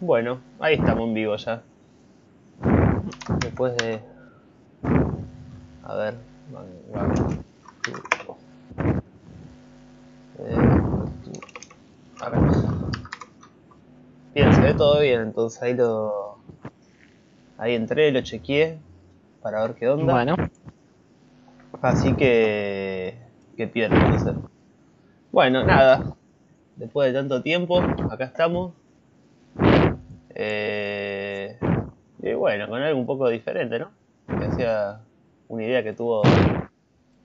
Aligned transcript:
Bueno, 0.00 0.40
ahí 0.58 0.76
estamos 0.76 1.06
en 1.08 1.12
vivo 1.12 1.36
ya. 1.36 1.62
Después 3.40 3.76
de. 3.76 4.00
A 5.82 5.94
ver. 5.94 6.14
A 12.18 12.30
ver. 12.30 12.40
Bien, 14.34 14.54
se 14.54 14.60
ve 14.62 14.72
todo 14.72 15.00
bien, 15.00 15.20
entonces 15.20 15.62
ahí 15.62 15.74
lo. 15.74 16.38
Ahí 17.58 17.74
entré, 17.74 18.10
lo 18.10 18.22
chequeé 18.22 18.78
para 19.42 19.60
ver 19.60 19.74
qué 19.74 19.86
onda. 19.86 20.14
Bueno, 20.14 20.34
Así 21.82 22.14
que. 22.14 23.18
que 23.54 23.66
pierdo, 23.66 23.96
entonces. 23.96 24.34
Bueno, 25.30 25.62
nada. 25.62 26.16
Después 26.76 27.12
de 27.12 27.18
tanto 27.18 27.42
tiempo, 27.42 27.82
acá 28.10 28.24
estamos. 28.24 28.79
Eh, 30.42 31.58
y 32.22 32.32
bueno, 32.32 32.66
con 32.66 32.80
algo 32.80 32.98
un 32.98 33.04
poco 33.04 33.28
diferente, 33.28 33.78
¿no? 33.78 33.90
Que 34.26 34.46
hacía 34.46 35.00
una 35.48 35.64
idea 35.64 35.82
que 35.82 35.92
tuvo 35.92 36.22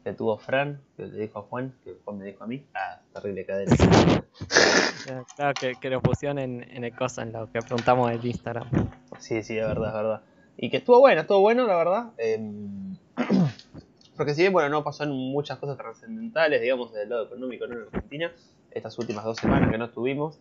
que 0.04 0.12
tuvo 0.12 0.38
Fran, 0.38 0.82
que 0.98 1.06
le 1.08 1.18
dijo 1.22 1.40
a 1.40 1.42
Juan, 1.44 1.74
que 1.84 1.96
Juan 2.04 2.18
me 2.18 2.26
dijo 2.26 2.44
a 2.44 2.48
mí. 2.48 2.66
Ah, 2.76 3.00
terrible 3.14 3.46
cadena. 3.46 3.74
claro 5.36 5.54
que, 5.60 5.76
que 5.82 5.90
lo 5.90 6.02
pusieron 6.02 6.40
en, 6.40 6.62
en 6.70 6.84
el 6.84 6.94
cosa, 6.94 7.24
en 7.24 7.32
lo 7.32 7.50
que 7.50 7.62
preguntamos 7.62 8.12
en 8.12 8.28
Instagram. 8.28 8.70
Sí, 9.18 9.42
sí, 9.44 9.58
es 9.58 9.66
verdad, 9.66 9.88
es 9.88 9.94
verdad. 9.96 10.22
Y 10.58 10.70
que 10.70 10.78
estuvo 10.78 11.00
bueno, 11.00 11.22
estuvo 11.22 11.40
bueno, 11.40 11.66
la 11.66 11.78
verdad. 11.78 12.12
Em, 12.18 12.98
porque 14.18 14.34
si 14.34 14.42
bien, 14.42 14.52
bueno, 14.52 14.68
no 14.68 14.84
pasaron 14.84 15.16
muchas 15.16 15.58
cosas 15.58 15.78
trascendentales, 15.78 16.62
digamos, 16.62 16.92
del 16.92 17.08
lado 17.10 17.28
económico 17.28 17.66
¿no? 17.66 17.76
en 17.76 17.82
Argentina, 17.84 18.32
estas 18.72 19.00
últimas 19.00 19.24
dos 19.24 19.38
semanas 19.38 19.72
que 19.72 19.78
no 19.78 19.86
estuvimos. 19.86 20.38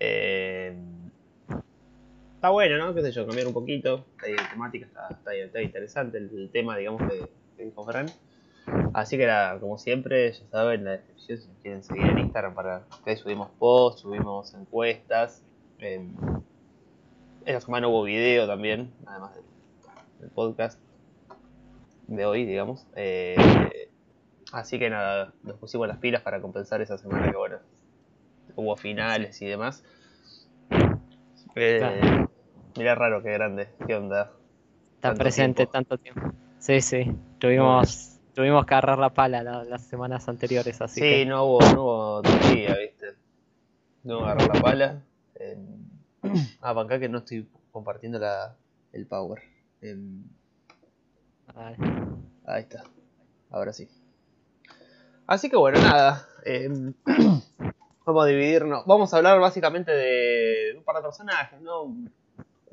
em, 0.00 1.03
está 2.44 2.50
bueno, 2.50 2.76
¿no? 2.76 2.94
Qué 2.94 3.00
sé 3.00 3.10
yo, 3.10 3.26
cambiar 3.26 3.46
un 3.46 3.54
poquito. 3.54 4.04
La 4.20 4.50
temática 4.50 4.84
está, 4.84 5.08
está, 5.08 5.34
está 5.34 5.62
interesante, 5.62 6.18
el, 6.18 6.28
el 6.28 6.50
tema, 6.50 6.76
digamos, 6.76 7.00
dijo 7.56 7.84
Fran. 7.86 8.04
Así 8.92 9.16
que 9.16 9.26
nada, 9.26 9.58
como 9.58 9.78
siempre, 9.78 10.30
ya 10.30 10.46
saben, 10.50 10.80
en 10.80 10.84
la 10.84 10.90
descripción 10.90 11.38
si 11.38 11.48
quieren 11.62 11.82
seguir 11.82 12.04
en 12.04 12.18
Instagram 12.18 12.54
para 12.54 12.82
que 13.02 13.12
ahí 13.12 13.16
subimos 13.16 13.48
posts, 13.58 14.02
subimos 14.02 14.52
encuestas. 14.52 15.42
em, 15.78 16.14
esta 17.46 17.62
semana 17.62 17.88
hubo 17.88 18.02
video 18.02 18.46
también, 18.46 18.92
además 19.06 19.36
del, 19.36 19.44
del 20.20 20.28
podcast 20.28 20.78
de 22.08 22.26
hoy, 22.26 22.44
digamos. 22.44 22.86
Eh, 22.94 23.88
así 24.52 24.78
que 24.78 24.90
nada, 24.90 25.32
nos 25.44 25.56
pusimos 25.56 25.88
las 25.88 25.96
pilas 25.96 26.20
para 26.20 26.42
compensar 26.42 26.82
esa 26.82 26.98
semana 26.98 27.30
que, 27.30 27.38
bueno, 27.38 27.56
hubo 28.54 28.76
finales 28.76 29.40
y 29.40 29.46
demás. 29.46 29.82
Eh, 31.56 32.26
Mirá 32.76 32.94
raro, 32.94 33.22
qué 33.22 33.30
grande, 33.32 33.68
qué 33.86 33.94
onda. 33.94 34.32
Está 34.96 35.14
presente 35.14 35.56
tiempo. 35.66 35.72
tanto 35.72 35.98
tiempo. 35.98 36.20
Sí, 36.58 36.80
sí. 36.80 37.12
Tuvimos, 37.38 38.18
tuvimos 38.34 38.64
que 38.66 38.74
agarrar 38.74 38.98
la 38.98 39.10
pala 39.10 39.42
la- 39.42 39.64
las 39.64 39.82
semanas 39.82 40.28
anteriores, 40.28 40.80
así 40.80 41.00
sí, 41.00 41.06
que. 41.06 41.26
no 41.26 41.44
hubo, 41.44 41.60
no 41.74 41.82
hubo 41.84 42.22
día, 42.22 42.74
viste. 42.78 43.14
No 44.02 44.24
agarró 44.24 44.52
la 44.52 44.60
pala. 44.60 45.02
Eh, 45.36 45.58
ah, 46.62 46.70
acá 46.80 46.98
que 46.98 47.08
no 47.08 47.18
estoy 47.18 47.48
compartiendo 47.70 48.18
la, 48.18 48.56
el 48.92 49.06
power. 49.06 49.42
Em, 49.80 50.24
Vale. 51.54 51.76
Ahí 52.46 52.62
está. 52.62 52.82
Ahora 53.50 53.72
sí. 53.72 53.88
Así 55.26 55.48
que 55.48 55.56
bueno, 55.56 55.80
nada. 55.80 56.26
eh, 56.44 56.68
vamos 58.04 58.24
a 58.24 58.26
dividirnos. 58.26 58.84
Vamos 58.86 59.12
a 59.14 59.18
hablar 59.18 59.38
básicamente 59.38 59.92
de 59.92 60.74
un 60.76 60.82
par 60.84 60.96
de 60.96 61.02
personajes, 61.02 61.60
¿no? 61.60 61.94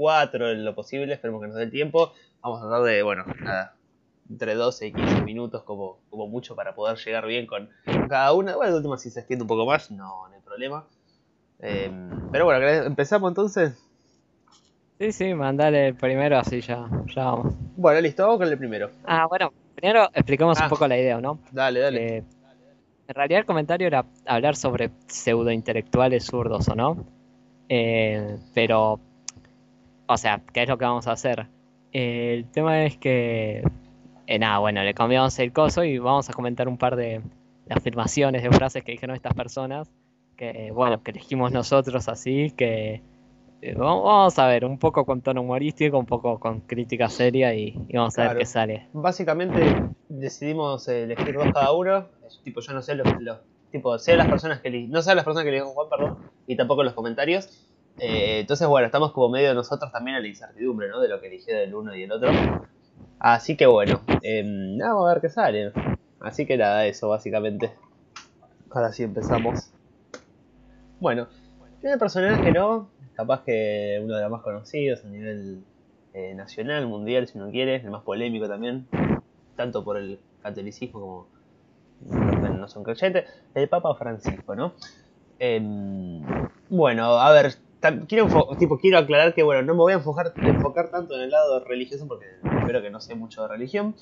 Cuatro 0.06 0.50
en 0.50 0.66
lo 0.66 0.74
posible, 0.74 1.14
esperemos 1.14 1.42
que 1.42 1.48
nos 1.50 1.58
dé 1.58 1.62
el 1.66 1.70
tiempo. 1.70 2.12
Vamos 2.42 2.60
a 2.60 2.64
hablar 2.64 2.82
de, 2.82 3.04
bueno, 3.04 3.24
nada. 3.40 3.76
Entre 4.28 4.56
12 4.56 4.88
y 4.88 4.94
15 4.94 5.22
minutos 5.22 5.62
como, 5.62 6.00
como 6.10 6.26
mucho 6.28 6.56
para 6.56 6.74
poder 6.74 6.98
llegar 6.98 7.28
bien 7.28 7.46
con 7.46 7.70
cada 8.10 8.34
una. 8.34 8.56
Bueno, 8.56 8.72
de 8.72 8.78
última 8.80 8.98
si 8.98 9.12
se 9.12 9.20
extiende 9.20 9.44
un 9.44 9.48
poco 9.48 9.68
más, 9.68 9.92
no, 9.92 10.28
no 10.28 10.34
hay 10.34 10.42
problema. 10.42 10.88
Eh, 11.60 11.92
pero 12.32 12.46
bueno, 12.46 12.60
¿querés- 12.66 12.88
empezamos 12.88 13.30
entonces. 13.30 13.78
Sí, 15.00 15.12
sí, 15.12 15.36
mandale 15.36 15.90
el 15.90 15.96
primero, 15.96 16.40
así 16.40 16.62
ya, 16.62 16.84
ya 17.16 17.24
vamos. 17.26 17.54
Bueno, 17.76 18.02
listo, 18.02 18.24
vamos 18.24 18.40
con 18.40 18.48
el 18.48 18.58
primero. 18.58 18.90
Ah, 19.06 19.28
bueno, 19.30 19.54
primero 19.76 20.10
explicamos 20.16 20.60
Ah. 20.60 20.64
un 20.64 20.70
poco 20.72 20.88
la 20.88 20.98
idea, 20.98 21.22
¿no? 21.22 21.38
Dale, 21.52 21.80
dale. 21.80 22.00
Que 22.00 22.18
en 22.18 23.14
realidad 23.14 23.42
el 23.42 23.46
comentario 23.46 23.86
era 23.86 24.04
hablar 24.26 24.56
sobre 24.56 24.90
pseudointelectuales 25.06 26.26
zurdos 26.26 26.68
o 26.70 26.74
no. 26.76 27.06
Eh, 27.70 28.40
pero, 28.56 29.00
o 30.14 30.18
sea, 30.18 30.42
¿qué 30.54 30.64
es 30.64 30.70
lo 30.70 30.78
que 30.78 30.86
vamos 30.86 31.08
a 31.08 31.14
hacer? 31.14 31.48
Eh, 31.94 32.34
el 32.36 32.46
tema 32.52 32.84
es 32.86 32.98
que, 32.98 33.64
eh, 34.28 34.40
nada, 34.40 34.60
bueno, 34.60 34.84
le 34.84 34.94
cambiamos 34.94 35.38
el 35.40 35.52
coso 35.52 35.84
y 35.84 35.98
vamos 35.98 36.30
a 36.30 36.34
comentar 36.34 36.68
un 36.68 36.78
par 36.78 36.96
de, 36.96 37.22
de 37.66 37.74
afirmaciones, 37.76 38.44
de 38.44 38.52
frases 38.52 38.84
que 38.84 38.92
dijeron 38.94 39.16
estas 39.16 39.34
personas, 39.34 39.92
que, 40.38 40.68
eh, 40.68 40.72
bueno, 40.72 41.02
que 41.04 41.12
elegimos 41.12 41.52
nosotros 41.52 42.08
así, 42.08 42.52
que 42.52 43.02
eh, 43.62 43.76
vamos 43.76 44.40
a 44.40 44.48
ver, 44.48 44.66
un 44.66 44.80
poco 44.80 45.06
con 45.06 45.22
tono 45.22 45.42
humorístico, 45.42 45.98
un 46.00 46.06
poco 46.06 46.40
con 46.40 46.62
crítica 46.62 47.10
seria 47.10 47.54
y, 47.54 47.78
y 47.88 47.98
vamos 47.98 48.18
a 48.18 48.22
ver 48.22 48.30
Claro. 48.30 48.40
qué 48.40 48.46
sale. 48.46 48.88
Básicamente 48.94 49.84
decidimos 50.10 50.88
eh, 50.88 51.04
elegir 51.04 51.36
dos 51.36 51.52
cada 51.54 51.72
uno. 51.74 52.08
Tipo, 52.44 52.62
yo 52.62 52.74
no 52.74 52.82
sé 52.82 52.96
los, 52.96 53.08
los 53.22 53.38
tipo, 53.72 53.98
sé 54.00 54.16
las 54.16 54.28
personas 54.28 54.60
que 54.62 54.70
no 54.88 55.02
sé 55.02 55.14
las 55.14 55.24
personas 55.24 55.44
que 55.44 55.50
eligió 55.50 55.68
Juan, 55.68 55.88
perdón, 55.90 56.18
y 56.48 56.56
tampoco 56.56 56.84
los 56.84 56.94
comentarios. 56.94 57.68
Eh, 58.00 58.40
entonces, 58.40 58.68
bueno, 58.68 58.86
estamos 58.86 59.12
como 59.12 59.30
medio 59.30 59.54
nosotros 59.54 59.92
también 59.92 60.18
a 60.18 60.20
la 60.20 60.28
incertidumbre, 60.28 60.90
¿no? 60.90 61.00
De 61.00 61.08
lo 61.08 61.20
que 61.20 61.28
eligió 61.28 61.58
el 61.58 61.74
uno 61.74 61.96
y 61.96 62.04
el 62.04 62.12
otro. 62.12 62.30
Así 63.20 63.56
que 63.56 63.68
bueno, 63.68 64.02
eh, 64.24 64.44
vamos 64.80 65.06
a 65.06 65.14
ver 65.14 65.22
qué 65.22 65.30
sale. 65.30 65.72
Así 66.20 66.46
que 66.46 66.58
nada, 66.58 66.86
eso 66.86 67.10
básicamente. 67.10 67.72
Ahora 68.72 68.92
sí 68.92 69.04
empezamos. 69.04 69.72
Bueno, 71.00 71.28
primer 71.80 72.00
personaje, 72.00 72.52
¿no? 72.52 72.90
Capaz 73.14 73.44
que 73.44 74.00
uno 74.04 74.16
de 74.16 74.22
los 74.22 74.32
más 74.32 74.42
conocidos 74.42 75.04
a 75.04 75.08
nivel 75.08 75.64
eh, 76.14 76.34
nacional, 76.36 76.88
mundial, 76.88 77.28
si 77.28 77.38
uno 77.38 77.52
quiere, 77.52 77.76
el 77.76 77.90
más 77.90 78.04
polémico 78.04 78.48
también, 78.48 78.88
tanto 79.56 79.84
por 79.84 79.98
el 79.98 80.20
catolicismo 80.42 81.00
como 81.00 81.28
no 82.10 82.68
son 82.68 82.84
creyentes, 82.84 83.26
el 83.54 83.68
Papa 83.68 83.96
Francisco, 83.96 84.56
¿no? 84.56 84.74
Em, 85.40 86.22
bueno, 86.70 87.20
a 87.20 87.32
ver, 87.32 87.56
quiero, 88.08 88.28
tipo, 88.58 88.78
quiero 88.78 88.98
aclarar 88.98 89.34
que 89.34 89.44
bueno, 89.44 89.62
no 89.64 89.74
me 89.74 89.80
voy 89.80 89.94
a 89.94 89.96
enfocar, 89.96 90.34
enfocar 90.38 90.90
tanto 90.92 91.16
en 91.16 91.22
el 91.22 91.32
lado 91.32 91.64
religioso 91.64 92.08
porque 92.08 92.26
espero 92.60 92.82
que 92.82 92.90
no 92.90 93.00
sé 93.00 93.16
mucho 93.16 93.42
de 93.42 93.48
religión. 93.48 93.96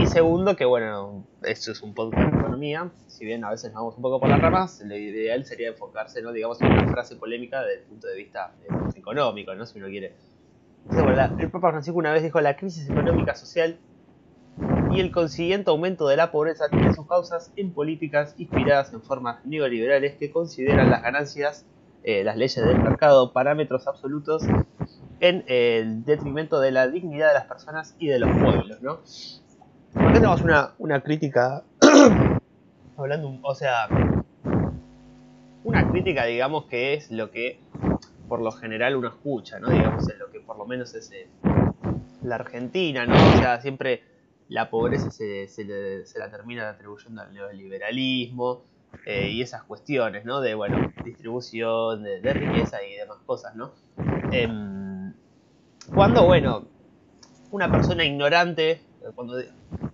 Y 0.00 0.06
segundo, 0.06 0.54
que 0.54 0.64
bueno, 0.64 1.24
esto 1.42 1.72
es 1.72 1.82
un 1.82 1.94
podcast 1.94 2.30
de 2.30 2.38
economía, 2.38 2.90
si 3.06 3.24
bien 3.24 3.44
a 3.44 3.50
veces 3.50 3.72
nos 3.72 3.80
vamos 3.80 3.96
un 3.96 4.02
poco 4.02 4.20
por 4.20 4.28
las 4.28 4.40
ramas, 4.40 4.82
lo 4.84 4.96
ideal 4.96 5.44
sería 5.44 5.68
enfocarse, 5.68 6.22
¿no? 6.22 6.30
digamos, 6.32 6.60
en 6.60 6.72
una 6.72 6.88
frase 6.88 7.16
polémica 7.16 7.62
desde 7.62 7.80
el 7.80 7.86
punto 7.86 8.06
de 8.06 8.16
vista 8.16 8.54
eh, 8.62 8.68
económico, 8.94 9.54
¿no? 9.54 9.66
Si 9.66 9.78
uno 9.78 9.88
quiere. 9.88 10.14
El 11.38 11.50
Papa 11.50 11.70
Francisco 11.70 11.98
una 11.98 12.12
vez 12.12 12.22
dijo, 12.22 12.40
la 12.40 12.56
crisis 12.56 12.88
económica 12.88 13.34
social 13.34 13.78
y 14.90 15.00
el 15.00 15.10
consiguiente 15.10 15.70
aumento 15.70 16.06
de 16.08 16.16
la 16.16 16.30
pobreza 16.30 16.68
tiene 16.68 16.92
sus 16.92 17.06
causas 17.06 17.52
en 17.56 17.72
políticas 17.72 18.34
inspiradas 18.36 18.92
en 18.92 19.00
formas 19.00 19.44
neoliberales 19.44 20.16
que 20.16 20.30
consideran 20.30 20.90
las 20.90 21.02
ganancias, 21.02 21.64
eh, 22.04 22.24
las 22.24 22.36
leyes 22.36 22.56
del 22.64 22.78
mercado, 22.82 23.32
parámetros 23.32 23.86
absolutos 23.86 24.42
en 25.20 26.04
detrimento 26.04 26.58
de 26.60 26.72
la 26.72 26.88
dignidad 26.88 27.28
de 27.28 27.34
las 27.34 27.44
personas 27.46 27.94
y 27.98 28.08
de 28.08 28.18
los 28.18 28.30
pueblos, 28.30 28.82
¿no? 28.82 28.98
Acá 29.94 30.12
tenemos 30.14 30.40
una, 30.42 30.72
una 30.78 31.00
crítica, 31.00 31.62
hablando, 32.96 33.38
o 33.42 33.54
sea, 33.54 33.86
una 35.64 35.88
crítica, 35.90 36.24
digamos, 36.24 36.64
que 36.66 36.94
es 36.94 37.10
lo 37.10 37.30
que 37.30 37.60
por 38.28 38.40
lo 38.40 38.50
general 38.50 38.96
uno 38.96 39.08
escucha, 39.08 39.60
¿no? 39.60 39.68
Digamos, 39.70 40.08
es 40.08 40.18
lo 40.18 40.30
que 40.30 40.40
por 40.40 40.56
lo 40.58 40.66
menos 40.66 40.94
es 40.94 41.10
eh, 41.12 41.28
la 42.22 42.36
Argentina, 42.36 43.06
¿no? 43.06 43.14
O 43.14 43.38
sea, 43.38 43.60
siempre 43.60 44.02
la 44.48 44.70
pobreza 44.70 45.10
se, 45.10 45.46
se 45.48 45.64
le- 45.64 46.04
se 46.06 46.18
la 46.18 46.30
termina 46.30 46.68
atribuyendo 46.70 47.22
al 47.22 47.32
neoliberalismo 47.32 48.64
eh, 49.06 49.30
y 49.30 49.42
esas 49.42 49.64
cuestiones, 49.64 50.24
¿no? 50.24 50.40
De, 50.40 50.54
bueno, 50.54 50.92
distribución 51.04 52.02
de, 52.02 52.32
riqueza 52.32 52.82
y 52.82 52.94
demás 52.96 53.18
cosas, 53.26 53.54
¿no? 53.56 53.72
Em, 54.30 55.12
cuando, 55.94 56.24
bueno, 56.24 56.66
una 57.50 57.70
persona 57.70 58.04
ignorante, 58.04 58.80
cuando, 59.14 59.34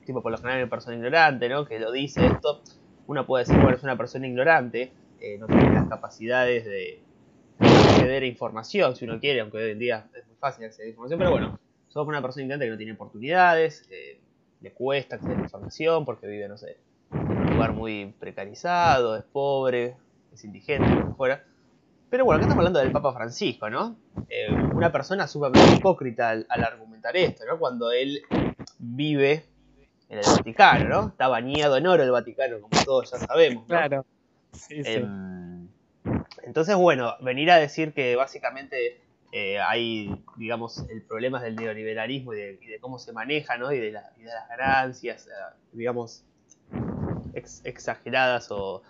tipo, 0.05 0.23
por 0.23 0.33
lo 0.33 0.39
general 0.39 0.63
una 0.63 0.71
persona 0.71 0.97
ignorante, 0.97 1.49
¿no? 1.49 1.65
Que 1.67 1.79
lo 1.79 1.91
dice 1.91 2.27
esto, 2.27 2.63
uno 3.07 3.27
puede 3.27 3.45
decir, 3.45 3.59
bueno, 3.61 3.77
es 3.77 3.83
una 3.83 3.97
persona 3.97 4.27
ignorante, 4.27 4.93
eh, 5.21 5.39
no 5.39 5.47
tiene 5.47 5.73
las 5.73 5.89
capacidades 5.89 6.65
de 6.67 7.03
acceder 7.59 8.23
a 8.23 8.27
información, 8.27 8.95
si 8.95 9.05
uno 9.05 9.19
quiere, 9.19 9.41
aunque 9.41 9.59
hoy 9.59 9.71
en 9.73 9.79
día 9.79 10.07
es 10.15 10.27
muy 10.27 10.37
fácil 10.37 10.67
acceder 10.67 10.87
a 10.87 10.91
información, 10.91 11.19
pero 11.19 11.31
bueno, 11.31 11.59
sos 11.89 12.07
una 12.07 12.23
persona 12.23 12.43
ignorante 12.43 12.67
que 12.67 12.71
no 12.71 12.77
tiene 12.77 12.93
oportunidades, 12.93 13.89
eh, 13.91 14.21
le 14.61 14.73
cuesta 14.73 15.17
acceder 15.17 15.39
a 15.39 15.43
información 15.43 16.05
porque 16.05 16.27
vive, 16.27 16.49
no 16.49 16.59
sé, 16.59 16.77
un 17.11 17.51
lugar 17.55 17.73
muy 17.73 18.15
precarizado, 18.19 19.17
es 19.17 19.25
pobre, 19.25 19.97
es 20.33 20.45
indigente, 20.45 20.89
lo 20.89 21.09
que 21.09 21.15
fuera. 21.15 21.45
Pero 22.11 22.25
bueno, 22.25 22.39
acá 22.39 22.47
estamos 22.47 22.61
hablando 22.61 22.81
del 22.81 22.93
Papa 22.93 23.13
Francisco, 23.13 23.69
¿no? 23.69 23.97
Eh, 24.29 24.51
una 24.51 24.91
persona 24.91 25.29
sumamente 25.29 25.77
hipócrita 25.77 26.31
al, 26.31 26.47
argumentar 26.49 27.17
esto, 27.17 27.45
¿no? 27.47 27.59
Cuando 27.59 27.93
él 27.93 28.23
vive 28.79 29.45
en 30.09 30.19
el 30.19 30.25
Vaticano, 30.25 30.89
¿no? 30.89 31.09
Está 31.09 31.29
bañado 31.29 31.77
en 31.77 31.87
oro 31.87 32.03
el 32.03 32.11
Vaticano, 32.11 32.61
como 32.61 32.83
todos 32.85 33.11
ya 33.11 33.19
sabemos. 33.19 33.67
Claro. 33.67 34.07
Sí, 34.53 34.83
sí. 34.83 34.93
Em, 34.95 35.69
entonces, 36.45 36.77
bueno, 36.77 37.15
venir 37.21 37.51
a 37.51 37.57
decir 37.57 37.93
que 37.93 38.17
básicamente 38.17 39.03
eh, 39.33 39.59
hay, 39.59 40.25
digamos, 40.37 40.79
el 40.89 41.03
problema 41.03 41.43
del 41.43 41.57
neoliberalismo 41.57 42.33
y 42.33 42.39
de, 42.39 42.79
cómo 42.81 42.99
se 42.99 43.13
maneja, 43.13 43.59
¿no? 43.59 43.71
Y 43.73 43.79
de, 43.79 43.93
las 43.93 44.15
ganancias, 44.49 45.27
eh, 45.27 45.31
exageradas 47.35 48.51
o, 48.51 48.83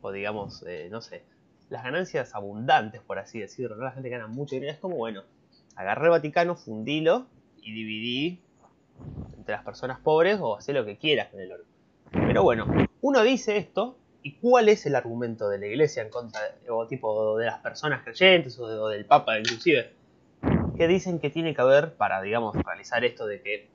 o 0.00 0.12
digamos, 0.12 0.64
eh, 0.66 0.88
no 0.90 1.00
sé, 1.00 1.24
las 1.70 1.84
ganancias 1.84 2.34
abundantes, 2.34 3.00
por 3.00 3.18
así 3.18 3.40
decirlo, 3.40 3.76
¿no? 3.76 3.84
La 3.84 3.92
gente 3.92 4.08
gana 4.08 4.26
mucho 4.26 4.54
dinero. 4.54 4.72
Es 4.72 4.78
como, 4.78 4.96
bueno, 4.96 5.22
agarré 5.76 6.04
el 6.04 6.10
Vaticano, 6.10 6.56
fundilo 6.56 7.26
y 7.62 7.72
dividí 7.72 8.40
entre 9.36 9.54
las 9.54 9.64
personas 9.64 9.98
pobres 10.00 10.38
o 10.40 10.56
hacé 10.56 10.72
lo 10.72 10.84
que 10.84 10.96
quieras 10.96 11.28
con 11.28 11.40
el 11.40 11.52
oro. 11.52 11.64
Pero 12.12 12.42
bueno, 12.42 12.66
uno 13.00 13.22
dice 13.22 13.56
esto 13.56 13.96
¿Y 14.26 14.32
cuál 14.36 14.70
es 14.70 14.86
el 14.86 14.96
argumento 14.96 15.50
de 15.50 15.58
la 15.58 15.66
iglesia 15.66 16.02
en 16.02 16.08
contra 16.08 16.40
o 16.70 16.86
tipo 16.86 17.36
de 17.36 17.44
las 17.44 17.58
personas 17.58 18.02
creyentes 18.02 18.58
o, 18.58 18.88
del 18.88 19.04
Papa 19.04 19.38
inclusive? 19.38 19.92
Que 20.78 20.88
dicen 20.88 21.18
que 21.18 21.28
tiene 21.28 21.54
que 21.54 21.60
haber 21.60 21.92
para, 21.92 22.22
digamos, 22.22 22.56
realizar 22.56 23.04
esto 23.04 23.26
de 23.26 23.42
que 23.42 23.68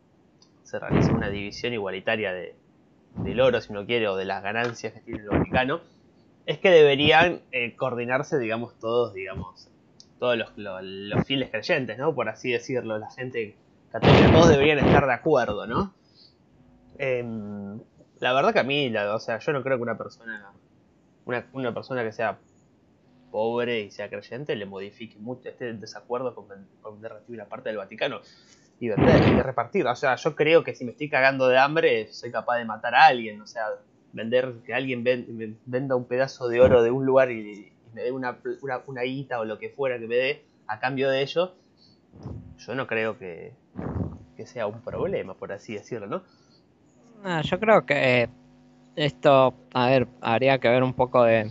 se 0.63 0.79
realice 0.79 1.11
una 1.11 1.29
división 1.29 1.73
igualitaria 1.73 2.33
de, 2.33 2.55
del 3.15 3.41
oro, 3.41 3.59
si 3.61 3.71
uno 3.71 3.85
quiere, 3.85 4.07
o 4.07 4.15
de 4.15 4.25
las 4.25 4.41
ganancias 4.43 4.93
que 4.93 4.99
tiene 5.01 5.21
el 5.21 5.29
Vaticano, 5.29 5.81
es 6.45 6.57
que 6.59 6.69
deberían 6.69 7.41
eh, 7.51 7.75
coordinarse, 7.75 8.39
digamos, 8.39 8.77
todos, 8.79 9.13
digamos, 9.13 9.69
todos 10.19 10.37
los, 10.37 10.51
los, 10.57 11.25
fieles 11.25 11.49
creyentes, 11.49 11.97
¿no? 11.97 12.13
Por 12.13 12.29
así 12.29 12.51
decirlo, 12.51 12.97
la 12.97 13.09
gente 13.11 13.55
católica, 13.91 14.31
todos 14.31 14.49
deberían 14.49 14.79
estar 14.79 15.05
de 15.05 15.13
acuerdo, 15.13 15.67
¿no? 15.67 15.93
Eh, 16.97 17.23
la 18.19 18.33
verdad 18.33 18.53
que 18.53 18.59
a 18.59 18.63
mí, 18.63 18.93
o 18.95 19.19
sea, 19.19 19.39
yo 19.39 19.53
no 19.53 19.63
creo 19.63 19.77
que 19.77 19.83
una 19.83 19.97
persona, 19.97 20.51
una, 21.25 21.73
persona 21.73 22.03
que 22.03 22.11
sea 22.11 22.37
pobre 23.31 23.81
y 23.81 23.91
sea 23.91 24.09
creyente 24.09 24.55
le 24.55 24.65
modifique 24.65 25.17
mucho, 25.19 25.49
esté 25.49 25.69
en 25.69 25.79
desacuerdo 25.79 26.35
con, 26.35 26.47
con 26.81 26.99
la 27.01 27.45
parte 27.45 27.69
del 27.69 27.77
Vaticano 27.77 28.21
y 28.79 28.89
vender 28.89 29.21
y 29.27 29.41
repartir. 29.41 29.85
O 29.87 29.95
sea, 29.95 30.15
yo 30.15 30.35
creo 30.35 30.63
que 30.63 30.75
si 30.75 30.85
me 30.85 30.91
estoy 30.91 31.09
cagando 31.09 31.47
de 31.47 31.57
hambre, 31.57 32.07
soy 32.11 32.31
capaz 32.31 32.57
de 32.57 32.65
matar 32.65 32.95
a 32.95 33.05
alguien. 33.05 33.41
O 33.41 33.47
sea, 33.47 33.65
vender, 34.13 34.53
que 34.65 34.73
alguien 34.73 35.03
venda 35.65 35.95
un 35.95 36.05
pedazo 36.05 36.47
de 36.47 36.61
oro 36.61 36.81
de 36.83 36.91
un 36.91 37.05
lugar 37.05 37.31
y, 37.31 37.71
me 37.93 38.03
dé 38.03 38.11
una, 38.11 38.37
una, 38.85 39.01
guita 39.01 39.39
o 39.39 39.45
lo 39.45 39.57
que 39.57 39.69
fuera 39.69 39.97
que 39.97 40.07
me 40.07 40.15
dé 40.15 40.45
a 40.67 40.79
cambio 40.79 41.09
de 41.09 41.23
ello, 41.23 41.55
yo 42.57 42.75
no 42.75 42.85
creo 42.85 43.17
que, 43.17 43.53
que 44.37 44.45
sea 44.45 44.67
un 44.67 44.81
problema, 44.81 45.33
por 45.33 45.51
así 45.51 45.73
decirlo, 45.73 46.05
¿no? 46.05 47.41
Yo 47.41 47.59
creo 47.59 47.85
que 47.85 48.29
esto, 48.95 49.53
a 49.73 49.87
ver, 49.87 50.07
habría 50.21 50.59
que 50.59 50.69
ver 50.69 50.83
un 50.83 50.93
poco 50.93 51.23
de, 51.23 51.47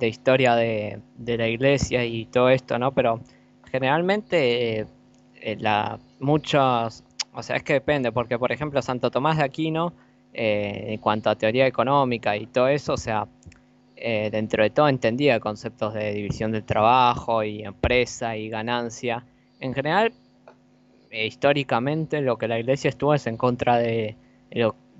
historia 0.00 0.54
de, 0.54 1.00
la 1.18 1.48
iglesia 1.48 2.04
y 2.04 2.26
todo 2.26 2.48
esto, 2.48 2.78
¿no? 2.78 2.92
Pero 2.92 3.20
generalmente 3.70 4.80
eh, 4.80 4.86
la, 5.58 5.98
muchos, 6.20 7.04
o 7.32 7.42
sea, 7.42 7.56
es 7.56 7.62
que 7.62 7.74
depende, 7.74 8.12
porque 8.12 8.38
por 8.38 8.52
ejemplo 8.52 8.80
Santo 8.82 9.10
Tomás 9.10 9.38
de 9.38 9.44
Aquino, 9.44 9.92
eh, 10.32 10.86
en 10.88 10.98
cuanto 10.98 11.30
a 11.30 11.36
teoría 11.36 11.66
económica 11.66 12.36
y 12.36 12.46
todo 12.46 12.68
eso, 12.68 12.94
o 12.94 12.96
sea, 12.96 13.26
eh, 13.96 14.30
dentro 14.30 14.62
de 14.62 14.70
todo 14.70 14.88
entendía 14.88 15.38
conceptos 15.40 15.94
de 15.94 16.12
división 16.12 16.52
del 16.52 16.64
trabajo 16.64 17.44
y 17.44 17.62
empresa 17.62 18.36
y 18.36 18.48
ganancia. 18.48 19.24
En 19.60 19.74
general, 19.74 20.12
históricamente 21.10 22.20
lo 22.20 22.36
que 22.38 22.48
la 22.48 22.58
iglesia 22.58 22.88
estuvo 22.88 23.14
es 23.14 23.26
en 23.26 23.36
contra 23.36 23.78
de 23.78 24.16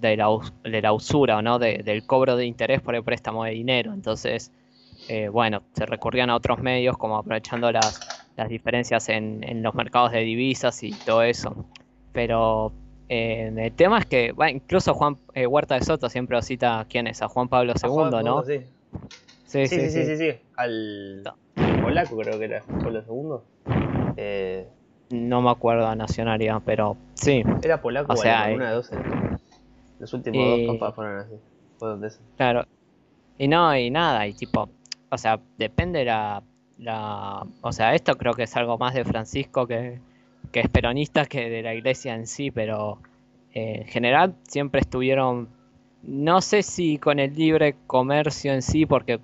de 0.02 0.16
la, 0.16 0.28
de 0.64 0.82
la 0.82 0.92
usura, 0.92 1.40
¿no? 1.40 1.58
del 1.58 2.04
cobro 2.04 2.36
de 2.36 2.44
interés 2.44 2.80
por 2.80 2.94
el 2.94 3.04
préstamo 3.04 3.44
de 3.44 3.52
dinero. 3.52 3.94
Entonces, 3.94 4.50
eh, 5.08 5.28
bueno, 5.28 5.62
se 5.74 5.86
recurrían 5.86 6.28
a 6.28 6.36
otros 6.36 6.58
medios 6.58 6.98
como 6.98 7.16
aprovechando 7.16 7.70
las, 7.70 8.00
las 8.36 8.48
diferencias 8.48 9.08
en, 9.08 9.62
los 9.62 9.74
mercados 9.74 10.12
de 10.12 10.20
divisas 10.20 10.82
y 10.82 10.92
todo 10.92 11.22
eso. 11.22 11.66
Pero 12.12 12.72
eh, 13.08 13.52
el 13.56 13.72
tema 13.72 13.98
es 13.98 14.06
que, 14.06 14.32
bueno, 14.32 14.56
incluso 14.56 14.94
Juan 14.94 15.18
eh, 15.34 15.46
Huerta 15.46 15.74
de 15.76 15.84
Soto 15.84 16.08
siempre 16.08 16.40
cita, 16.42 16.86
¿quién 16.88 17.06
es? 17.06 17.22
A 17.22 17.28
Juan 17.28 17.48
Pablo 17.48 17.74
II, 17.82 18.22
¿no? 18.24 18.42
Sí. 18.42 18.60
Sí, 19.44 19.66
sí, 19.66 19.90
sí, 19.90 20.16
sí, 20.16 20.30
Al 20.56 21.22
polaco 21.82 22.16
creo 22.16 22.38
que 22.38 22.44
era 22.46 22.62
Pablo 22.62 23.02
II. 24.16 24.66
No 25.12 25.42
me 25.42 25.50
acuerdo 25.50 25.82
la 25.82 25.94
nacionalidad, 25.94 26.62
pero 26.64 26.96
sí. 27.14 27.42
Era 27.62 27.82
polaco 27.82 28.14
o 28.14 28.16
sea, 28.16 28.50
una 28.54 28.70
de 28.70 28.74
dos. 28.76 28.90
Los 29.98 30.12
últimos 30.14 30.48
dos 30.48 30.76
papas 30.76 30.94
fueron 30.94 31.18
así. 31.18 31.34
Fueron 31.78 32.00
de 32.00 32.10
Claro. 32.36 32.64
Y 33.36 33.46
no, 33.46 33.76
y 33.76 33.90
nada, 33.90 34.26
y 34.26 34.34
tipo, 34.34 34.70
o 35.10 35.18
sea, 35.18 35.38
depende 35.58 36.04
la, 36.04 36.42
la. 36.78 37.46
O 37.60 37.72
sea, 37.72 37.94
esto 37.94 38.16
creo 38.16 38.34
que 38.34 38.44
es 38.44 38.56
algo 38.56 38.78
más 38.78 38.94
de 38.94 39.04
Francisco 39.04 39.66
que, 39.66 39.98
que 40.50 40.60
es 40.60 40.68
peronista 40.68 41.26
que 41.26 41.48
de 41.48 41.62
la 41.62 41.74
iglesia 41.74 42.14
en 42.14 42.26
sí, 42.26 42.50
pero 42.50 42.98
eh, 43.54 43.82
en 43.82 43.86
general 43.86 44.34
siempre 44.42 44.80
estuvieron. 44.80 45.48
No 46.02 46.40
sé 46.40 46.62
si 46.62 46.98
con 46.98 47.20
el 47.20 47.34
libre 47.34 47.76
comercio 47.86 48.52
en 48.52 48.62
sí, 48.62 48.86
porque 48.86 49.20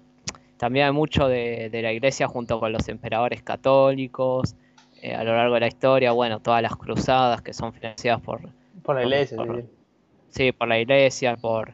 también 0.59 0.87
hay 0.87 0.93
mucho 0.93 1.29
de, 1.29 1.71
la 1.73 1.93
iglesia 1.93 2.29
junto 2.29 2.61
con 2.61 2.73
los 2.73 2.89
emperadores 2.89 3.43
católicos 3.43 4.55
eh, 5.01 5.15
a 5.15 5.25
lo 5.25 5.35
largo 5.35 5.55
de 5.55 5.61
la 5.61 5.69
historia, 5.69 6.13
bueno, 6.13 6.41
todas 6.41 6.61
las 6.61 6.77
cruzadas 6.77 7.41
que 7.41 7.53
son 7.53 7.73
financiadas 7.73 8.21
por, 8.21 8.41
por 8.83 8.97
la 8.97 9.03
iglesia, 9.05 9.39
Sí, 10.31 10.53
por 10.53 10.69
la 10.69 10.79
iglesia, 10.79 11.37
por. 11.37 11.73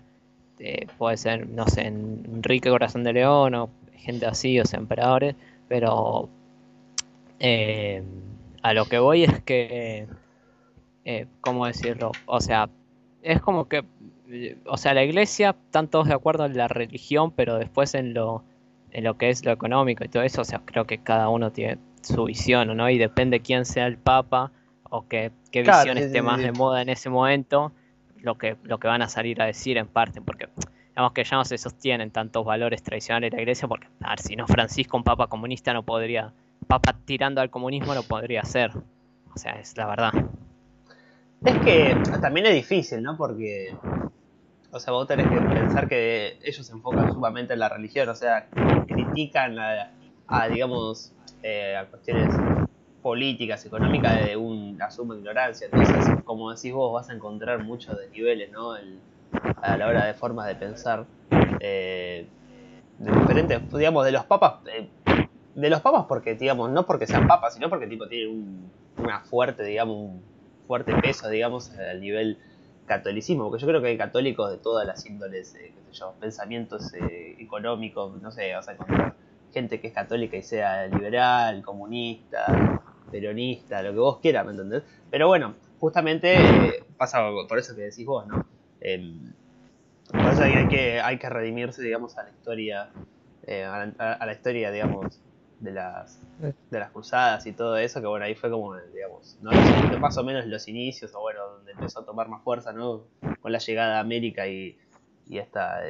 Eh, 0.60 0.86
puede 0.96 1.16
ser, 1.16 1.48
no 1.48 1.66
sé, 1.66 1.86
Enrique 1.86 2.70
Corazón 2.70 3.02
de 3.02 3.12
León 3.12 3.54
o 3.54 3.70
gente 3.96 4.26
así, 4.26 4.60
o 4.60 4.64
sea, 4.64 4.78
emperadores, 4.78 5.34
pero. 5.68 6.28
Eh, 7.38 8.02
a 8.62 8.72
lo 8.74 8.86
que 8.86 8.98
voy 8.98 9.24
es 9.24 9.42
que. 9.42 10.06
Eh, 11.04 11.26
¿Cómo 11.40 11.66
decirlo? 11.66 12.12
O 12.26 12.40
sea, 12.40 12.68
es 13.22 13.40
como 13.40 13.68
que. 13.68 13.84
O 14.66 14.76
sea, 14.76 14.94
la 14.94 15.04
iglesia 15.04 15.56
están 15.66 15.88
todos 15.88 16.08
de 16.08 16.14
acuerdo 16.14 16.46
en 16.46 16.56
la 16.56 16.68
religión, 16.68 17.30
pero 17.30 17.58
después 17.58 17.94
en 17.94 18.14
lo, 18.14 18.42
en 18.90 19.04
lo 19.04 19.18
que 19.18 19.28
es 19.28 19.44
lo 19.44 19.52
económico 19.52 20.04
y 20.04 20.08
todo 20.08 20.22
eso, 20.22 20.40
o 20.40 20.44
sea, 20.44 20.62
creo 20.64 20.86
que 20.86 20.98
cada 20.98 21.28
uno 21.28 21.52
tiene 21.52 21.78
su 22.00 22.24
visión, 22.24 22.74
¿no? 22.76 22.88
Y 22.88 22.98
depende 22.98 23.40
quién 23.40 23.64
sea 23.64 23.86
el 23.86 23.98
papa 23.98 24.50
o 24.88 25.06
qué, 25.06 25.30
qué 25.50 25.62
visión 25.62 25.98
esté 25.98 26.22
más 26.22 26.40
de 26.40 26.52
moda 26.52 26.80
en 26.82 26.88
ese 26.88 27.10
momento 27.10 27.72
lo 28.24 28.38
que, 28.38 28.56
lo 28.64 28.78
que 28.78 28.88
van 28.88 29.02
a 29.02 29.08
salir 29.08 29.40
a 29.40 29.44
decir 29.44 29.76
en 29.76 29.86
parte, 29.86 30.20
porque 30.20 30.48
digamos 30.94 31.12
que 31.12 31.24
ya 31.24 31.36
no 31.36 31.44
se 31.44 31.58
sostienen 31.58 32.12
tantos 32.12 32.44
valores 32.44 32.82
tradicionales 32.82 33.32
de 33.32 33.36
la 33.36 33.42
iglesia, 33.42 33.66
porque 33.66 33.88
a 34.00 34.10
ver, 34.10 34.20
si 34.20 34.36
no 34.36 34.46
Francisco, 34.46 34.96
un 34.96 35.02
papa 35.02 35.26
comunista, 35.26 35.72
no 35.72 35.82
podría, 35.82 36.32
papa 36.68 36.94
tirando 37.04 37.40
al 37.40 37.50
comunismo 37.50 37.94
no 37.94 38.04
podría 38.04 38.44
ser. 38.44 38.70
O 39.34 39.36
sea, 39.36 39.52
es 39.54 39.76
la 39.76 39.86
verdad. 39.86 40.12
Es 41.44 41.58
que 41.58 41.96
también 42.20 42.46
es 42.46 42.54
difícil, 42.54 43.02
¿no? 43.02 43.16
Porque, 43.16 43.74
o 44.70 44.78
sea, 44.78 44.92
vos 44.92 45.08
tenés 45.08 45.26
que 45.28 45.40
pensar 45.40 45.88
que 45.88 46.38
ellos 46.44 46.64
se 46.64 46.72
enfocan 46.72 47.12
sumamente 47.12 47.54
en 47.54 47.58
la 47.58 47.68
religión, 47.68 48.08
o 48.08 48.14
sea, 48.14 48.46
critican 48.86 49.58
a, 49.58 50.48
digamos, 50.48 51.12
eh, 51.42 51.76
a 51.76 51.86
cuestiones 51.86 52.32
políticas, 53.02 53.66
económicas 53.66 54.24
de 54.24 54.36
una 54.36 54.92
suma 54.92 55.16
ignorancia. 55.16 55.68
Entonces, 55.70 56.22
como 56.24 56.52
decís 56.52 56.72
vos, 56.72 56.92
vas 56.92 57.10
a 57.10 57.14
encontrar 57.14 57.64
muchos 57.64 57.98
de 57.98 58.08
niveles, 58.10 58.52
¿no? 58.52 58.76
A 59.62 59.76
la 59.76 59.86
hora 59.86 60.06
de 60.06 60.14
formas 60.14 60.46
de 60.46 60.54
pensar. 60.54 61.06
Eh, 61.60 62.26
de 62.98 63.12
diferentes, 63.12 63.72
digamos, 63.72 64.04
de 64.04 64.12
los 64.12 64.24
papas. 64.24 64.54
Eh, 64.66 64.88
de 65.54 65.70
los 65.70 65.80
papas 65.80 66.06
porque, 66.08 66.34
digamos, 66.34 66.70
no 66.70 66.86
porque 66.86 67.06
sean 67.06 67.26
papas, 67.26 67.54
sino 67.54 67.68
porque 67.68 67.86
tipo 67.86 68.08
tienen 68.08 68.30
un, 68.30 68.70
una 68.98 69.20
fuerte, 69.20 69.62
digamos, 69.64 69.96
un 69.96 70.22
fuerte 70.66 70.94
peso, 70.96 71.28
digamos, 71.28 71.70
al 71.78 72.00
nivel 72.00 72.38
catolicismo, 72.86 73.48
porque 73.48 73.62
yo 73.62 73.68
creo 73.68 73.80
que 73.80 73.88
hay 73.88 73.98
católicos 73.98 74.50
de 74.50 74.58
todas 74.58 74.86
las 74.86 75.06
índoles, 75.06 75.54
eh, 75.54 75.72
pensamientos 76.20 76.92
económicos, 77.38 78.20
no 78.20 78.32
sé, 78.32 78.52
vas 78.52 78.68
a 78.68 78.72
encontrar 78.72 79.14
gente 79.52 79.80
que 79.80 79.86
es 79.86 79.94
católica 79.94 80.36
y 80.36 80.42
sea 80.42 80.86
liberal, 80.88 81.62
comunista, 81.62 82.82
peronista, 83.10 83.80
lo 83.82 83.92
que 83.92 83.98
vos 83.98 84.18
quieras, 84.18 84.44
¿me 84.44 84.50
entendés? 84.50 84.82
Pero 85.08 85.28
bueno, 85.28 85.54
justamente 85.78 86.84
pasa 86.98 87.20
por 87.48 87.58
eso 87.58 87.74
que 87.76 87.82
decís 87.82 88.04
vos, 88.04 88.26
¿no? 88.26 88.44
Por 90.10 90.32
eso 90.32 90.42
hay 90.42 90.68
que, 90.68 91.00
hay 91.00 91.18
que 91.18 91.28
redimirse, 91.28 91.82
digamos, 91.82 92.16
a 92.18 92.24
la 92.24 92.30
historia, 92.30 92.90
eh, 93.46 93.64
a, 93.64 94.26
la, 94.26 94.32
historia, 94.32 94.70
digamos, 94.70 95.20
de 95.60 95.72
las, 95.72 96.20
de 96.70 96.78
las 96.78 96.90
cruzadas 96.90 97.46
y 97.46 97.52
todo 97.52 97.76
eso, 97.78 98.00
que 98.00 98.06
bueno, 98.06 98.26
ahí 98.26 98.34
fue 98.34 98.50
como, 98.50 98.76
digamos, 98.76 99.38
¿no? 99.40 99.50
más 99.98 100.16
o 100.18 100.24
menos 100.24 100.46
los 100.46 100.68
inicios, 100.68 101.14
o 101.14 101.20
bueno, 101.20 101.40
donde 101.56 101.72
empezó 101.72 102.00
a 102.00 102.04
tomar 102.04 102.28
más 102.28 102.42
fuerza, 102.42 102.72
¿no? 102.72 103.04
Con 103.40 103.52
la 103.52 103.58
llegada 103.58 103.96
a 103.96 104.00
América 104.00 104.46
y, 104.46 104.76
esta, 105.30 105.82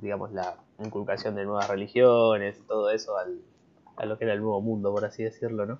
digamos, 0.00 0.32
la 0.32 0.56
inculcación 0.82 1.34
de 1.34 1.44
nuevas 1.44 1.68
religiones, 1.68 2.58
todo 2.66 2.90
eso 2.90 3.18
al, 3.18 3.38
a 3.96 4.06
lo 4.06 4.18
que 4.18 4.24
era 4.24 4.34
el 4.34 4.40
nuevo 4.40 4.60
mundo, 4.60 4.92
por 4.92 5.04
así 5.04 5.22
decirlo, 5.22 5.66
¿no? 5.66 5.78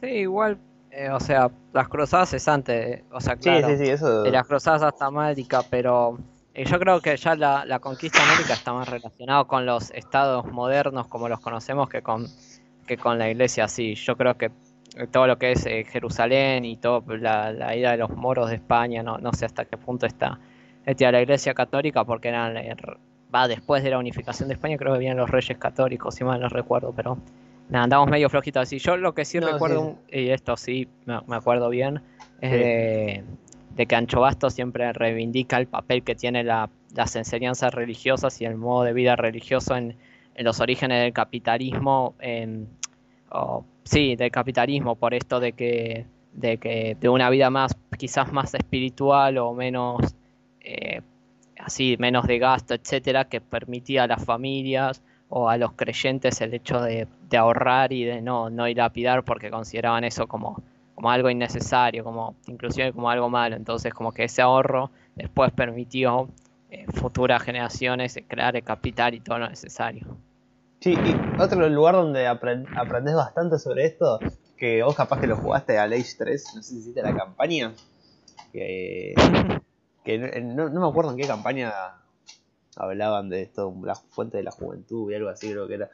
Sí, 0.00 0.06
igual, 0.06 0.58
eh, 0.90 1.10
o 1.10 1.20
sea, 1.20 1.50
las 1.72 1.88
cruzadas 1.88 2.32
es 2.34 2.48
antes, 2.48 3.02
o 3.12 3.20
sea, 3.20 3.36
claro, 3.36 3.68
sí, 3.68 3.76
sí, 3.76 3.90
eso. 3.90 4.22
de 4.22 4.30
las 4.30 4.46
cruzadas 4.46 4.82
hasta 4.82 5.06
América, 5.06 5.62
pero 5.70 6.18
eh, 6.54 6.64
yo 6.64 6.78
creo 6.78 7.00
que 7.00 7.16
ya 7.16 7.36
la, 7.36 7.64
la 7.64 7.78
conquista 7.78 8.18
de 8.18 8.30
América 8.30 8.54
está 8.54 8.72
más 8.72 8.88
relacionado 8.88 9.46
con 9.46 9.66
los 9.66 9.90
estados 9.92 10.46
modernos 10.46 11.06
como 11.06 11.28
los 11.28 11.40
conocemos 11.40 11.88
que 11.88 12.02
con, 12.02 12.26
que 12.86 12.96
con 12.96 13.18
la 13.18 13.30
iglesia, 13.30 13.68
sí, 13.68 13.94
yo 13.94 14.16
creo 14.16 14.36
que 14.36 14.50
eh, 14.96 15.06
todo 15.06 15.28
lo 15.28 15.38
que 15.38 15.52
es 15.52 15.64
eh, 15.66 15.84
Jerusalén 15.84 16.64
y 16.64 16.76
toda 16.76 17.02
la, 17.16 17.52
la 17.52 17.76
ida 17.76 17.92
de 17.92 17.98
los 17.98 18.10
moros 18.10 18.50
de 18.50 18.56
España, 18.56 19.02
no, 19.02 19.18
no 19.18 19.32
sé 19.32 19.46
hasta 19.46 19.64
qué 19.64 19.76
punto 19.76 20.06
está 20.06 20.40
metida 20.84 21.12
la 21.12 21.22
iglesia 21.22 21.54
católica, 21.54 22.04
porque 22.04 22.28
eran, 22.28 22.56
va 23.32 23.46
después 23.46 23.82
de 23.84 23.90
la 23.90 23.98
unificación 23.98 24.48
de 24.48 24.54
España, 24.54 24.76
creo 24.76 24.94
que 24.94 24.98
vienen 24.98 25.18
los 25.18 25.30
reyes 25.30 25.56
católicos, 25.58 26.16
si 26.16 26.24
mal 26.24 26.40
no 26.40 26.48
recuerdo, 26.48 26.92
pero 26.94 27.18
nada, 27.70 27.84
andamos 27.84 28.08
medio 28.10 28.28
flojitos 28.28 28.62
así. 28.62 28.78
Yo 28.78 28.96
lo 28.96 29.14
que 29.14 29.24
sí 29.24 29.40
No, 29.40 29.46
recuerdo, 29.52 29.98
sí. 30.10 30.18
y 30.18 30.30
esto 30.30 30.56
sí 30.56 30.88
me, 31.06 31.20
me 31.26 31.36
acuerdo 31.36 31.68
bien, 31.70 32.02
es 32.40 32.50
Sí. 32.50 32.56
de, 32.58 33.24
de 33.76 33.86
que 33.86 33.96
Ancho 33.96 34.20
Bastos 34.20 34.54
siempre 34.54 34.92
reivindica 34.92 35.56
el 35.58 35.66
papel 35.66 36.02
que 36.02 36.14
tiene 36.14 36.44
la- 36.44 36.68
las 36.94 37.14
enseñanzas 37.16 37.72
religiosas 37.72 38.40
y 38.40 38.44
el 38.44 38.56
modo 38.56 38.82
de 38.84 38.92
vida 38.92 39.14
religioso 39.16 39.76
en, 39.76 39.96
en 40.34 40.44
los 40.44 40.60
orígenes 40.60 41.02
del 41.02 41.12
capitalismo, 41.12 42.14
en, 42.20 42.68
sí, 43.84 44.16
del 44.16 44.30
capitalismo, 44.30 44.96
por 44.96 45.14
esto 45.14 45.38
de 45.40 45.52
que, 45.52 46.06
de 46.32 46.58
que 46.58 46.96
de 47.00 47.08
una 47.08 47.30
vida 47.30 47.50
más, 47.50 47.76
quizás 47.96 48.32
más 48.32 48.54
espiritual 48.54 49.38
o 49.38 49.52
menos, 49.54 50.14
eh, 50.60 51.00
así, 51.58 51.96
menos 51.98 52.26
de 52.26 52.38
gasto, 52.38 52.74
etcétera, 52.74 53.26
que 53.26 53.40
permitía 53.40 54.04
a 54.04 54.06
las 54.06 54.24
familias 54.24 55.02
o 55.30 55.48
a 55.48 55.56
los 55.56 55.72
creyentes 55.72 56.40
el 56.40 56.52
hecho 56.54 56.80
de, 56.82 57.06
de 57.28 57.36
ahorrar 57.38 57.92
y 57.92 58.04
de 58.04 58.20
no, 58.20 58.50
no 58.50 58.64
dilapidar 58.66 59.22
porque 59.24 59.50
consideraban 59.50 60.04
eso 60.04 60.26
como, 60.26 60.62
como 60.94 61.10
algo 61.10 61.30
innecesario, 61.30 62.04
como 62.04 62.34
inclusive 62.48 62.92
como 62.92 63.08
algo 63.08 63.30
malo. 63.30 63.56
Entonces 63.56 63.94
como 63.94 64.12
que 64.12 64.24
ese 64.24 64.42
ahorro 64.42 64.90
después 65.14 65.52
permitió 65.52 66.28
eh, 66.68 66.84
futuras 66.94 67.42
generaciones 67.42 68.18
crear 68.28 68.56
el 68.56 68.64
capital 68.64 69.14
y 69.14 69.20
todo 69.20 69.38
lo 69.38 69.48
necesario. 69.48 70.06
Sí, 70.80 70.94
y 71.04 71.14
otro 71.40 71.68
lugar 71.68 71.94
donde 71.94 72.26
apren- 72.28 72.66
aprendes 72.74 73.14
bastante 73.14 73.58
sobre 73.58 73.84
esto, 73.86 74.20
que 74.56 74.82
vos 74.82 74.96
capaz 74.96 75.20
que 75.20 75.26
lo 75.26 75.36
jugaste 75.36 75.78
al 75.78 75.92
Age 75.92 76.14
3, 76.18 76.44
no 76.56 76.62
sé 76.62 76.70
si 76.74 76.78
hiciste 76.80 77.02
la 77.02 77.14
campaña, 77.14 77.72
que, 78.52 79.14
que 80.04 80.18
no, 80.18 80.54
no- 80.64 80.70
no 80.70 80.80
me 80.80 80.88
acuerdo 80.88 81.10
en 81.12 81.18
qué 81.18 81.26
campaña 81.26 81.72
hablaban 82.76 83.28
de 83.28 83.42
esto, 83.42 83.74
la 83.82 83.94
fuente 83.94 84.36
de 84.36 84.42
la 84.42 84.50
juventud 84.50 85.10
y 85.10 85.14
algo 85.14 85.28
así 85.28 85.50
creo 85.50 85.66
que 85.66 85.74
era, 85.74 85.90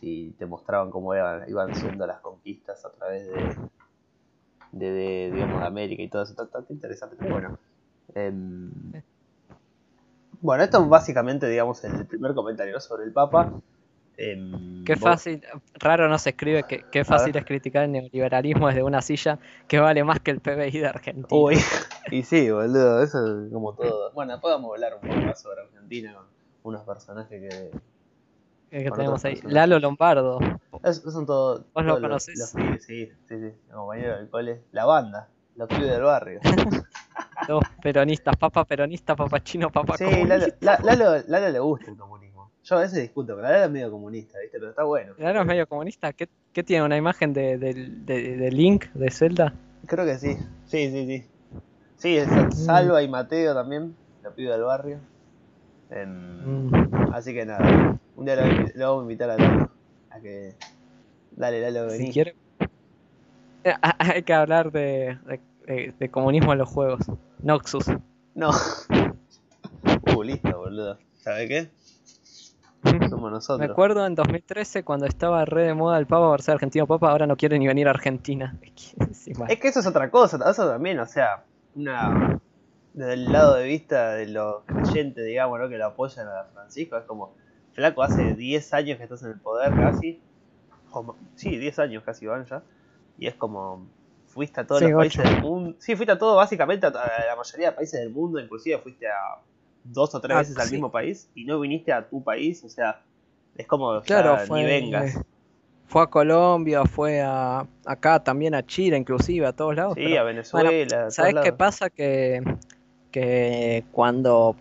y 0.00 0.30
te 0.32 0.46
mostraban 0.46 0.90
cómo 0.90 1.14
iban, 1.14 1.48
iban 1.48 1.74
siendo 1.74 2.06
las 2.06 2.20
conquistas 2.20 2.84
a 2.84 2.90
través 2.90 3.26
de, 3.28 3.56
de, 4.72 4.90
de, 4.90 5.30
digamos, 5.32 5.60
de 5.60 5.66
América 5.66 6.02
y 6.02 6.08
todo 6.08 6.22
eso, 6.22 6.32
está 6.32 6.64
interesante, 6.70 7.16
pero 7.18 7.34
bueno. 7.34 7.58
Em, 8.14 8.70
bueno, 10.40 10.62
esto 10.62 10.82
es 10.82 10.88
básicamente, 10.88 11.48
digamos, 11.48 11.82
el 11.84 12.06
primer 12.06 12.34
comentario 12.34 12.78
sobre 12.80 13.04
el 13.04 13.12
Papa. 13.12 13.52
Em, 14.16 14.84
Qué 14.84 14.94
vos- 14.94 15.02
fácil, 15.02 15.42
raro 15.74 16.08
no 16.08 16.18
se 16.18 16.30
escribe, 16.30 16.62
que, 16.64 16.84
qué 16.92 17.04
fácil 17.04 17.36
es 17.36 17.44
criticar 17.44 17.84
el 17.84 17.92
neoliberalismo 17.92 18.68
desde 18.68 18.82
una 18.82 19.02
silla 19.02 19.38
que 19.66 19.80
vale 19.80 20.04
más 20.04 20.20
que 20.20 20.30
el 20.30 20.40
PBI 20.40 20.78
de 20.78 20.86
Argentina. 20.86 21.26
Uy, 21.30 21.54
y 22.12 22.22
sí, 22.22 22.50
boludo, 22.50 23.02
eso 23.02 23.44
es 23.46 23.52
como 23.52 23.74
todo. 23.74 24.12
Bueno, 24.12 24.34
a 24.34 24.74
hablar 24.74 24.94
un 24.94 25.00
poco 25.08 25.20
más 25.26 25.40
sobre 25.42 25.62
Argentina 25.62 26.14
con 26.14 26.26
unos 26.62 26.82
personajes 26.82 27.28
que. 27.40 27.70
con 28.88 28.96
tenemos 28.98 29.24
ahí. 29.24 29.32
personajes. 29.34 29.52
Lalo 29.54 29.78
Lombardo. 29.80 30.38
es- 30.84 31.02
son 31.02 31.26
todos. 31.26 31.64
¿Vos 31.74 31.84
lo 31.84 31.98
los-? 31.98 32.28
Los, 32.34 32.52
pibes, 32.54 32.84
sí, 32.84 33.06
sí, 33.28 33.38
sí, 33.40 33.52
los 33.68 33.76
compañeros 33.76 34.18
del 34.20 34.28
cole. 34.30 34.62
La 34.70 34.84
banda, 34.84 35.28
los 35.56 35.68
pibes 35.68 35.90
del 35.90 36.02
barrio. 36.02 36.40
Dos 37.48 37.62
peronistas, 37.82 38.36
papa 38.36 38.64
peronista, 38.64 39.16
papa 39.16 39.42
chino, 39.42 39.70
papa 39.70 39.96
Sí, 39.98 40.04
comunista. 40.04 40.36
Lalo, 40.38 40.54
La- 40.60 40.78
Lalo, 40.82 41.24
Lalo 41.26 41.48
le 41.50 41.58
gusta 41.58 41.90
el 41.90 41.96
comunismo. 41.96 42.23
Yo 42.64 42.76
a 42.76 42.80
veces 42.80 43.00
discuto, 43.02 43.36
pero 43.36 43.42
Lalo 43.48 43.64
es 43.64 43.70
medio 43.70 43.90
comunista, 43.90 44.38
¿viste? 44.40 44.58
Pero 44.58 44.70
está 44.70 44.84
bueno. 44.84 45.12
Lalo 45.18 45.40
es 45.42 45.46
medio 45.46 45.66
comunista. 45.68 46.12
¿Qué, 46.12 46.28
qué 46.52 46.62
tiene? 46.62 46.84
¿Una 46.84 46.96
imagen 46.96 47.32
de, 47.34 47.58
de- 47.58 47.74
de 48.36 48.50
Link, 48.50 48.86
de 48.94 49.10
Zelda? 49.10 49.52
Creo 49.86 50.06
que 50.06 50.16
sí. 50.16 50.36
Sí, 50.66 50.90
sí, 50.90 51.06
sí. 51.06 51.26
Sí, 51.96 52.16
es 52.16 52.28
Mm. 52.28 52.50
Salva 52.52 53.02
y 53.02 53.08
Mateo 53.08 53.54
también, 53.54 53.94
los 54.22 54.32
pibes 54.34 54.52
del 54.52 54.62
barrio. 54.62 54.98
Em, 55.90 56.68
Mm. 56.70 57.12
Así 57.12 57.32
que 57.34 57.44
nada, 57.46 57.98
un 58.16 58.24
día 58.24 58.36
lo, 58.36 58.86
vamos 58.86 59.00
a 59.00 59.02
invitar 59.02 59.30
a 59.30 59.36
Lalo. 59.36 59.70
A 60.10 60.20
que. 60.20 60.54
Dale, 61.32 61.60
Lalo, 61.60 61.86
vení. 61.88 62.06
Si 62.06 62.12
quiere. 62.12 62.34
Eh, 63.64 63.74
ah, 63.82 63.96
Hay 63.98 64.22
que 64.22 64.32
hablar 64.34 64.72
de, 64.72 65.18
de- 65.26 65.40
de- 65.66 65.94
de 65.98 66.08
comunismo 66.10 66.52
en 66.52 66.58
los 66.58 66.68
juegos. 66.68 67.00
Noxus. 67.42 67.86
No. 68.34 68.50
Uh, 70.16 70.22
listo, 70.22 70.56
boludo. 70.56 70.98
¿Sabe 71.16 71.48
qué? 71.48 71.70
Somos 73.10 73.24
Me 73.24 73.30
nosotros. 73.30 73.70
acuerdo 73.70 74.06
en 74.06 74.14
2013 74.14 74.84
cuando 74.84 75.06
estaba 75.06 75.44
re 75.44 75.64
de 75.66 75.74
moda 75.74 75.98
el 75.98 76.06
Papa 76.06 76.26
por 76.28 76.42
ser 76.42 76.54
argentino 76.54 76.86
Papa, 76.86 77.10
ahora 77.10 77.26
no 77.26 77.36
quiere 77.36 77.58
ni 77.58 77.66
venir 77.66 77.86
a 77.88 77.90
Argentina. 77.90 78.56
Es 79.48 79.58
que 79.60 79.68
eso 79.68 79.80
es 79.80 79.86
otra 79.86 80.10
cosa, 80.10 80.38
eso 80.50 80.68
también, 80.68 80.98
o 80.98 81.06
sea, 81.06 81.44
una. 81.74 82.38
Desde 82.92 83.14
el 83.14 83.32
lado 83.32 83.54
de 83.54 83.64
vista 83.64 84.12
de 84.12 84.26
los 84.28 84.62
creyentes, 84.66 85.24
digamos, 85.24 85.58
¿no? 85.58 85.68
Que 85.68 85.78
lo 85.78 85.86
apoyan 85.86 86.28
a 86.28 86.44
Francisco, 86.52 86.96
es 86.96 87.04
como. 87.04 87.34
Flaco, 87.72 88.02
hace 88.04 88.34
10 88.34 88.72
años 88.74 88.98
que 88.98 89.02
estás 89.04 89.22
en 89.24 89.30
el 89.30 89.40
poder 89.40 89.72
casi. 89.74 90.20
o 90.92 91.16
sí, 91.34 91.56
10 91.58 91.78
años 91.80 92.04
casi 92.04 92.26
van 92.26 92.44
ya. 92.44 92.62
Y 93.18 93.26
es 93.26 93.34
como. 93.34 93.86
Fuiste 94.26 94.60
a 94.60 94.66
todos 94.66 94.80
Sí, 94.80 94.88
los 94.88 94.96
países 94.98 95.24
del 95.24 95.40
mundo. 95.42 95.74
Sí, 95.78 95.96
fuiste 95.96 96.12
a 96.12 96.18
todo, 96.18 96.36
básicamente, 96.36 96.86
a 96.86 96.90
la 96.90 97.34
mayoría 97.36 97.70
de 97.70 97.76
países 97.76 97.98
del 98.00 98.10
mundo. 98.10 98.38
Inclusive 98.38 98.78
fuiste 98.78 99.08
a 99.08 99.40
dos 99.84 100.14
o 100.14 100.20
tres 100.20 100.34
Ah, 100.34 100.38
veces 100.40 100.56
al 100.58 100.66
sí. 100.66 100.72
mismo 100.72 100.90
país. 100.90 101.28
Y 101.34 101.44
no 101.44 101.60
viniste 101.60 101.92
a 101.92 102.08
tu 102.08 102.22
país, 102.22 102.64
o 102.64 102.68
sea. 102.68 103.00
Es 103.56 103.66
como. 103.66 104.00
Claro, 104.02 104.36
ni 104.40 104.46
fue, 104.46 104.64
vengas. 104.64 105.20
fue 105.86 106.02
a 106.02 106.06
Colombia, 106.06 106.84
fue 106.84 107.20
a 107.22 107.66
acá 107.86 108.18
también 108.22 108.54
a 108.54 108.64
Chile, 108.66 108.96
inclusive 108.96 109.46
a 109.46 109.52
todos 109.52 109.76
lados. 109.76 109.94
Sí, 109.94 110.02
pero- 110.04 110.20
a 110.20 110.24
Venezuela. 110.24 111.10
¿Sabes 111.10 111.34
qué 111.44 111.52
pasa? 111.52 111.90
Que, 111.90 112.42
que 113.10 113.84
cuando, 113.92 114.56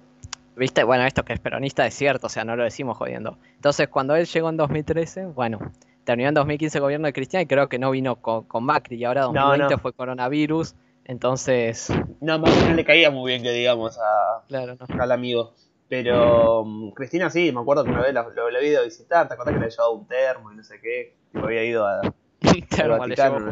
viste, 0.56 0.84
bueno, 0.84 1.06
esto 1.06 1.24
que 1.24 1.34
es 1.34 1.40
peronista 1.40 1.86
es 1.88 1.94
cierto, 1.94 2.28
o 2.28 2.30
sea, 2.30 2.44
no 2.46 2.56
lo 2.56 2.64
decimos 2.64 2.98
jodiendo. 2.98 3.38
Entonces, 3.56 3.88
cuando 3.88 4.16
él 4.16 4.26
llegó 4.28 4.50
en 4.50 4.58
2013, 4.58 5.26
bueno, 5.28 5.60
terminó 6.04 6.30
en 6.30 6.36
2015 6.36 6.78
el 6.78 6.82
gobierno 6.84 7.08
de 7.08 7.14
Cristian 7.14 7.42
y 7.44 7.46
creo 7.48 7.68
que 7.70 7.80
no 7.80 7.90
vino 7.92 8.18
con, 8.18 8.44
con 8.44 8.64
Macri 8.64 8.98
y 8.98 9.06
ahora 9.06 9.22
No, 9.22 9.28
2020 9.34 9.74
no. 9.76 9.80
fue 9.82 9.94
coronavirus, 9.94 10.76
entonces, 11.06 11.90
No, 12.22 12.40
más 12.40 12.66
no 12.68 12.74
le 12.76 12.86
caía 12.86 13.12
muy 13.12 13.32
bien 13.32 13.44
que 13.44 13.52
digamos 13.52 13.98
a, 14.00 14.44
claro, 14.48 14.76
no. 14.76 15.02
al 15.02 15.12
amigo. 15.12 15.54
Pero 15.90 16.64
mm, 16.66 16.92
Cristina 16.94 17.30
sí, 17.30 17.52
me 17.52 17.60
acuerdo 17.62 17.84
que 17.84 17.92
una 17.92 18.02
vez 18.02 18.14
la- 18.14 18.28
lo, 18.28 18.46
había 18.48 18.64
ido 18.64 18.82
a 18.82 18.84
visitar, 18.84 19.28
¿te 19.28 19.34
acordás 19.36 19.54
que 19.54 19.60
le 19.60 19.66
había 19.66 19.76
llevado 19.76 19.94
un 19.94 20.08
termo 20.08 20.52
y 20.52 20.56
no 20.56 20.64
sé 20.64 20.80
qué? 20.82 21.16
Tipo, 21.32 21.46
había 21.46 21.64
ido 21.64 21.86
a... 21.86 22.02
Termo 22.70 22.98
Vaticano. 22.98 23.52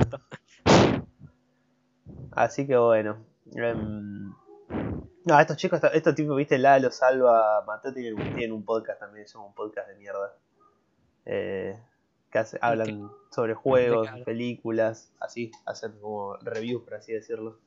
Así 2.32 2.66
que 2.68 2.78
bueno. 2.78 3.18
em, 3.56 4.34
No, 5.26 5.40
estos 5.40 5.58
chicos, 5.58 5.80
estos 5.94 6.16
tipos, 6.16 6.36
viste, 6.36 6.58
Lalo, 6.58 6.90
Salva, 6.92 7.64
Mateo 7.68 7.94
tienen, 7.94 8.16
tienen 8.36 8.52
un 8.54 8.66
podcast 8.66 9.00
también, 9.00 9.26
llama 9.28 9.46
un 9.46 9.54
podcast 9.54 9.88
de 9.90 9.96
mierda. 9.96 10.34
Eh, 11.26 11.78
que 12.32 12.40
hace- 12.40 12.58
hablan 12.62 13.10
sobre 13.30 13.54
juegos, 13.54 14.08
películas, 14.26 15.12
así, 15.20 15.52
hacen 15.66 16.00
como 16.00 16.36
reviews, 16.38 16.84
por 16.84 16.96
así 16.96 17.12
decirlo. 17.14 17.60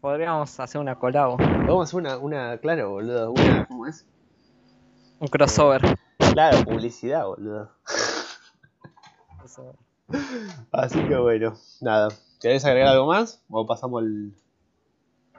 Podríamos 0.00 0.58
hacer 0.60 0.80
una 0.80 0.98
colabo, 0.98 1.36
Vamos 1.38 1.80
a 1.80 1.82
hacer 1.84 2.00
una, 2.00 2.18
una 2.18 2.58
claro, 2.58 2.90
boludo, 2.90 3.30
una, 3.32 3.66
¿cómo 3.66 3.86
es? 3.86 4.06
un 5.20 5.28
crossover. 5.28 5.80
Claro, 6.32 6.62
publicidad, 6.64 7.26
boludo. 7.26 7.70
Así 10.72 11.02
que 11.06 11.16
bueno, 11.16 11.54
nada. 11.80 12.08
¿Querés 12.40 12.64
agregar 12.64 12.88
algo 12.92 13.06
más? 13.06 13.42
¿O 13.50 13.66
pasamos 13.66 14.02
al. 14.02 14.32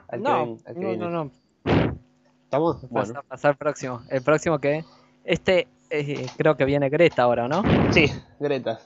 al 0.08 0.18
que 0.22 0.28
No, 0.28 0.38
ven- 0.46 0.58
al 0.66 0.74
que 0.74 0.80
no, 0.80 0.88
viene? 0.88 1.04
no, 1.04 1.10
no, 1.10 1.30
¿Estamos? 2.44 2.76
Pasa, 2.76 2.88
Bueno. 2.90 3.22
pasa 3.28 3.48
al 3.48 3.56
próximo. 3.56 4.02
El 4.10 4.22
próximo 4.22 4.58
que. 4.58 4.84
Este 5.24 5.68
eh, 5.90 6.26
creo 6.36 6.56
que 6.56 6.64
viene 6.64 6.88
Greta 6.88 7.24
ahora, 7.24 7.48
¿no? 7.48 7.62
Sí, 7.92 8.06
Greta. 8.38 8.80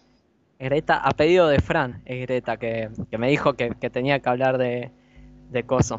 Greta, 0.59 0.97
a 0.97 1.11
pedido 1.11 1.49
de 1.49 1.61
Fran, 1.61 2.03
es 2.05 2.21
Greta, 2.27 2.57
que, 2.57 2.91
que 3.11 3.19
me 3.19 3.29
dijo 3.29 3.55
que, 3.55 3.71
que 3.71 3.91
tenía 3.91 4.21
que 4.21 4.29
hablar 4.29 4.57
de, 4.59 4.91
de 5.51 5.63
Coso, 5.65 5.97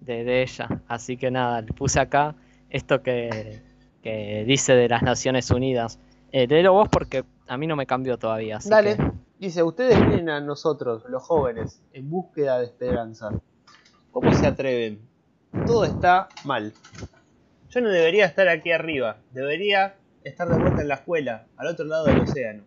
de, 0.00 0.24
de 0.24 0.42
ella. 0.42 0.82
Así 0.88 1.16
que 1.16 1.30
nada, 1.30 1.62
le 1.62 1.72
puse 1.72 2.00
acá 2.00 2.34
esto 2.68 3.02
que, 3.02 3.62
que 4.02 4.44
dice 4.46 4.74
de 4.74 4.88
las 4.88 5.02
Naciones 5.02 5.50
Unidas. 5.50 5.98
Eh, 6.32 6.46
léelo 6.46 6.72
vos 6.72 6.88
porque 6.88 7.24
a 7.48 7.56
mí 7.56 7.66
no 7.66 7.76
me 7.76 7.86
cambió 7.86 8.18
todavía. 8.18 8.58
Así 8.58 8.70
Dale. 8.70 8.96
Dice: 9.38 9.62
Ustedes 9.62 9.98
vienen 9.98 10.28
a 10.28 10.40
nosotros, 10.40 11.04
los 11.08 11.22
jóvenes, 11.22 11.82
en 11.92 12.10
búsqueda 12.10 12.58
de 12.58 12.66
esperanza. 12.66 13.30
¿Cómo 14.10 14.32
se 14.34 14.46
atreven? 14.46 15.00
Todo 15.66 15.84
está 15.84 16.28
mal. 16.44 16.74
Yo 17.70 17.80
no 17.80 17.88
debería 17.88 18.26
estar 18.26 18.48
aquí 18.48 18.70
arriba. 18.72 19.18
Debería 19.32 19.94
estar 20.24 20.48
de 20.48 20.58
vuelta 20.58 20.82
en 20.82 20.88
la 20.88 20.94
escuela, 20.96 21.46
al 21.56 21.66
otro 21.68 21.84
lado 21.84 22.04
del 22.06 22.20
océano. 22.20 22.62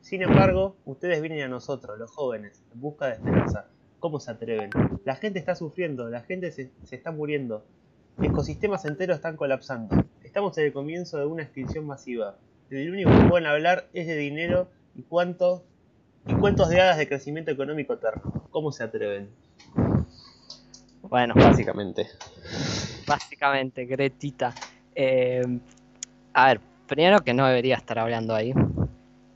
Sin 0.00 0.22
embargo, 0.22 0.76
ustedes 0.84 1.20
vienen 1.20 1.42
a 1.42 1.48
nosotros, 1.48 1.98
los 1.98 2.10
jóvenes, 2.10 2.62
en 2.72 2.80
busca 2.80 3.06
de 3.06 3.12
esperanza. 3.14 3.66
¿Cómo 3.98 4.20
se 4.20 4.30
atreven? 4.30 4.70
La 5.04 5.16
gente 5.16 5.38
está 5.38 5.54
sufriendo, 5.56 6.08
la 6.08 6.20
gente 6.20 6.52
se, 6.52 6.70
se 6.84 6.96
está 6.96 7.10
muriendo. 7.10 7.64
Ecosistemas 8.22 8.84
enteros 8.84 9.16
están 9.16 9.36
colapsando. 9.36 10.04
Estamos 10.22 10.56
en 10.58 10.66
el 10.66 10.72
comienzo 10.72 11.18
de 11.18 11.26
una 11.26 11.42
extinción 11.42 11.86
masiva. 11.86 12.36
El 12.70 12.90
único 12.90 13.10
que 13.10 13.28
pueden 13.28 13.46
hablar 13.46 13.88
es 13.94 14.06
de 14.06 14.16
dinero 14.16 14.68
y 14.94 15.02
cuánto 15.02 15.64
y 16.26 16.34
cuentos 16.34 16.68
de 16.68 16.80
hadas 16.80 16.98
de 16.98 17.06
crecimiento 17.08 17.50
económico 17.50 17.94
eterno. 17.94 18.48
¿Cómo 18.50 18.72
se 18.72 18.82
atreven? 18.84 19.28
Bueno, 21.02 21.34
Básicamente. 21.36 22.06
básicamente, 23.06 23.84
Gretita. 23.86 24.52
Eh, 24.94 25.42
a 26.32 26.46
ver, 26.48 26.60
primero 26.86 27.20
que 27.20 27.34
no 27.34 27.46
debería 27.46 27.76
estar 27.76 27.98
hablando 27.98 28.34
ahí. 28.34 28.52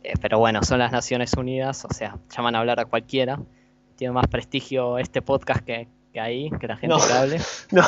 Eh, 0.02 0.14
pero 0.21 0.38
bueno, 0.38 0.62
son 0.62 0.78
las 0.78 0.92
Naciones 0.92 1.35
Unidas, 1.35 1.85
o 1.85 1.92
sea, 1.92 2.16
llaman 2.35 2.54
a 2.54 2.61
hablar 2.61 2.80
a 2.80 2.85
cualquiera. 2.87 3.38
Tiene 3.97 4.12
más 4.12 4.26
prestigio 4.28 4.97
este 4.99 5.21
podcast 5.21 5.61
que, 5.64 5.88
que 6.12 6.21
ahí, 6.21 6.50
que 6.59 6.66
la 6.66 6.76
gente 6.76 6.97
No. 6.97 7.07
que 7.07 7.12
hable. 7.12 7.38
No. 7.71 7.83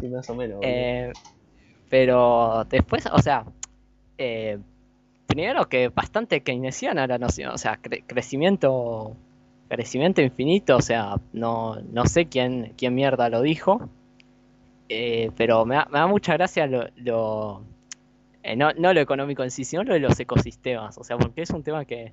Sí, 0.00 0.08
más 0.08 0.28
o 0.28 0.34
menos. 0.34 0.58
Eh, 0.62 1.12
pero 1.88 2.64
después, 2.68 3.06
o 3.06 3.18
sea, 3.20 3.44
eh, 4.18 4.58
primero 5.26 5.68
que 5.68 5.88
bastante 5.88 6.42
keynesiana 6.42 7.06
la 7.06 7.18
noción, 7.18 7.52
o 7.52 7.58
sea, 7.58 7.80
cre- 7.80 8.04
crecimiento, 8.06 9.16
crecimiento 9.68 10.20
infinito, 10.20 10.76
o 10.76 10.82
sea, 10.82 11.16
no, 11.32 11.76
no 11.90 12.04
sé 12.06 12.26
quién, 12.26 12.74
quién 12.76 12.94
mierda 12.94 13.28
lo 13.30 13.40
dijo, 13.42 13.88
eh, 14.88 15.30
pero 15.36 15.64
me 15.64 15.76
da, 15.76 15.86
me 15.90 15.98
da 16.00 16.06
mucha 16.06 16.34
gracia 16.34 16.66
lo, 16.66 16.86
lo- 16.96 17.62
eh, 18.44 18.56
no, 18.56 18.72
no 18.74 18.92
lo 18.92 19.00
económico 19.00 19.42
en 19.42 19.50
sí, 19.50 19.64
sino 19.64 19.82
lo 19.84 19.94
de 19.94 20.00
los 20.00 20.18
ecosistemas, 20.20 20.96
o 20.98 21.04
sea, 21.04 21.16
porque 21.18 21.42
es 21.42 21.50
un 21.50 21.62
tema 21.62 21.84
que, 21.84 22.12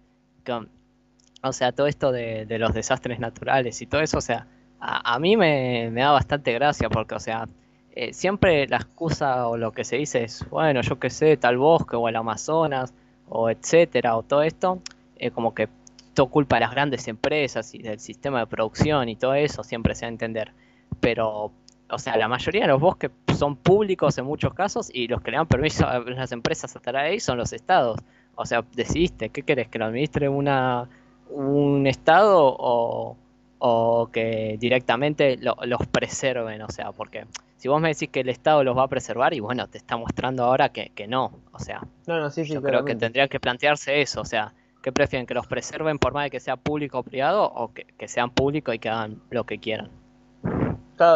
o 1.44 1.54
sea, 1.54 1.72
todo 1.74 1.88
esto 1.88 2.12
de, 2.12 2.46
de 2.46 2.58
los 2.58 2.74
desastres 2.74 3.20
naturales 3.20 3.82
y 3.82 3.86
todo 3.86 4.02
eso, 4.02 4.18
o 4.18 4.22
sea, 4.22 4.48
a, 4.80 5.16
a 5.16 5.20
mí 5.20 5.38
me, 5.38 5.90
me 5.92 6.02
da 6.02 6.12
bastante 6.12 6.54
gracia 6.54 6.90
porque, 6.90 7.16
o 7.16 7.20
sea, 7.20 7.48
eh, 7.94 8.14
siempre 8.14 8.68
la 8.68 8.78
excusa 8.78 9.48
o 9.48 9.58
lo 9.58 9.74
que 9.74 9.84
se 9.84 9.98
dice 9.98 10.24
es, 10.24 10.46
bueno, 10.50 10.82
yo 10.82 10.98
qué 11.00 11.10
sé, 11.10 11.36
tal 11.36 11.58
bosque 11.58 11.98
o 11.98 12.08
el 12.08 12.16
Amazonas 12.16 12.94
o 13.28 13.50
etcétera 13.50 14.16
o 14.16 14.24
todo 14.24 14.44
esto, 14.44 14.82
eh, 15.18 15.32
como 15.32 15.54
que 15.54 15.68
todo 16.14 16.28
culpa 16.28 16.56
de 16.56 16.62
las 16.62 16.72
grandes 16.72 17.08
empresas 17.10 17.76
y 17.76 17.80
del 17.80 18.00
sistema 18.00 18.40
de 18.40 18.48
producción 18.48 19.10
y 19.10 19.18
todo 19.18 19.34
eso, 19.34 19.64
siempre 19.64 19.96
se 19.96 20.06
va 20.06 20.10
a 20.10 20.12
entender. 20.12 20.54
Pero, 21.02 21.52
o 21.92 22.00
sea, 22.00 22.18
la 22.18 22.28
mayoría 22.28 22.62
de 22.62 22.68
los 22.68 22.80
bosques 22.80 23.12
son 23.38 23.56
públicos 23.56 24.18
en 24.18 24.26
muchos 24.26 24.54
casos 24.54 24.90
y 24.94 25.08
los 25.08 25.22
que 25.22 25.32
le 25.32 25.38
dan 25.38 25.48
permiso 25.48 25.88
a 25.88 26.00
las 26.00 26.32
empresas 26.32 26.76
a 26.76 26.80
estar 26.80 26.96
ahí 26.96 27.20
son 27.20 27.38
los 27.38 27.54
estados. 27.54 28.00
O 28.36 28.46
sea, 28.46 28.64
decidiste, 28.76 29.30
¿qué 29.30 29.44
querés? 29.44 29.68
¿Que 29.68 29.78
lo 29.80 29.86
administre 29.86 30.30
una, 30.30 30.88
un 31.30 31.86
estado 31.88 32.56
o, 32.58 33.18
o 33.60 34.10
que 34.12 34.58
directamente 34.60 35.38
lo- 35.38 35.58
los 35.66 35.86
preserven? 35.88 36.62
O 36.62 36.70
sea, 36.70 36.92
porque 36.92 37.26
si 37.58 37.68
vos 37.68 37.80
me 37.82 37.90
decís 37.90 38.10
que 38.10 38.22
el 38.22 38.30
Estado 38.30 38.64
los 38.64 38.76
va 38.76 38.84
a 38.84 38.88
preservar, 38.88 39.34
y 39.36 39.40
bueno, 39.40 39.68
te 39.68 39.78
está 39.78 39.96
mostrando 39.98 40.44
ahora 40.46 40.70
que, 40.70 40.90
que 40.96 41.08
no. 41.08 41.32
O 41.52 41.60
sea, 41.60 41.82
no, 42.08 42.20
no, 42.20 42.30
sí, 42.32 42.46
sí, 42.46 42.54
yo 42.54 42.62
creo 42.62 42.84
que 42.86 42.94
tendrían 43.00 43.28
que 43.30 43.40
plantearse 43.40 44.02
eso. 44.02 44.22
O 44.22 44.26
sea, 44.26 44.54
¿qué 44.82 44.92
prefieren? 44.92 45.28
¿Que 45.28 45.36
los 45.36 45.46
preserven 45.46 46.00
por 46.00 46.14
más 46.14 46.24
de 46.24 46.32
que 46.32 46.40
sea 46.40 46.56
público 46.56 47.00
o 47.00 47.04
privado? 47.04 47.44
¿O 47.44 47.72
que, 47.72 47.86
que 47.86 48.08
sean 48.08 48.32
públicos 48.32 48.74
y 48.74 48.80
que 48.80 48.90
hagan 48.90 49.22
lo 49.30 49.44
que 49.44 49.60
quieran? 49.60 49.90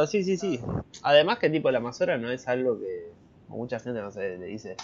Sí, 0.08 0.24
sí, 0.24 0.38
sí. 0.38 0.60
Además 1.04 1.40
que 1.40 1.50
tipo 1.50 1.70
el 1.70 1.76
Amazonas 1.76 2.20
no 2.20 2.32
es 2.32 2.48
algo 2.48 2.80
que 2.80 3.12
mucha 3.48 3.80
gente 3.80 4.02
no 4.02 4.12
sé, 4.12 4.38
le 4.38 4.46
dice 4.46 4.76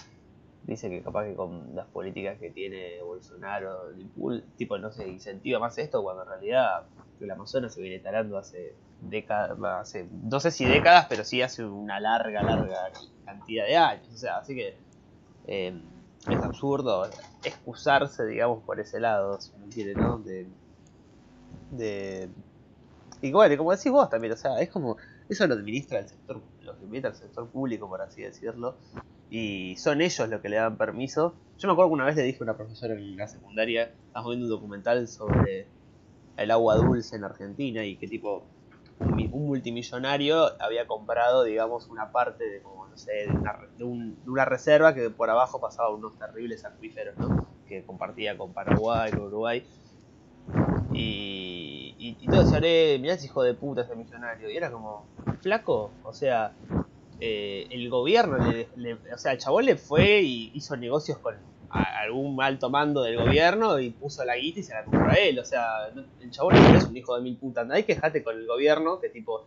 dice 0.63 0.89
que 0.89 1.01
capaz 1.01 1.25
que 1.25 1.33
con 1.33 1.75
las 1.75 1.87
políticas 1.87 2.37
que 2.37 2.51
tiene 2.51 3.01
Bolsonaro, 3.01 3.89
tipo 4.57 4.77
no 4.77 4.91
sé, 4.91 5.07
incentiva 5.07 5.59
más 5.59 5.77
esto 5.77 6.03
cuando 6.03 6.23
en 6.23 6.29
realidad 6.29 6.83
el 7.19 7.31
Amazonas 7.31 7.73
se 7.73 7.81
viene 7.81 7.99
talando 7.99 8.37
hace 8.37 8.75
décadas, 9.01 9.57
no 9.57 10.39
sé 10.39 10.51
si 10.51 10.65
décadas, 10.65 11.07
pero 11.09 11.23
sí 11.23 11.41
hace 11.41 11.65
una 11.65 11.99
larga, 11.99 12.43
larga 12.43 12.91
cantidad 13.25 13.65
de 13.65 13.75
años, 13.75 14.07
o 14.13 14.17
sea, 14.17 14.37
así 14.37 14.55
que 14.55 14.75
eh, 15.47 15.81
es 16.29 16.43
absurdo 16.43 17.09
excusarse, 17.43 18.25
digamos, 18.25 18.63
por 18.63 18.79
ese 18.79 18.99
lado, 18.99 19.41
si 19.41 19.51
uno 19.55 19.65
quiere, 19.73 19.95
¿no? 19.95 20.19
De 21.71 22.29
y 23.21 23.31
como 23.57 23.71
decís 23.71 23.91
vos 23.91 24.09
también, 24.09 24.33
o 24.33 24.37
sea, 24.37 24.59
es 24.61 24.69
como, 24.69 24.97
eso 25.29 25.47
lo 25.47 25.53
administra 25.55 25.99
el 25.99 26.07
sector, 26.07 26.43
lo 26.61 26.77
que 26.77 26.85
administra 26.85 27.11
el 27.11 27.15
sector 27.17 27.49
público, 27.51 27.87
por 27.87 28.01
así 28.01 28.21
decirlo, 28.21 28.79
y 29.29 29.75
son 29.77 30.01
ellos 30.01 30.27
los 30.29 30.41
que 30.41 30.49
le 30.49 30.57
dan 30.57 30.77
permiso. 30.77 31.35
Yo 31.57 31.67
me 31.67 31.73
acuerdo 31.73 31.89
que 31.91 31.93
una 31.95 32.05
vez 32.05 32.15
le 32.15 32.23
dije 32.23 32.39
a 32.41 32.43
una 32.43 32.57
profesora 32.57 32.93
en 32.95 33.15
la 33.15 33.27
secundaria, 33.27 33.83
estábamos 34.07 34.31
viendo 34.31 34.47
un 34.47 34.51
documental 34.59 35.07
sobre 35.07 35.71
el 36.37 36.51
agua 36.51 36.75
dulce 36.77 37.15
en 37.15 37.23
Argentina 37.23 37.85
y 37.85 37.97
que 37.97 38.07
tipo, 38.07 38.49
un, 38.99 39.15
mi- 39.15 39.29
un 39.31 39.47
multimillonario 39.47 40.61
había 40.61 40.87
comprado, 40.87 41.43
digamos, 41.43 41.89
una 41.89 42.11
parte 42.11 42.43
de, 42.49 42.61
como, 42.61 42.87
no 42.87 42.97
sé, 42.97 43.27
una 44.25 44.45
reserva 44.45 44.93
que 44.93 45.09
por 45.09 45.29
abajo 45.29 45.59
pasaba 45.59 45.89
unos 45.93 46.17
terribles 46.17 46.65
acuíferos, 46.65 47.17
¿no? 47.17 47.55
Que 47.65 47.85
compartía 47.85 48.37
con 48.37 48.53
Paraguay, 48.53 49.11
con 49.11 49.21
Uruguay. 49.23 49.65
Y, 50.93 51.60
y, 52.01 52.17
y 52.19 52.27
todos 52.27 52.51
eh, 52.61 52.97
mirá 52.99 53.13
ese 53.13 53.27
hijo 53.27 53.43
de 53.43 53.53
puta 53.53 53.81
ese 53.81 53.95
millonario. 53.95 54.49
Y 54.49 54.57
era 54.57 54.71
como, 54.71 55.05
flaco, 55.41 55.91
o 56.03 56.13
sea, 56.13 56.53
eh, 57.19 57.67
el 57.69 57.89
gobierno, 57.89 58.37
le, 58.75 58.93
o 59.13 59.17
sea, 59.17 59.33
el 59.33 59.37
chabón 59.37 59.65
le 59.65 59.75
fue 59.75 60.21
y 60.21 60.51
hizo 60.55 60.75
negocios 60.75 61.19
con 61.19 61.35
algún 61.69 62.41
alto 62.41 62.69
mando 62.69 63.03
del 63.03 63.17
gobierno 63.17 63.79
y 63.79 63.91
puso 63.91 64.25
la 64.25 64.35
guita 64.35 64.59
y 64.59 64.63
se 64.63 64.73
la 64.73 64.83
compró 64.83 65.09
a 65.09 65.13
él. 65.13 65.37
O 65.39 65.45
sea, 65.45 65.87
el 66.19 66.31
chabón 66.31 66.55
no 66.55 66.77
es 66.77 66.85
un 66.85 66.97
hijo 66.97 67.15
de 67.15 67.21
mil 67.21 67.37
putas. 67.37 67.65
Nadie 67.67 67.85
quejate 67.85 68.23
con 68.23 68.35
el 68.35 68.47
gobierno 68.47 68.99
que 68.99 69.09
tipo, 69.09 69.45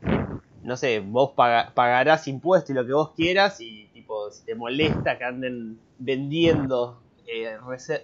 no 0.62 0.76
sé, 0.76 1.00
vos 1.00 1.32
paga- 1.32 1.72
pagarás 1.74 2.28
impuestos 2.28 2.70
y 2.70 2.74
lo 2.74 2.86
que 2.86 2.92
vos 2.92 3.10
quieras 3.16 3.60
y 3.60 3.88
tipo, 3.92 4.30
si 4.30 4.44
te 4.44 4.54
molesta 4.54 5.18
que 5.18 5.24
anden 5.24 5.78
vendiendo 5.98 7.02
eh, 7.26 7.58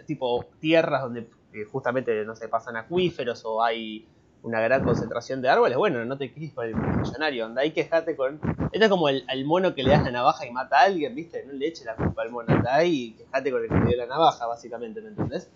tipo 0.07 0.47
tierras 0.59 1.03
donde 1.03 1.21
eh, 1.53 1.65
justamente, 1.71 2.25
no 2.25 2.35
sé, 2.37 2.49
pasan 2.49 2.77
acuíferos 2.77 3.43
o 3.45 3.63
hay 3.63 4.07
una 4.43 4.61
gran 4.61 4.83
concentración 4.85 5.43
de 5.43 5.49
árboles, 5.51 5.77
bueno, 5.77 6.05
no 6.05 6.17
te 6.17 6.33
quejes 6.33 6.53
con 6.53 6.67
el 6.67 6.75
millonario, 6.75 7.45
anda 7.47 7.63
ahí 7.63 7.73
quejate 7.73 8.17
con... 8.17 8.41
Esto 8.73 8.85
es 8.85 8.89
como 8.89 9.09
el, 9.09 9.25
al 9.29 9.45
mono 9.45 9.75
que 9.75 9.83
le 9.83 9.91
das 9.91 10.03
la 10.05 10.11
navaja 10.11 10.47
y 10.47 10.51
mata 10.51 10.81
a 10.81 10.85
alguien, 10.85 11.15
¿viste? 11.15 11.45
No 11.47 11.53
le 11.53 11.67
eche 11.67 11.85
la 11.85 11.95
culpa 11.95 12.23
al 12.23 12.31
mono, 12.31 12.55
anda 12.55 12.75
ahí 12.77 13.03
y 13.03 13.11
quejate 13.13 13.51
con 13.51 13.63
el 13.63 13.69
que 13.69 13.75
le 13.75 13.87
dio 13.87 13.97
la 13.99 14.07
navaja, 14.07 14.47
básicamente, 14.47 15.01
¿me 15.03 15.09
entendés? 15.09 15.51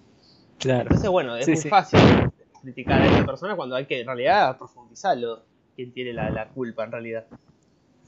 Claro. 0.59 0.83
Entonces, 0.83 1.09
bueno, 1.11 1.37
es 1.37 1.47
Sí, 1.47 1.53
muy 1.53 1.61
sí. 1.61 1.69
fácil 1.69 1.99
criticar 2.63 3.01
a 3.01 3.07
esa 3.07 3.25
persona 3.27 3.57
cuando 3.57 3.75
hay 3.77 3.87
que 3.87 4.01
en 4.01 4.07
realidad 4.07 4.57
profundizarlo, 4.59 5.45
quién 5.77 5.93
tiene 5.93 6.13
la, 6.13 6.31
la 6.31 6.49
culpa 6.49 6.85
en 6.85 6.93
realidad. 6.93 7.25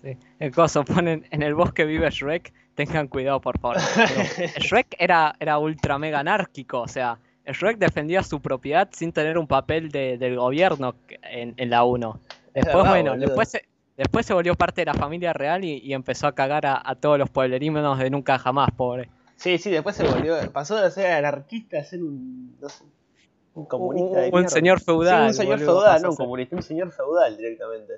Sí. 0.02 0.16
El 0.38 0.54
coso, 0.54 0.84
ponen 0.84 1.26
en 1.30 1.42
el 1.42 1.54
bosque 1.54 1.84
vive 1.84 2.10
Shrek, 2.10 2.52
tengan 2.74 3.08
cuidado 3.08 3.40
por 3.40 3.58
favor. 3.58 3.78
Pero 4.36 4.50
Shrek 4.60 4.94
era, 4.98 5.34
era 5.40 5.58
ultra 5.58 5.98
mega 5.98 6.20
anárquico, 6.20 6.82
o 6.82 6.88
sea, 6.88 7.18
Shrek 7.52 7.78
defendía 7.78 8.22
su 8.22 8.40
propiedad 8.40 8.88
sin 8.92 9.12
tener 9.12 9.38
un 9.38 9.46
papel 9.46 9.90
de- 9.90 10.18
del 10.18 10.37
gobierno 10.37 10.94
en, 11.22 11.54
en 11.56 11.70
la 11.70 11.85
1. 11.85 12.20
Es 12.54 12.64
Después, 12.64 12.76
verdad, 12.76 12.90
bueno, 12.90 13.11
boludo. 13.12 13.26
después 13.26 13.48
se, 13.50 13.62
después 13.96 14.26
se 14.26 14.35
volvió 14.35 14.54
parte 14.54 14.80
de 14.82 14.87
la 14.87 14.94
familia 14.94 15.32
real 15.32 15.64
y, 15.64 15.78
y 15.78 15.92
empezó 15.94 16.26
a 16.26 16.35
cagar 16.35 16.66
a, 16.66 16.80
a 16.85 16.94
todos 16.96 17.18
los 17.18 17.30
pueblerímenos 17.30 17.98
de 17.98 18.11
nunca 18.11 18.38
jamás, 18.38 18.70
pobre. 18.76 19.09
Sí, 19.37 19.59
sí, 19.59 19.70
después 19.70 19.94
se 19.96 20.04
volvió, 20.09 20.35
pasó 20.52 20.76
de 20.80 20.90
ser 20.90 21.12
anarquista 21.12 21.78
a 21.78 21.85
ser 21.85 22.02
un, 22.02 22.56
no 22.61 22.68
sé, 22.70 22.85
un 23.54 23.66
comunista 23.66 24.18
de 24.20 24.26
Un 24.28 24.32
mierda. 24.32 24.48
señor 24.48 24.80
feudal. 24.80 25.22
Sí, 25.24 25.28
un 25.28 25.35
señor 25.35 25.59
boludo, 25.59 25.74
feudal, 25.80 26.02
no 26.02 26.11
un 26.11 26.16
comunista, 26.16 26.56
un 26.56 26.62
señor 26.62 26.90
feudal 26.90 27.37
directamente. 27.37 27.92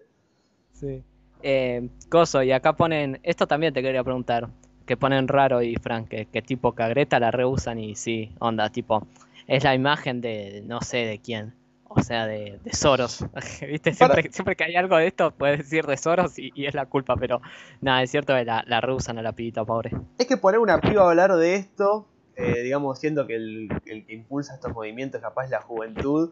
Sí. 0.72 1.02
Eh, 1.42 1.88
coso, 2.08 2.42
y 2.42 2.50
acá 2.50 2.72
ponen, 2.72 3.20
esto 3.22 3.46
también 3.46 3.72
te 3.72 3.80
quería 3.82 4.02
preguntar, 4.02 4.48
que 4.84 4.96
ponen 4.96 5.28
raro 5.28 5.62
y 5.62 5.76
Frank, 5.76 6.08
que, 6.08 6.26
que 6.26 6.42
tipo 6.42 6.74
que 6.74 6.82
a 6.82 6.88
Greta 6.88 7.20
la 7.20 7.30
reusan 7.30 7.78
y 7.78 7.94
sí, 7.94 8.32
onda, 8.40 8.68
tipo, 8.70 9.06
es 9.48 9.64
la 9.64 9.74
imagen 9.74 10.20
de 10.20 10.62
no 10.64 10.80
sé 10.82 10.98
de 10.98 11.20
quién, 11.20 11.54
o 11.88 12.02
sea, 12.02 12.26
de, 12.26 12.60
de 12.62 12.72
Soros, 12.72 13.24
¿viste? 13.66 13.94
Siempre, 13.94 14.30
siempre 14.30 14.54
que 14.54 14.64
hay 14.64 14.76
algo 14.76 14.96
de 14.96 15.08
esto 15.08 15.32
puedes 15.32 15.58
decir 15.58 15.86
de 15.86 15.96
Soros 15.96 16.38
y, 16.38 16.52
y 16.54 16.66
es 16.66 16.74
la 16.74 16.86
culpa, 16.86 17.16
pero 17.16 17.40
nada, 17.80 18.02
es 18.02 18.10
cierto 18.10 18.34
que 18.34 18.44
la, 18.44 18.62
la 18.66 18.80
reusan 18.80 19.18
a 19.18 19.22
la 19.22 19.32
pibita, 19.32 19.64
pobre. 19.64 19.90
Es 20.18 20.26
que 20.26 20.36
poner 20.36 20.60
una 20.60 20.80
piba 20.80 21.02
a 21.02 21.08
hablar 21.08 21.34
de 21.34 21.56
esto, 21.56 22.06
eh, 22.36 22.62
digamos, 22.62 22.98
siendo 23.00 23.26
que 23.26 23.36
el, 23.36 23.68
el 23.86 24.06
que 24.06 24.12
impulsa 24.12 24.54
estos 24.54 24.72
movimientos 24.72 25.20
capaz 25.20 25.46
es 25.46 25.50
la 25.50 25.62
juventud, 25.62 26.30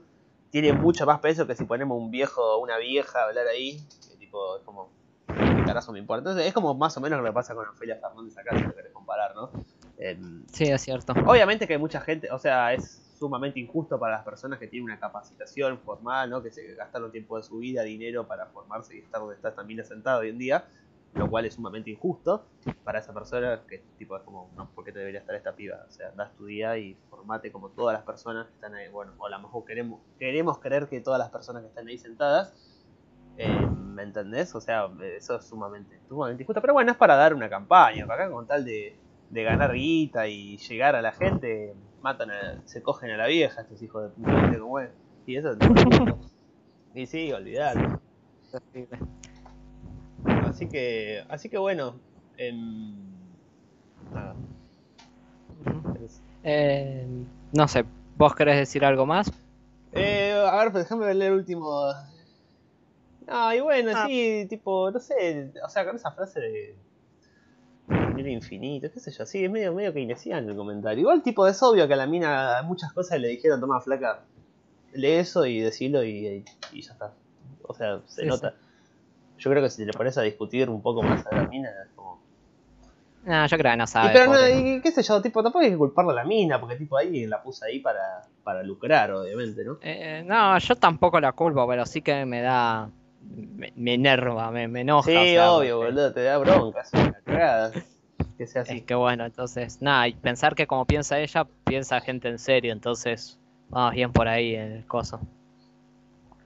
tiene 0.51 0.75
mucho 0.75 1.07
más 1.07 1.21
peso 1.21 1.47
que 1.47 1.57
si 1.57 1.65
ponemos 1.65 1.99
un 1.99 2.11
viejo 2.11 2.43
o 2.43 2.63
una 2.63 2.77
vieja 2.77 3.21
a 3.21 3.25
hablar 3.25 3.47
ahí, 3.49 3.79
que 4.11 4.17
tipo, 4.19 4.59
es 4.59 4.63
como, 4.63 4.91
¿qué 5.27 5.65
carajo 5.65 5.91
me 5.91 5.99
importa? 5.99 6.19
Entonces 6.21 6.47
es 6.47 6.53
como 6.53 6.75
más 6.75 6.95
o 6.99 7.01
menos 7.01 7.19
lo 7.19 7.25
que 7.25 7.33
pasa 7.33 7.55
con 7.55 7.67
Ofelia 7.67 7.97
Fernández 7.97 8.37
acá, 8.37 8.57
si 8.59 8.63
lo 8.63 8.75
querés 8.75 8.93
comparar, 8.93 9.35
¿no? 9.35 9.51
Em, 9.99 10.45
Sí, 10.53 10.65
es 10.65 10.83
cierto. 10.83 11.15
Obviamente 11.25 11.67
que 11.67 11.73
hay 11.73 11.79
mucha 11.79 12.01
gente, 12.01 12.31
o 12.31 12.39
sea, 12.39 12.75
es 12.75 13.06
sumamente 13.19 13.61
injusto 13.61 13.99
para 13.99 14.17
las 14.17 14.25
personas 14.25 14.59
que 14.59 14.69
tienen 14.69 14.85
una 14.85 15.01
capacitación 15.01 15.79
formal, 15.79 16.31
¿no? 16.31 16.43
Que 16.43 16.51
se 16.51 16.75
gastaron 16.75 17.11
tiempo 17.11 17.37
de 17.37 17.43
su 17.43 17.59
vida, 17.59 17.83
dinero 17.83 18.27
para 18.27 18.47
formarse 18.47 18.97
y 18.97 19.01
estar 19.01 19.21
donde 19.21 19.37
está 19.37 19.55
también 19.55 19.85
sentado 19.85 20.21
hoy 20.21 20.31
en 20.31 20.39
día. 20.39 20.65
lo 21.15 21.31
cual 21.31 21.47
es 21.47 21.55
sumamente 21.55 21.91
injusto 21.91 22.45
para 22.85 22.99
esa 22.99 23.15
persona 23.15 23.63
que 23.67 23.83
tipo 23.99 24.17
es 24.17 24.23
como, 24.23 24.51
no, 24.57 24.69
¿por 24.75 24.85
qué 24.85 24.93
te 24.93 24.99
debería 24.99 25.21
estar 25.21 25.35
esta 25.35 25.55
piba? 25.55 25.79
O 25.89 25.91
sea, 25.91 26.11
das 26.13 26.35
tu 26.37 26.45
día 26.45 26.77
y 26.77 26.95
formate 27.09 27.51
como 27.51 27.71
todas 27.71 27.95
las 27.97 28.05
personas 28.05 28.47
que 28.47 28.53
están 28.53 28.75
ahí, 28.75 28.89
bueno, 28.91 29.13
o 29.19 29.27
a 29.27 29.31
lo 29.31 29.39
mejor 29.41 29.65
queremos, 29.65 30.01
queremos 30.19 30.59
creer 30.59 30.89
que 30.89 31.01
todas 31.01 31.19
las 31.19 31.31
personas 31.31 31.63
que 31.63 31.69
están 31.69 31.89
ahí 31.89 31.97
sentadas, 31.99 32.55
eh, 33.39 33.49
¿me 33.49 34.03
entendés? 34.03 34.55
O 34.55 34.61
sea, 34.61 34.91
eso 35.17 35.37
es 35.37 35.45
sumamente, 35.47 35.99
sumamente 36.09 36.43
injusto, 36.43 36.61
pero 36.61 36.75
bueno, 36.75 36.93
es 36.93 36.99
para 36.99 37.17
dar 37.17 37.33
una 37.35 37.49
campaña, 37.49 38.07
para 38.07 38.25
acá 38.25 38.33
con 38.33 38.47
tal 38.47 38.65
de, 38.65 38.99
de 39.31 39.43
ganar 39.43 39.73
guita 39.73 40.29
y 40.29 40.59
llegar 40.59 40.97
a 40.97 41.03
la 41.03 41.13
gente, 41.13 41.75
matan 42.07 42.31
a, 42.31 42.61
se 42.67 42.83
cogen 42.83 43.11
a 43.11 43.17
la 43.17 43.27
vieja 43.27 43.63
estos 43.63 43.83
hijos 43.83 44.05
de 44.05 44.09
puta, 44.11 44.41
¿viste 44.43 44.59
cómo 44.61 44.79
es? 44.79 44.91
Y 45.27 45.37
eso 45.37 45.51
es 45.51 45.59
Y 46.95 47.07
sí, 47.07 47.33
olvidar. 47.33 47.99
Así 50.49 50.69
que, 50.69 51.25
así 51.29 51.49
que 51.49 51.59
bueno. 51.59 51.99
em, 52.39 52.95
nada. 54.13 54.37
Eh, 56.45 57.07
no 57.53 57.67
sé, 57.67 57.85
¿vos 58.17 58.35
querés 58.37 58.57
decir 58.57 58.85
algo 58.85 59.05
más? 59.05 59.33
Eh, 59.93 60.33
a 60.49 60.57
ver, 60.59 60.71
pues 60.71 60.85
déjame 60.85 61.13
leer 61.13 61.33
el 61.33 61.39
último. 61.39 61.93
No, 63.27 63.53
y 63.53 63.61
bueno, 63.61 63.91
Ah. 63.97 64.07
sí, 64.07 64.47
tipo, 64.49 64.91
no 64.93 65.01
sé, 65.01 65.53
o 65.65 65.69
sea, 65.69 65.85
con 65.85 65.97
esa 65.97 66.13
frase 66.13 66.39
de. 66.39 66.77
Infinito, 68.19 68.89
qué 68.93 69.01
sé 69.01 69.11
yo, 69.13 69.27
sí, 69.27 69.45
es 69.45 69.51
medio, 69.51 69.73
medio 69.75 69.93
keynesiano 69.93 70.51
el 70.51 70.57
comentario. 70.57 71.01
Igual, 71.03 71.23
tipo, 71.23 71.47
es 71.47 71.63
obvio 71.63 71.87
que 71.87 71.95
a 71.95 71.97
la 71.97 72.07
mina 72.07 72.63
muchas 72.65 72.93
cosas 72.93 73.21
le 73.21 73.29
dijeron, 73.29 73.61
toma 73.61 73.81
flaca, 73.81 74.21
lee 74.93 75.13
eso 75.13 75.45
y 75.47 75.61
decilo 75.61 76.03
y, 76.05 76.45
y 76.73 76.83
ya 76.83 76.93
está. 76.93 77.13
O 77.63 77.75
sea, 77.75 78.01
se 78.07 78.23
Sí, 78.23 78.27
nota. 78.29 78.55
Yo 79.39 79.51
creo 79.51 79.63
que 79.63 79.71
si 79.71 79.85
le 79.85 79.93
pones 79.93 80.17
a 80.17 80.23
discutir 80.23 80.71
un 80.71 80.81
poco 80.83 81.03
más 81.03 81.27
a 81.27 81.35
la 81.35 81.47
mina, 81.49 81.69
es 81.85 81.91
como. 81.95 82.21
No, 83.25 83.47
yo 83.47 83.59
creo 83.59 83.73
que 83.73 83.77
no 83.77 83.85
Y, 83.85 83.87
sabe. 83.89 84.11
pero 84.13 84.33
no, 84.33 84.49
y 84.49 84.81
qué 84.81 84.93
sé 84.93 85.03
yo, 85.03 85.21
tipo, 85.21 85.43
tampoco 85.43 85.65
hay 85.65 85.71
que 85.73 85.77
culparle 85.77 86.13
a 86.13 86.15
la 86.15 86.25
mina, 86.25 86.61
porque 86.61 86.77
tipo 86.77 86.97
ahí 86.97 87.27
la 87.27 87.43
puso 87.43 87.65
ahí 87.65 87.81
para, 87.81 88.23
para 88.45 88.63
lucrar, 88.63 89.11
obviamente, 89.13 89.65
¿no? 89.65 89.79
Eh, 89.83 90.23
no, 90.25 90.57
yo 90.59 90.77
tampoco 90.77 91.21
la 91.21 91.33
culpo, 91.33 91.67
pero 91.67 91.85
sí 91.87 92.03
que 92.03 92.25
me 92.25 92.41
da. 92.41 92.89
Me, 93.57 93.73
me 93.75 93.95
enerva, 93.95 94.51
me, 94.53 94.69
me 94.69 94.83
enoja. 94.83 95.11
Sí, 95.11 95.17
o 95.17 95.25
sea, 95.25 95.53
obvio, 95.53 95.77
porque- 95.79 95.91
boludo, 95.93 96.13
te 96.13 96.23
da 96.23 96.39
bronca, 96.39 96.81
es 96.83 96.93
una 96.93 97.21
cagada. 97.25 97.73
Que 98.37 98.47
sea 98.47 98.63
así. 98.63 98.79
Es 98.79 98.85
que 98.85 98.95
bueno, 98.95 99.25
entonces, 99.25 99.81
nada, 99.81 100.09
y 100.09 100.13
pensar 100.15 100.55
que 100.55 100.67
como 100.67 100.85
piensa 100.85 101.19
ella, 101.19 101.47
piensa 101.65 102.01
gente 102.01 102.29
en 102.29 102.39
serio, 102.39 102.73
entonces 102.73 103.39
vamos 103.69 103.95
bien 103.95 104.13
por 104.13 104.29
ahí 104.29 104.55
el 104.55 104.87
coso. 104.87 105.21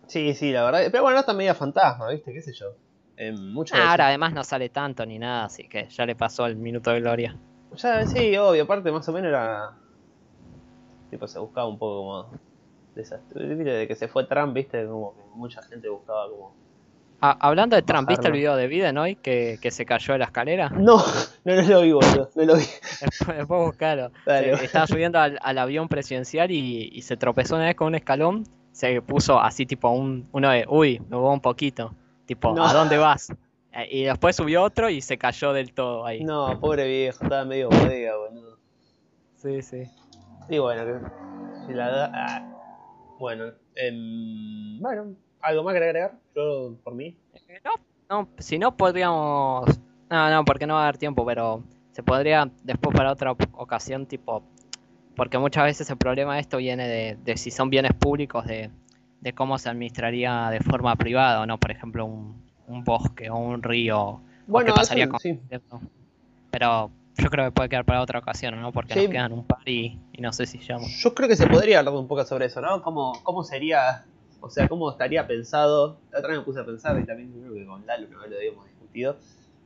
Sí, 0.06 0.34
sí, 0.34 0.52
la 0.52 0.64
verdad. 0.64 0.80
Pero 0.90 1.02
bueno, 1.04 1.18
está 1.20 1.32
media 1.32 1.54
fantasma, 1.54 2.10
¿viste? 2.10 2.32
¿Qué 2.32 2.42
sé 2.42 2.52
yo? 2.52 2.66
En 3.16 3.52
muchas 3.52 3.74
Ah, 3.78 3.82
veces- 3.82 3.90
ahora 3.90 4.06
además 4.08 4.32
no 4.32 4.44
sale 4.44 4.68
tanto 4.68 5.04
ni 5.06 5.18
nada, 5.18 5.44
así 5.44 5.68
que 5.68 5.88
ya 5.88 6.06
le 6.06 6.14
pasó 6.16 6.46
el 6.46 6.56
minuto 6.56 6.90
de 6.90 7.00
gloria. 7.00 7.36
Ya, 7.76 8.04
sí, 8.06 8.36
obvio, 8.36 8.64
aparte 8.64 8.90
más 8.90 9.08
o 9.08 9.12
menos 9.12 9.28
era. 9.28 9.76
Tipo, 11.10 11.26
se 11.28 11.38
buscaba 11.38 11.66
un 11.68 11.78
poco 11.78 12.00
como. 12.00 12.40
De, 12.94 13.02
esa- 13.02 13.20
¿viste? 13.34 13.64
de 13.64 13.86
que 13.88 13.94
se 13.94 14.08
fue 14.08 14.24
Trump, 14.26 14.52
¿viste? 14.54 14.84
Como 14.86 15.14
que 15.14 15.22
mucha 15.34 15.62
gente 15.62 15.88
buscaba 15.88 16.28
como. 16.28 16.54
Ah, 17.22 17.36
hablando 17.40 17.76
de 17.76 17.82
Trump, 17.82 18.08
¿viste 18.08 18.28
el 18.28 18.32
video 18.32 18.56
de 18.56 18.66
Biden 18.66 18.96
hoy 18.96 19.14
que, 19.16 19.58
que 19.60 19.70
se 19.70 19.84
cayó 19.84 20.14
de 20.14 20.18
la 20.20 20.24
escalera? 20.26 20.70
No, 20.74 20.96
no, 21.44 21.54
no 21.54 21.62
lo 21.68 21.80
vi, 21.82 21.92
boludo, 21.92 22.30
no 22.34 22.44
lo 22.44 22.56
vi. 22.56 22.64
Después, 23.00 23.36
después 23.36 23.60
buscalo. 23.66 24.10
Dale. 24.26 24.56
Se- 24.56 24.64
estaba 24.64 24.86
subiendo 24.86 25.18
al, 25.18 25.38
al 25.42 25.58
avión 25.58 25.88
presidencial 25.88 26.50
y, 26.50 26.90
y 26.92 27.02
se 27.02 27.16
tropezó 27.16 27.56
una 27.56 27.64
vez 27.66 27.74
con 27.76 27.88
un 27.88 27.94
escalón. 27.94 28.44
Se 28.72 29.02
puso 29.02 29.38
así 29.40 29.66
tipo 29.66 29.90
un, 29.90 30.28
uno 30.32 30.50
de, 30.50 30.64
uy, 30.68 31.00
me 31.08 31.16
voy 31.16 31.32
un 31.34 31.40
poquito. 31.40 31.94
Tipo, 32.26 32.54
No. 32.54 32.64
¿a 32.64 32.72
dónde 32.72 32.96
vas? 32.96 33.30
Eh, 33.72 33.88
Y 33.90 34.02
después 34.04 34.36
subió 34.36 34.62
otro 34.62 34.88
y 34.88 35.00
se 35.00 35.18
cayó 35.18 35.52
del 35.52 35.72
todo 35.74 36.06
ahí. 36.06 36.24
No, 36.24 36.58
pobre 36.60 36.86
viejo, 36.88 37.22
estaba 37.24 37.44
medio 37.44 37.68
bodega, 37.68 38.16
boludo. 38.16 38.56
Sí, 39.36 39.60
sí. 39.62 39.82
Y 40.48 40.58
bueno, 40.58 40.84
que. 40.86 41.66
Si 41.66 41.74
la 41.74 41.88
da. 41.90 42.10
ah. 42.14 42.46
Bueno, 43.18 43.44
em, 43.74 44.80
bueno, 44.80 45.14
¿algo 45.42 45.62
más 45.62 45.72
que 45.74 45.78
agregar? 45.78 46.18
Yo, 46.34 46.74
por 46.84 46.94
mí. 46.94 47.16
Eh, 47.48 47.60
No, 47.64 47.70
no, 48.08 48.28
si 48.38 48.58
no 48.58 48.76
podríamos. 48.76 49.66
No, 50.10 50.30
no, 50.30 50.44
porque 50.44 50.66
no 50.66 50.74
va 50.74 50.82
a 50.82 50.84
dar 50.86 50.98
tiempo, 50.98 51.24
pero 51.24 51.62
se 51.92 52.02
podría 52.02 52.50
después 52.64 52.94
para 52.96 53.12
otra 53.12 53.32
ocasión, 53.32 54.06
tipo. 54.06 54.42
Porque 55.16 55.38
muchas 55.38 55.64
veces 55.64 55.88
el 55.90 55.96
problema 55.98 56.34
de 56.34 56.40
esto 56.40 56.56
viene 56.56 56.88
de, 56.88 57.16
de 57.22 57.36
si 57.36 57.50
son 57.50 57.68
bienes 57.70 57.92
públicos, 57.94 58.46
de, 58.46 58.70
de 59.20 59.32
cómo 59.32 59.58
se 59.58 59.68
administraría 59.68 60.48
de 60.50 60.60
forma 60.60 60.96
privada 60.96 61.40
o 61.42 61.46
no, 61.46 61.58
por 61.58 61.70
ejemplo, 61.70 62.04
un, 62.06 62.42
un 62.66 62.84
bosque 62.84 63.28
o 63.30 63.36
un 63.36 63.62
río. 63.62 64.00
o 64.00 64.22
Bueno, 64.46 64.72
qué 64.72 64.78
pasaría 64.80 65.04
eso, 65.04 65.10
con 65.12 65.20
sí. 65.20 65.38
Pero 66.50 66.90
yo 67.16 67.28
creo 67.30 67.44
que 67.46 67.50
puede 67.52 67.68
quedar 67.68 67.84
para 67.84 68.00
otra 68.00 68.18
ocasión, 68.18 68.60
¿no? 68.60 68.72
Porque 68.72 68.94
Sí. 68.94 69.00
nos 69.02 69.10
quedan 69.10 69.32
un 69.32 69.44
par 69.44 69.68
y, 69.68 69.98
y 70.12 70.20
no 70.22 70.32
sé 70.32 70.46
si 70.46 70.58
llamo. 70.58 70.86
Yo 70.88 71.14
creo 71.14 71.28
que 71.28 71.36
se 71.36 71.46
podría 71.46 71.80
hablar 71.80 71.94
un 71.94 72.08
poco 72.08 72.24
sobre 72.24 72.46
eso, 72.46 72.60
¿no? 72.60 72.82
¿Cómo, 72.82 73.12
cómo 73.22 73.44
sería, 73.44 74.04
o 74.40 74.50
sea, 74.50 74.68
cómo 74.68 74.90
estaría 74.90 75.26
pensado? 75.26 75.98
La 76.12 76.18
otra 76.18 76.30
vez 76.30 76.38
me 76.38 76.44
puse 76.44 76.60
a 76.60 76.64
pensar 76.66 76.98
y 76.98 77.04
también 77.04 77.32
creo 77.32 77.54
que 77.54 77.66
con 77.66 77.86
Lalo 77.86 78.06
una 78.08 78.18
vez 78.22 78.30
lo 78.30 78.36
habíamos 78.36 78.64
discutido. 78.66 79.16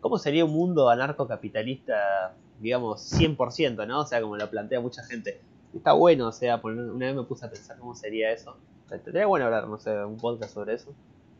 ¿Cómo 0.01 0.19
sería 0.19 0.45
un 0.45 0.53
mundo 0.53 0.91
anarcocapitalista, 0.91 2.35
digamos, 2.61 3.01
100%, 3.19 3.87
¿no? 3.87 4.01
O 4.01 4.07
sea, 4.07 4.21
como 4.21 4.37
lo 4.37 4.49
plantea 4.51 4.81
mucha 4.81 5.03
gente. 5.05 5.41
Está 5.75 5.93
bueno, 5.93 6.29
o 6.29 6.33
sea, 6.33 6.61
una 6.63 7.07
vez 7.07 7.15
me 7.17 7.23
puse 7.25 7.47
a 7.47 7.51
pensar 7.51 7.79
cómo 7.79 7.95
sería 7.95 8.31
eso. 8.31 8.57
Estaría 8.91 9.27
bueno 9.27 9.47
hablar, 9.47 9.67
no 9.67 9.79
sé, 9.79 10.05
un 10.05 10.19
podcast 10.19 10.55
sobre 10.55 10.75
eso. 10.75 10.93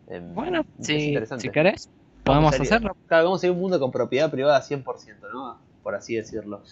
Em, 0.09 0.35
Bueno, 0.35 0.65
es 0.81 0.87
si, 0.87 1.13
querés, 1.53 1.89
¿Cómo 2.25 2.41
podemos 2.41 2.55
sería? 2.57 2.71
hacerlo. 2.77 2.97
Claro, 3.07 3.27
¿cómo 3.27 3.39
sería 3.39 3.53
un 3.53 3.61
mundo 3.61 3.79
con 3.79 3.93
propiedad 3.93 4.31
privada 4.31 4.61
100%, 4.63 5.29
¿no? 5.33 5.59
Por 5.83 5.95
así 5.95 6.15
decirlo. 6.17 6.63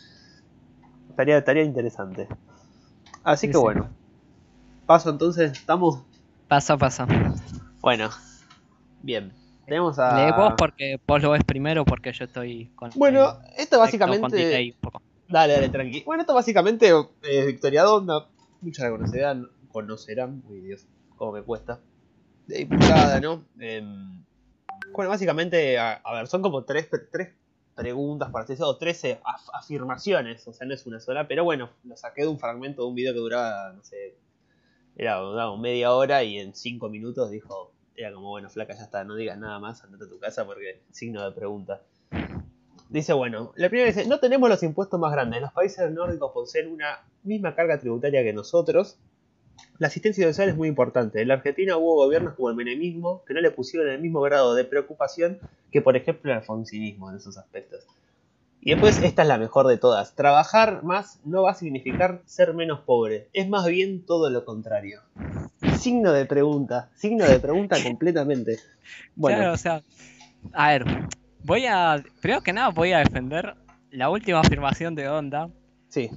Estaría, 1.11 1.37
estaría 1.39 1.63
interesante. 1.63 2.27
Así 3.23 3.47
Sí, 3.47 3.53
que 3.53 3.59
sí. 3.59 3.63
bueno. 3.63 3.89
Paso 4.87 5.11
entonces, 5.11 5.53
estamos. 5.53 6.01
Pasa, 6.53 6.77
pasa. 6.77 7.07
Bueno. 7.81 8.11
Bien. 9.01 9.33
Tenemos 9.65 9.99
a. 9.99 10.27
Lee 10.27 10.33
vos 10.37 10.53
porque 10.59 11.01
vos 11.07 11.23
lo 11.23 11.31
ves 11.31 11.45
primero 11.45 11.87
porque 11.87 12.13
yo 12.13 12.27
estoy 12.27 12.67
con 12.75 12.91
Bueno, 12.95 13.39
esto 13.57 13.79
básicamente. 13.79 14.75
Dale, 15.31 15.55
dale, 15.55 15.71
tranqui. 15.71 16.03
Bueno, 16.05 16.21
esto 16.25 16.35
básicamente 16.35 16.93
es 17.23 17.47
Victoria 17.47 17.85
Donda. 17.85 18.27
Muchos 18.61 18.85
la 18.85 18.91
conocerán. 18.91 19.49
Conocerán. 19.71 20.43
Uy, 20.47 20.61
Dios, 20.61 20.87
cómo 21.17 21.33
me 21.33 21.41
cuesta. 21.43 21.81
De 22.47 22.59
diputada, 22.59 23.19
¿no? 23.19 23.47
Em, 23.59 24.23
bueno, 24.93 25.09
básicamente, 25.09 25.79
a, 25.79 26.03
a 26.05 26.15
ver, 26.17 26.27
son 26.27 26.43
como 26.43 26.65
tres, 26.65 26.87
tres 27.11 27.31
preguntas, 27.75 28.31
para 28.31 28.45
así 28.45 28.53
decirlo, 28.53 28.69
o 28.73 28.77
13 28.77 29.23
af- 29.25 29.51
afirmaciones. 29.55 30.47
O 30.47 30.53
sea, 30.53 30.67
no 30.67 30.75
es 30.75 30.85
una 30.85 31.01
sola. 31.01 31.27
Pero 31.27 31.45
bueno, 31.45 31.71
lo 31.85 31.97
saqué 31.97 32.21
de 32.23 32.29
un 32.29 32.39
fragmento 32.39 32.83
de 32.83 32.89
un 32.89 32.95
video 32.95 33.15
que 33.15 33.21
duraba, 33.21 33.73
no 33.73 33.83
sé. 33.83 34.19
Era 34.97 35.21
media 35.57 35.93
hora 35.93 36.23
y 36.23 36.39
en 36.39 36.55
cinco 36.55 36.89
minutos 36.89 37.31
dijo. 37.31 37.73
Era 37.95 38.13
como, 38.13 38.31
bueno, 38.31 38.49
flaca, 38.49 38.75
ya 38.75 38.85
está, 38.85 39.05
no 39.05 39.17
digas 39.17 39.39
nada 39.39 39.59
más, 39.59 39.85
andate 39.85 40.05
a 40.05 40.09
tu 40.09 40.19
casa 40.19 40.47
porque 40.47 40.81
signo 40.91 41.23
de 41.25 41.33
pregunta. 41.33 41.83
Dice, 42.89 43.13
bueno, 43.13 43.53
la 43.57 43.69
primera 43.69 43.89
dice, 43.89 44.07
no 44.07 44.19
tenemos 44.19 44.49
los 44.49 44.63
impuestos 44.63 44.99
más 44.99 45.13
grandes. 45.13 45.41
Los 45.41 45.53
países 45.53 45.91
nórdicos 45.91 46.33
poseen 46.33 46.73
una 46.73 47.01
misma 47.23 47.55
carga 47.55 47.79
tributaria 47.79 48.23
que 48.23 48.33
nosotros. 48.33 48.99
La 49.79 49.87
asistencia 49.87 50.27
social 50.27 50.49
es 50.49 50.57
muy 50.57 50.69
importante. 50.69 51.23
En 51.23 51.29
la 51.29 51.35
Argentina 51.35 51.77
hubo 51.77 51.95
gobiernos 51.97 52.35
como 52.35 52.51
el 52.51 52.57
menemismo 52.57 53.25
que 53.25 53.35
no 53.35 53.41
le 53.41 53.51
pusieron 53.51 53.89
el 53.89 54.01
mismo 54.01 54.21
grado 54.21 54.55
de 54.55 54.65
preocupación 54.65 55.39
que, 55.71 55.81
por 55.81 55.97
ejemplo, 55.97 56.31
el 56.31 56.39
alfonsinismo 56.39 57.11
en 57.11 57.17
esos 57.17 57.39
aspectos. 57.39 57.87
Y 58.65 58.71
después, 58.71 59.03
esta 59.03 59.23
es 59.23 59.29
la 59.29 59.39
mejor 59.39 59.67
de 59.67 59.77
todas. 59.77 60.15
Trabajar 60.15 60.85
más 60.85 61.19
no 61.25 61.43
va 61.43 61.51
a 61.51 61.55
significar 61.55 62.23
ser 62.27 62.55
menos 62.55 62.81
pobre. 62.81 63.29
Es 63.33 63.49
más 63.49 63.67
bien 63.67 64.07
todo 64.07 64.31
lo 64.31 64.45
contrario. 64.45 65.01
Signo 65.77 66.13
de 66.13 66.27
pregunta. 66.27 66.89
Signo 66.95 67.25
de 67.25 67.41
pregunta 67.41 67.77
completamente. 67.83 68.61
Bueno, 69.17 69.39
Claro, 69.39 69.53
o 69.53 69.57
sea, 69.57 69.83
a 70.53 70.69
ver, 70.71 70.85
voy 71.43 71.67
a, 71.67 72.03
primero 72.21 72.43
que 72.43 72.53
nada 72.53 72.69
voy 72.69 72.93
a 72.93 72.99
defender 72.99 73.57
la 73.91 74.09
última 74.11 74.41
afirmación 74.41 74.95
de 74.95 75.09
Onda 75.09 75.51
sí. 75.89 76.11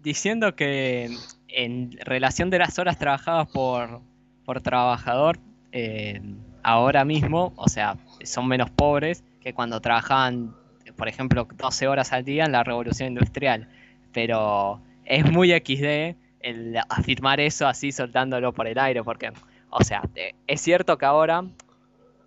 diciendo 0.00 0.54
que 0.54 1.10
en 1.48 1.92
relación 2.04 2.50
de 2.50 2.58
las 2.58 2.78
horas 2.78 2.98
trabajadas 2.98 3.48
por, 3.48 4.00
por 4.44 4.60
trabajador, 4.60 5.38
eh, 5.72 6.20
ahora 6.62 7.04
mismo, 7.04 7.52
o 7.56 7.68
sea, 7.68 7.96
son 8.22 8.46
menos 8.46 8.70
pobres 8.70 9.24
que 9.40 9.52
cuando 9.52 9.80
trabajaban, 9.80 10.54
por 10.98 11.08
ejemplo, 11.08 11.46
12 11.54 11.86
horas 11.86 12.12
al 12.12 12.24
día 12.24 12.44
en 12.44 12.52
la 12.52 12.64
revolución 12.64 13.10
industrial. 13.10 13.68
Pero 14.12 14.82
es 15.04 15.24
muy 15.30 15.50
XD 15.52 16.16
el 16.40 16.76
afirmar 16.88 17.40
eso 17.40 17.66
así 17.66 17.92
soltándolo 17.92 18.52
por 18.52 18.66
el 18.66 18.78
aire, 18.78 19.02
porque, 19.04 19.32
o 19.70 19.82
sea, 19.82 20.02
eh, 20.16 20.34
es 20.46 20.60
cierto 20.60 20.98
que 20.98 21.06
ahora, 21.06 21.44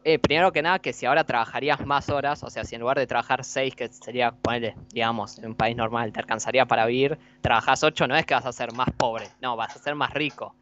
eh, 0.05 0.19
primero 0.19 0.53
que 0.53 0.61
nada, 0.61 0.79
que 0.79 0.93
si 0.93 1.05
ahora 1.05 1.25
trabajarías 1.25 1.85
más 1.85 2.09
horas, 2.09 2.43
o 2.43 2.49
sea, 2.49 2.63
si 2.63 2.75
en 2.75 2.81
lugar 2.81 2.97
de 2.97 3.07
trabajar 3.07 3.43
6, 3.43 3.75
que 3.75 3.89
sería, 3.89 4.31
ponerle, 4.31 4.75
digamos, 4.93 5.37
en 5.37 5.47
un 5.47 5.55
país 5.55 5.75
normal, 5.75 6.13
te 6.13 6.19
alcanzaría 6.21 6.65
para 6.65 6.85
vivir, 6.85 7.19
trabajas 7.41 7.83
8, 7.83 8.07
no 8.07 8.15
es 8.15 8.25
que 8.25 8.33
vas 8.33 8.45
a 8.45 8.53
ser 8.53 8.73
más 8.73 8.89
pobre, 8.97 9.27
no, 9.41 9.57
vas 9.57 9.75
a 9.75 9.79
ser 9.79 9.95
más 9.95 10.13
rico. 10.13 10.55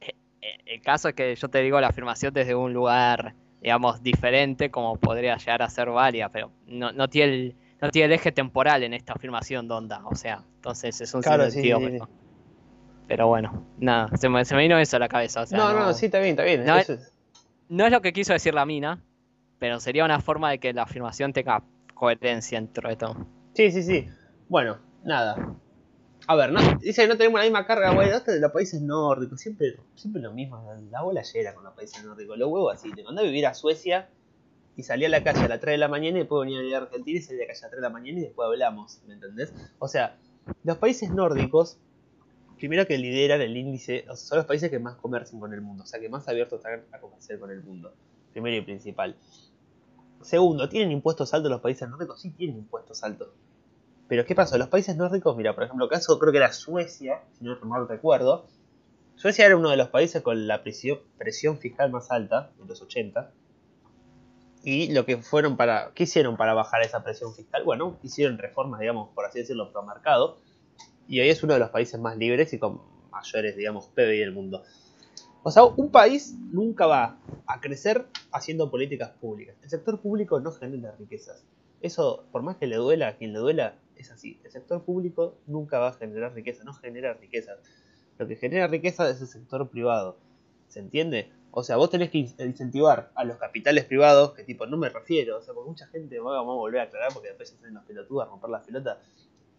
Eh, 0.00 0.14
El 0.66 0.82
caso 0.82 1.08
es 1.08 1.14
que 1.14 1.36
yo 1.36 1.48
te 1.48 1.60
digo 1.62 1.80
la 1.80 1.88
afirmación 1.88 2.34
desde 2.34 2.56
un 2.56 2.72
lugar 2.72 3.34
digamos, 3.62 4.02
diferente 4.02 4.70
como 4.70 4.96
podría 4.96 5.36
llegar 5.36 5.62
a 5.62 5.70
ser 5.70 5.88
válida, 5.90 6.28
pero 6.28 6.50
no, 6.66 6.92
no 6.92 7.08
tiene 7.08 7.32
el, 7.34 7.56
no 7.80 7.90
tiene 7.90 8.06
el 8.06 8.12
eje 8.12 8.32
temporal 8.32 8.82
en 8.82 8.92
esta 8.92 9.12
afirmación 9.12 9.68
Donda, 9.68 10.02
o 10.04 10.14
sea, 10.16 10.42
entonces 10.56 11.00
es 11.00 11.14
un 11.14 11.22
Claro, 11.22 11.44
sentido. 11.50 11.78
sí, 11.78 11.84
sí, 11.86 11.90
sí. 11.92 11.98
pero, 11.98 12.08
pero 13.06 13.26
bueno, 13.28 13.66
nada, 13.78 14.08
se 14.16 14.28
me, 14.28 14.44
se 14.44 14.54
me 14.56 14.62
vino 14.62 14.78
eso 14.78 14.96
a 14.96 15.00
la 15.00 15.08
cabeza. 15.08 15.42
O 15.42 15.46
sea, 15.46 15.58
no, 15.58 15.72
no, 15.72 15.80
no, 15.86 15.92
sí, 15.94 16.06
está 16.06 16.18
bien, 16.18 16.30
está 16.30 16.44
bien. 16.44 16.64
No, 16.64 16.76
eso 16.76 16.94
es- 16.94 17.12
no 17.68 17.86
es 17.86 17.92
lo 17.92 18.00
que 18.02 18.12
quiso 18.12 18.32
decir 18.32 18.52
la 18.52 18.66
mina, 18.66 18.98
pero 19.58 19.78
sería 19.80 20.04
una 20.04 20.20
forma 20.20 20.50
de 20.50 20.58
que 20.58 20.72
la 20.72 20.82
afirmación 20.82 21.32
tenga 21.32 21.62
coherencia 21.94 22.60
dentro 22.60 22.88
de 22.88 22.96
todo. 22.96 23.16
Sí, 23.54 23.70
sí, 23.70 23.82
sí. 23.82 24.08
Bueno, 24.48 24.78
nada. 25.04 25.36
A 26.26 26.36
ver, 26.36 26.52
no, 26.52 26.60
dice 26.78 27.02
que 27.02 27.08
no 27.08 27.16
tenemos 27.16 27.40
la 27.40 27.44
misma 27.44 27.66
carga, 27.66 27.92
güey, 27.92 28.08
de 28.08 28.40
los 28.40 28.52
países 28.52 28.80
nórdicos. 28.80 29.40
Siempre, 29.40 29.76
siempre 29.96 30.22
lo 30.22 30.32
mismo, 30.32 30.64
la 30.90 31.02
bola 31.02 31.22
llena 31.22 31.54
con 31.54 31.64
los 31.64 31.74
países 31.74 32.04
nórdicos. 32.04 32.38
Los 32.38 32.48
huevos 32.48 32.74
así, 32.74 32.92
te 32.92 33.02
mandé 33.02 33.22
a 33.22 33.24
vivir 33.24 33.46
a 33.46 33.54
Suecia 33.54 34.08
y 34.76 34.84
salí 34.84 35.04
a 35.04 35.08
la 35.08 35.22
calle 35.24 35.40
a 35.40 35.48
las 35.48 35.60
3 35.60 35.74
de 35.74 35.78
la 35.78 35.88
mañana 35.88 36.18
y 36.18 36.20
después 36.20 36.46
venía 36.46 36.78
a 36.78 36.82
Argentina 36.82 37.18
y 37.18 37.22
salí 37.22 37.38
a 37.38 37.42
la 37.42 37.46
calle 37.48 37.58
a 37.58 37.62
las 37.62 37.70
3 37.70 37.72
de 37.72 37.82
la 37.82 37.90
mañana 37.90 38.18
y 38.18 38.22
después 38.22 38.46
hablamos, 38.46 39.00
¿me 39.06 39.14
entendés? 39.14 39.52
O 39.78 39.88
sea, 39.88 40.16
los 40.62 40.76
países 40.78 41.10
nórdicos, 41.10 41.78
primero 42.56 42.86
que 42.86 42.98
lideran 42.98 43.40
el 43.40 43.56
índice, 43.56 44.04
son 44.14 44.38
los 44.38 44.46
países 44.46 44.70
que 44.70 44.78
más 44.78 44.94
comercian 44.96 45.40
con 45.40 45.52
el 45.52 45.60
mundo, 45.60 45.82
o 45.82 45.86
sea, 45.86 46.00
que 46.00 46.08
más 46.08 46.28
abiertos 46.28 46.60
están 46.60 46.82
a 46.92 47.00
comerciar 47.00 47.40
con 47.40 47.50
el 47.50 47.62
mundo. 47.62 47.92
Primero 48.32 48.56
y 48.56 48.60
principal. 48.62 49.16
Segundo, 50.22 50.68
¿tienen 50.68 50.92
impuestos 50.92 51.34
altos 51.34 51.50
los 51.50 51.60
países 51.60 51.88
nórdicos? 51.88 52.20
Sí, 52.20 52.30
tienen 52.30 52.58
impuestos 52.58 53.02
altos. 53.02 53.28
Pero 54.12 54.26
¿qué 54.26 54.34
pasó? 54.34 54.58
Los 54.58 54.68
países 54.68 54.94
nórdicos, 54.94 55.34
mira, 55.38 55.54
por 55.54 55.64
ejemplo, 55.64 55.88
caso 55.88 56.18
creo 56.18 56.32
que 56.32 56.36
era 56.36 56.52
Suecia, 56.52 57.22
si 57.32 57.46
no 57.46 57.58
mal 57.62 57.88
recuerdo. 57.88 58.44
Suecia 59.16 59.46
era 59.46 59.56
uno 59.56 59.70
de 59.70 59.78
los 59.78 59.88
países 59.88 60.20
con 60.20 60.46
la 60.46 60.62
presión, 60.62 61.56
fiscal 61.58 61.90
más 61.90 62.10
alta 62.10 62.50
en 62.60 62.68
los 62.68 62.82
80. 62.82 63.32
Y 64.64 64.92
lo 64.92 65.06
que 65.06 65.16
fueron 65.16 65.56
para. 65.56 65.92
¿Qué 65.94 66.02
hicieron 66.02 66.36
para 66.36 66.52
bajar 66.52 66.82
esa 66.82 67.02
presión 67.02 67.34
fiscal? 67.34 67.64
Bueno, 67.64 67.98
hicieron 68.02 68.36
reformas, 68.36 68.80
digamos, 68.80 69.08
por 69.14 69.24
así 69.24 69.38
decirlo, 69.38 69.72
pro 69.72 69.82
mercado. 69.82 70.40
Y 71.08 71.18
hoy 71.20 71.30
es 71.30 71.42
uno 71.42 71.54
de 71.54 71.60
los 71.60 71.70
países 71.70 71.98
más 71.98 72.18
libres 72.18 72.52
y 72.52 72.58
con 72.58 72.82
mayores, 73.10 73.56
digamos, 73.56 73.86
PBI 73.94 74.18
del 74.18 74.32
mundo. 74.32 74.62
O 75.42 75.50
sea, 75.50 75.64
un 75.64 75.90
país 75.90 76.36
nunca 76.50 76.86
va 76.86 77.16
a 77.46 77.60
crecer 77.62 78.08
haciendo 78.30 78.70
políticas 78.70 79.12
públicas. 79.12 79.56
El 79.62 79.70
sector 79.70 79.98
público 80.02 80.38
no 80.38 80.52
genera 80.52 80.94
riquezas. 80.98 81.46
Eso, 81.80 82.26
por 82.30 82.42
más 82.42 82.58
que 82.58 82.66
le 82.66 82.76
duela 82.76 83.08
a 83.08 83.16
quien 83.16 83.32
le 83.32 83.38
duela, 83.38 83.78
es 83.96 84.10
así. 84.10 84.40
El 84.44 84.50
sector 84.50 84.82
público 84.84 85.36
nunca 85.46 85.78
va 85.78 85.88
a 85.88 85.92
generar 85.92 86.34
riqueza, 86.34 86.64
no 86.64 86.72
genera 86.74 87.14
riquezas. 87.14 87.58
Lo 88.18 88.26
que 88.26 88.36
genera 88.36 88.66
riqueza 88.66 89.08
es 89.08 89.20
el 89.20 89.26
sector 89.26 89.68
privado. 89.68 90.16
¿Se 90.68 90.80
entiende? 90.80 91.30
O 91.50 91.62
sea, 91.62 91.76
vos 91.76 91.90
tenés 91.90 92.10
que 92.10 92.18
in- 92.18 92.34
incentivar 92.38 93.10
a 93.14 93.24
los 93.24 93.36
capitales 93.36 93.84
privados, 93.84 94.32
que 94.32 94.42
tipo, 94.42 94.64
no 94.66 94.76
me 94.78 94.88
refiero, 94.88 95.38
o 95.38 95.42
sea, 95.42 95.52
porque 95.52 95.68
mucha 95.68 95.86
gente, 95.88 96.18
vamos 96.18 96.54
a 96.54 96.56
volver 96.56 96.80
a 96.80 96.84
aclarar 96.84 97.12
porque 97.12 97.28
después 97.28 97.50
se 97.50 97.56
salen 97.56 97.74
los 97.74 97.84
pelotudos 97.84 98.26
a 98.26 98.30
romper 98.30 98.50
la 98.50 98.62
pelota. 98.62 98.98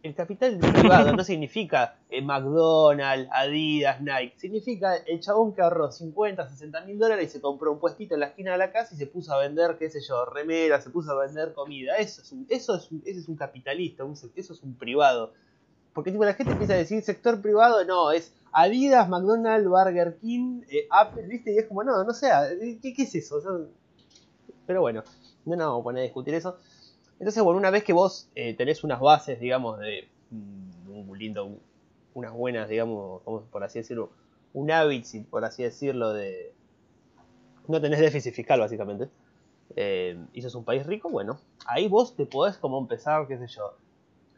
El 0.03 0.15
capital 0.15 0.59
privado 0.59 1.13
no 1.13 1.23
significa 1.23 1.95
eh, 2.09 2.21
McDonald's, 2.21 3.29
Adidas, 3.31 4.01
Nike. 4.01 4.33
Significa 4.37 4.97
el 4.97 5.21
chabón 5.21 5.53
que 5.53 5.61
ahorró 5.61 5.89
50, 5.89 6.49
60 6.49 6.81
mil 6.81 6.99
dólares 6.99 7.29
y 7.29 7.31
se 7.31 7.41
compró 7.41 7.71
un 7.71 7.79
puestito 7.79 8.13
en 8.13 8.19
la 8.19 8.27
esquina 8.27 8.51
de 8.51 8.57
la 8.57 8.73
casa 8.73 8.93
y 8.93 8.97
se 8.97 9.07
puso 9.07 9.33
a 9.33 9.39
vender, 9.39 9.77
qué 9.79 9.89
sé 9.89 10.01
yo, 10.01 10.25
remeras, 10.25 10.83
se 10.83 10.89
puso 10.89 11.11
a 11.13 11.25
vender 11.25 11.53
comida. 11.53 11.95
Eso 11.95 12.21
es 12.21 12.33
un, 12.33 12.45
eso 12.49 12.75
es 12.75 12.91
un, 12.91 13.01
ese 13.05 13.21
es 13.21 13.29
un 13.29 13.37
capitalista, 13.37 14.03
un 14.03 14.13
eso 14.35 14.53
es 14.53 14.61
un 14.61 14.75
privado. 14.75 15.31
Porque 15.93 16.11
tipo, 16.11 16.25
la 16.25 16.33
gente 16.33 16.51
empieza 16.51 16.73
a 16.73 16.77
decir 16.77 17.01
sector 17.01 17.41
privado, 17.41 17.85
no, 17.85 18.11
es 18.11 18.33
Adidas, 18.51 19.07
McDonald's, 19.07 19.69
Burger 19.69 20.17
King, 20.19 20.63
eh, 20.69 20.85
Apple, 20.89 21.27
¿viste? 21.27 21.53
Y 21.53 21.59
es 21.59 21.67
como, 21.67 21.81
no, 21.83 22.03
no 22.03 22.13
sé, 22.13 22.27
eh, 22.27 22.77
¿qué, 22.81 22.93
qué 22.93 23.03
es 23.03 23.15
eso? 23.15 23.37
O 23.37 23.41
sea, 23.41 23.51
pero 24.67 24.81
bueno, 24.81 25.03
no 25.45 25.55
nos 25.55 25.67
vamos 25.67 25.81
a 25.81 25.83
poner 25.83 26.01
a 26.01 26.03
discutir 26.03 26.33
eso. 26.33 26.57
Entonces, 27.23 27.41
bueno, 27.41 27.57
una 27.57 27.69
vez 27.71 27.85
que 27.85 27.93
vos 27.93 28.29
eh, 28.35 28.53
tenés 28.53 28.83
unas 28.83 28.99
bases, 28.99 29.39
digamos, 29.39 29.79
de 29.79 30.09
mm, 30.31 30.89
un 31.09 31.17
lindo, 31.17 31.45
un- 31.45 31.61
unas 32.15 32.33
buenas, 32.33 32.67
digamos, 32.67 33.21
por 33.49 33.63
así 33.63 33.79
decirlo, 33.79 34.11
un 34.53 34.69
hábito, 34.71 35.07
por 35.29 35.45
así 35.45 35.63
decirlo, 35.63 36.11
de... 36.13 36.53
No 37.67 37.79
tenés 37.81 37.99
déficit 37.99 38.33
fiscal, 38.33 38.59
básicamente. 38.59 39.09
Eh, 39.75 40.17
y 40.33 40.41
sos 40.41 40.55
un 40.55 40.65
país 40.65 40.85
rico, 40.85 41.09
bueno, 41.09 41.39
ahí 41.65 41.87
vos 41.87 42.15
te 42.15 42.25
podés 42.25 42.57
como 42.57 42.79
empezar, 42.79 43.27
qué 43.27 43.37
sé 43.37 43.47
yo. 43.47 43.75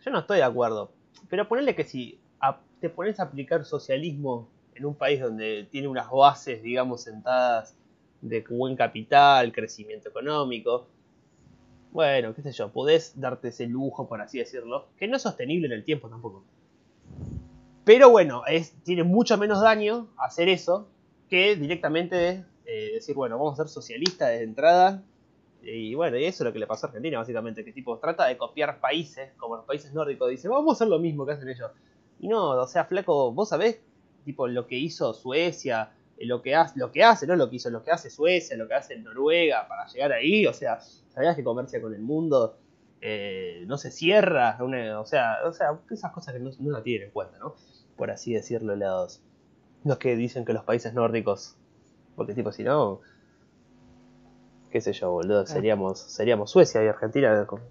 Yo 0.03 0.11
no 0.11 0.19
estoy 0.19 0.37
de 0.37 0.43
acuerdo, 0.43 0.91
pero 1.29 1.47
ponerle 1.47 1.75
que 1.75 1.83
si 1.85 2.19
te 2.81 2.89
pones 2.89 3.19
a 3.19 3.23
aplicar 3.23 3.65
socialismo 3.65 4.49
en 4.75 4.85
un 4.85 4.95
país 4.95 5.21
donde 5.21 5.67
tiene 5.71 5.87
unas 5.87 6.09
bases, 6.11 6.63
digamos, 6.63 7.03
sentadas 7.03 7.75
de 8.21 8.41
buen 8.49 8.75
capital, 8.75 9.51
crecimiento 9.53 10.09
económico, 10.09 10.87
bueno, 11.95 12.35
qué 12.35 12.41
sé 12.41 12.51
yo, 12.51 12.73
podés 12.73 13.17
darte 13.17 13.47
ese 13.47 13.67
lujo, 13.67 14.05
por 14.05 14.19
así 14.19 14.37
decirlo, 14.37 14.89
que 14.97 15.07
no 15.07 15.15
es 15.15 15.21
sostenible 15.21 15.67
en 15.67 15.71
el 15.71 15.85
tiempo 15.85 16.09
tampoco. 16.09 16.43
Pero 17.85 18.09
bueno, 18.09 18.43
es, 18.45 18.73
tiene 18.83 19.03
mucho 19.03 19.37
menos 19.37 19.61
daño 19.61 20.09
hacer 20.17 20.49
eso 20.49 20.89
que 21.29 21.55
directamente 21.55 22.43
eh, 22.65 22.91
decir, 22.95 23.15
bueno, 23.15 23.37
vamos 23.37 23.53
a 23.53 23.63
ser 23.63 23.69
socialistas 23.69 24.27
de 24.27 24.43
entrada. 24.43 25.03
Y 25.63 25.95
bueno, 25.95 26.17
y 26.17 26.25
eso 26.25 26.43
es 26.43 26.47
lo 26.47 26.51
que 26.51 26.59
le 26.59 26.67
pasó 26.67 26.85
a 26.85 26.89
Argentina, 26.89 27.17
básicamente, 27.17 27.63
que 27.63 27.71
tipo 27.71 27.97
trata 27.97 28.25
de 28.25 28.37
copiar 28.37 28.81
países, 28.81 29.31
como 29.37 29.55
los 29.55 29.63
países 29.63 29.93
nórdicos, 29.93 30.29
dice, 30.29 30.49
vamos 30.49 30.73
a 30.73 30.73
hacer 30.73 30.89
lo 30.89 30.99
mismo 30.99 31.25
que 31.25 31.31
hacen 31.31 31.47
ellos. 31.47 31.71
Y 32.19 32.27
no, 32.27 32.49
o 32.49 32.67
sea, 32.67 32.83
flaco, 32.83 33.31
vos 33.31 33.47
sabés, 33.47 33.79
tipo, 34.25 34.49
lo 34.49 34.67
que 34.67 34.77
hizo 34.77 35.13
Suecia, 35.13 35.93
lo 36.19 36.41
que 36.41 36.55
hace, 36.55 36.79
lo 36.79 36.91
que 36.91 37.03
hace, 37.03 37.27
no 37.27 37.35
lo 37.35 37.49
que 37.49 37.57
hizo, 37.57 37.69
lo 37.69 37.83
que 37.83 37.91
hace 37.91 38.09
Suecia, 38.09 38.55
lo 38.57 38.67
que 38.67 38.73
hace 38.75 38.97
Noruega 38.97 39.67
para 39.67 39.85
llegar 39.87 40.13
ahí, 40.13 40.45
o 40.47 40.53
sea, 40.53 40.79
sabías 40.79 41.35
que 41.35 41.43
comercia 41.43 41.81
con 41.81 41.93
el 41.93 42.01
mundo 42.01 42.57
eh, 43.01 43.63
no 43.67 43.77
se 43.77 43.91
cierra, 43.91 44.57
una- 44.61 44.99
o 44.99 45.05
sea, 45.05 45.37
o 45.45 45.51
sea, 45.53 45.77
esas 45.91 46.11
cosas 46.11 46.33
que 46.33 46.39
no, 46.39 46.49
no 46.59 46.71
la 46.71 46.81
tienen 46.81 47.07
en 47.07 47.13
cuenta, 47.13 47.37
¿no? 47.37 47.55
Por 47.97 48.09
así 48.09 48.33
decirlo, 48.33 48.75
los, 48.75 49.21
los 49.83 49.97
que 49.97 50.15
dicen 50.15 50.43
que 50.45 50.53
los 50.53 50.63
países 50.63 50.93
nórdicos, 50.93 51.55
porque 52.15 52.33
tipo, 52.33 52.51
si 52.51 52.63
no, 52.63 53.01
qué 54.71 54.81
sé 54.81 54.93
yo, 54.93 55.11
boludo, 55.11 55.45
seríamos, 55.45 55.99
seríamos 55.99 56.51
Suecia 56.51 56.83
y 56.83 56.87
Argentina, 56.87 57.45
con- 57.45 57.61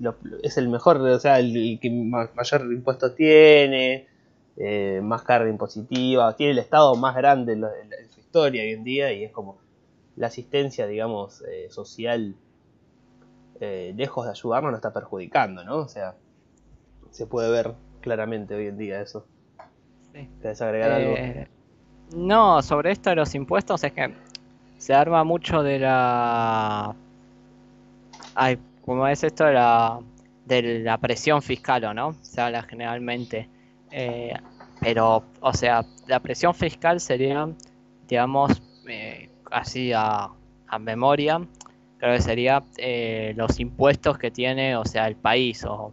lo- 0.00 0.16
es 0.42 0.56
el 0.56 0.68
mejor, 0.68 0.96
o 0.98 1.18
sea, 1.20 1.38
el, 1.38 1.54
el 1.56 1.80
que 1.80 1.90
ma- 1.90 2.30
mayor 2.34 2.62
impuesto 2.72 3.12
tiene, 3.12 4.08
eh, 4.62 5.00
más 5.02 5.22
carga 5.22 5.48
impositiva, 5.48 6.36
tiene 6.36 6.52
el 6.52 6.58
estado 6.58 6.94
más 6.96 7.16
grande 7.16 7.54
en, 7.54 7.62
la- 7.62 7.70
su 8.10 8.20
historia 8.20 8.62
hoy 8.62 8.70
en 8.72 8.84
día 8.84 9.10
y 9.12 9.24
es 9.24 9.32
como 9.32 9.58
la 10.16 10.26
asistencia, 10.26 10.86
digamos, 10.86 11.42
eh, 11.50 11.68
social, 11.70 12.34
eh, 13.60 13.94
lejos 13.96 14.24
de 14.26 14.32
ayudarnos, 14.32 14.70
nos 14.72 14.78
está 14.78 14.92
perjudicando, 14.92 15.64
¿no? 15.64 15.76
O 15.78 15.88
sea, 15.88 16.14
se 17.10 17.26
puede 17.26 17.50
ver 17.50 17.72
claramente 18.02 18.54
hoy 18.54 18.66
en 18.66 18.76
día 18.78 19.00
eso. 19.00 19.26
Sí. 20.12 20.28
¿Querés 20.42 20.60
agregar 20.60 20.90
algo? 20.92 21.14
No, 22.14 22.60
sobre 22.62 22.90
esto 22.92 23.10
de 23.10 23.16
los 23.16 23.34
impuestos 23.34 23.82
es 23.84 23.92
que 23.92 24.12
se 24.76 24.92
arma 24.94 25.24
mucho 25.24 25.62
de 25.62 25.78
la... 25.78 26.94
Ay, 28.34 28.58
¿cómo 28.84 29.06
es 29.06 29.22
esto 29.24 29.44
de 29.44 29.54
la, 29.54 30.00
de 30.44 30.80
la 30.80 30.98
presión 30.98 31.40
fiscal, 31.42 31.84
¿o 31.84 31.94
no? 31.94 32.14
Se 32.22 32.40
habla 32.40 32.62
generalmente. 32.62 33.48
Eh, 33.92 34.32
pero, 34.80 35.24
o 35.40 35.52
sea, 35.52 35.84
la 36.06 36.20
presión 36.20 36.54
fiscal 36.54 37.00
sería, 37.00 37.48
digamos, 38.08 38.62
eh, 38.88 39.28
así 39.50 39.92
a, 39.92 40.30
a 40.66 40.78
memoria, 40.78 41.40
creo 41.98 42.14
que 42.14 42.22
sería 42.22 42.62
eh, 42.78 43.34
los 43.36 43.60
impuestos 43.60 44.18
que 44.18 44.30
tiene, 44.30 44.76
o 44.76 44.84
sea, 44.84 45.06
el 45.06 45.16
país. 45.16 45.64
O, 45.64 45.92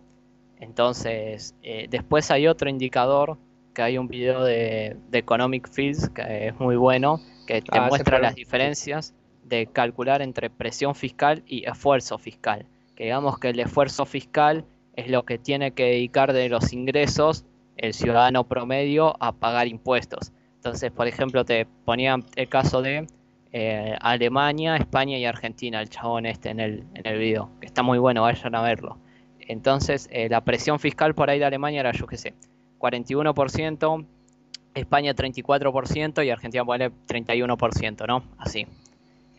entonces, 0.60 1.56
eh, 1.62 1.88
después 1.90 2.32
hay 2.32 2.48
otro 2.48 2.70
indicador 2.70 3.38
que 3.74 3.82
hay 3.82 3.98
un 3.98 4.08
video 4.08 4.44
de, 4.44 4.98
de 5.10 5.18
Economic 5.20 5.70
Fields 5.70 6.10
que 6.10 6.48
es 6.48 6.60
muy 6.60 6.78
bueno, 6.78 7.20
que 7.46 7.62
te 7.62 7.78
Ah, 7.78 7.88
muestra 7.88 8.20
las 8.20 8.36
diferencias 8.36 9.14
de 9.44 9.68
calcular 9.68 10.22
entre 10.22 10.50
presión 10.50 10.96
fiscal 10.96 11.44
y 11.46 11.68
esfuerzo 11.70 12.18
fiscal. 12.18 12.66
Que 12.96 13.06
digamos 13.06 13.38
que 13.38 13.50
el 13.50 13.60
esfuerzo 13.60 14.06
fiscal 14.06 14.66
es 14.96 15.10
lo 15.10 15.24
que 15.24 15.38
tiene 15.38 15.72
que 15.72 15.84
dedicar 15.84 16.34
de 16.34 16.50
los 16.50 16.74
ingresos 16.74 17.46
el 17.78 17.94
ciudadano 17.94 18.44
promedio 18.44 19.16
a 19.20 19.32
pagar 19.32 19.68
impuestos. 19.68 20.32
Entonces, 20.56 20.92
por 20.92 21.08
ejemplo, 21.08 21.46
te 21.46 21.66
ponía 21.86 22.18
el 22.36 22.50
caso 22.50 22.82
de 22.82 23.08
eh, 23.54 23.96
Alemania, 24.02 24.76
España 24.76 25.18
y 25.18 25.26
Argentina, 25.26 25.82
el 25.82 25.90
chabón 25.90 26.26
este 26.26 26.50
en 26.50 26.60
el, 26.60 26.84
en 26.94 27.06
el 27.06 27.20
video, 27.20 27.50
que 27.60 27.68
está 27.68 27.84
muy 27.84 27.98
bueno, 27.98 28.24
vayan 28.24 28.56
a 28.56 28.62
verlo. 28.62 28.98
Entonces, 29.40 30.10
eh, 30.12 30.28
la 30.30 30.42
presión 30.42 30.80
fiscal 30.80 31.16
por 31.16 31.30
ahí 31.30 31.40
de 31.40 31.46
Alemania 31.46 31.80
era, 31.80 31.92
yo 31.92 32.06
qué 32.08 32.18
sé, 32.18 32.34
41%, 32.80 34.06
España 34.74 35.16
34% 35.16 36.26
y 36.26 36.30
Argentina 36.30 36.66
pone 36.66 36.92
31%, 37.08 38.08
¿no? 38.08 38.24
Así. 38.38 38.68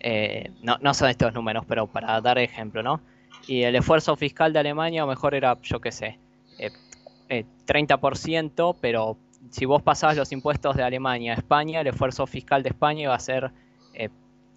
Eh, 0.00 0.50
no, 0.62 0.78
no 0.80 0.94
son 0.94 1.10
estos 1.10 1.34
números, 1.34 1.64
pero 1.68 1.86
para 1.86 2.20
dar 2.20 2.38
ejemplo, 2.38 2.82
¿no? 2.82 3.00
Y 3.46 3.62
el 3.62 3.76
esfuerzo 3.76 4.16
fiscal 4.16 4.52
de 4.52 4.60
Alemania 4.60 5.02
lo 5.02 5.08
mejor 5.08 5.34
era, 5.34 5.58
yo 5.62 5.80
qué 5.80 5.92
sé, 5.92 6.18
eh, 7.28 7.40
eh, 7.40 7.44
30%, 7.66 8.76
pero 8.80 9.16
si 9.50 9.64
vos 9.64 9.82
pasás 9.82 10.16
los 10.16 10.32
impuestos 10.32 10.76
de 10.76 10.82
Alemania 10.82 11.32
a 11.32 11.36
España, 11.36 11.80
el 11.80 11.86
esfuerzo 11.86 12.26
fiscal 12.26 12.62
de 12.62 12.70
España 12.70 13.02
iba 13.02 13.14
a 13.14 13.18
ser 13.18 13.50
eh, 13.94 14.08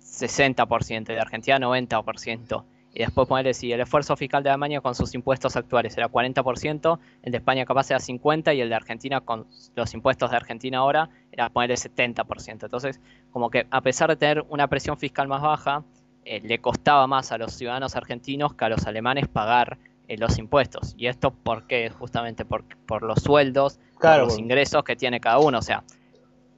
60%, 0.02 0.98
el 0.98 1.04
de 1.06 1.20
Argentina 1.20 1.60
90%. 1.60 2.64
Y 2.94 3.00
después 3.00 3.26
ponerle 3.26 3.54
si 3.54 3.72
el 3.72 3.80
esfuerzo 3.80 4.18
fiscal 4.18 4.44
de 4.44 4.50
Alemania 4.50 4.82
con 4.82 4.96
sus 4.96 5.14
impuestos 5.14 5.56
actuales 5.56 5.98
era 5.98 6.10
40%, 6.10 7.00
el 7.24 7.32
de 7.32 7.38
España 7.38 7.66
capaz 7.66 7.90
era 7.90 8.00
50% 8.00 8.54
y 8.54 8.60
el 8.60 8.68
de 8.68 8.76
Argentina 8.76 9.22
con 9.22 9.48
los 9.76 9.94
impuestos 9.94 10.30
de 10.30 10.36
Argentina 10.36 10.80
ahora 10.80 11.10
era 11.32 11.50
ponerle 11.50 11.76
70%. 11.76 12.66
Entonces, 12.66 13.00
como 13.32 13.50
que 13.50 13.66
a 13.72 13.80
pesar 13.80 14.10
de 14.10 14.18
tener 14.18 14.44
una 14.50 14.68
presión 14.68 14.98
fiscal 14.98 15.30
más 15.30 15.42
baja, 15.42 15.86
eh, 16.26 16.42
le 16.42 16.60
costaba 16.60 17.08
más 17.08 17.32
a 17.32 17.38
los 17.38 17.54
ciudadanos 17.54 17.96
argentinos 17.96 18.54
que 18.54 18.66
a 18.66 18.70
los 18.70 18.86
alemanes 18.86 19.28
pagar 19.30 19.78
eh, 20.12 20.18
los 20.18 20.38
impuestos. 20.38 20.94
¿Y 20.98 21.08
esto 21.08 21.32
por 21.32 21.68
qué? 21.68 21.90
Justamente 21.90 22.44
por, 22.44 22.66
por 22.86 23.02
los 23.02 23.20
sueldos, 23.22 23.80
por 23.98 24.18
los 24.18 24.38
ingresos 24.38 24.84
que 24.84 24.98
tiene 24.98 25.22
cada 25.22 25.40
uno. 25.40 25.60
O 25.60 25.62
sea, 25.62 25.86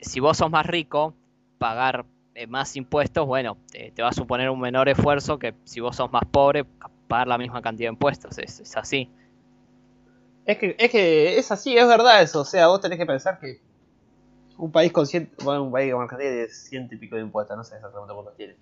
si 0.01 0.19
vos 0.19 0.37
sos 0.37 0.49
más 0.49 0.65
rico, 0.65 1.13
pagar 1.59 2.03
eh, 2.33 2.47
más 2.47 2.75
impuestos, 2.75 3.27
bueno, 3.27 3.57
te 3.71 4.01
va 4.01 4.09
a 4.09 4.13
suponer 4.13 4.49
un 4.49 4.59
menor 4.59 4.89
esfuerzo 4.89 5.37
que 5.37 5.53
si 5.65 5.81
vos 5.81 5.95
sos 5.95 6.11
más 6.11 6.23
pobre, 6.31 6.65
pagar 7.07 7.27
la 7.27 7.37
misma 7.37 7.61
cantidad 7.61 7.89
de 7.89 7.93
impuestos. 7.93 8.39
Es, 8.39 8.75
así. 8.75 9.07
Es 10.45 10.57
que, 10.57 10.75
es 10.79 10.89
que 10.89 11.37
es 11.37 11.51
así, 11.51 11.77
es 11.77 11.87
verdad 11.87 12.23
eso. 12.23 12.41
O 12.41 12.45
sea, 12.45 12.69
vos 12.69 12.81
tenés 12.81 12.97
que 12.97 13.05
pensar 13.05 13.39
que 13.39 13.61
un 14.57 14.71
país 14.71 14.91
con 14.91 15.05
ciento, 15.05 15.45
bueno, 15.45 15.61
un 15.61 15.71
país 15.71 15.93
con 15.93 16.01
Argentina 16.01 16.31
de 16.31 16.49
ciento 16.49 16.95
y 16.95 16.97
pico 16.97 17.17
de 17.17 17.21
impuestos, 17.21 17.55
no 17.55 17.63
sé 17.63 17.75
exactamente 17.75 18.15
cuántos 18.15 18.35
tiene 18.35 18.55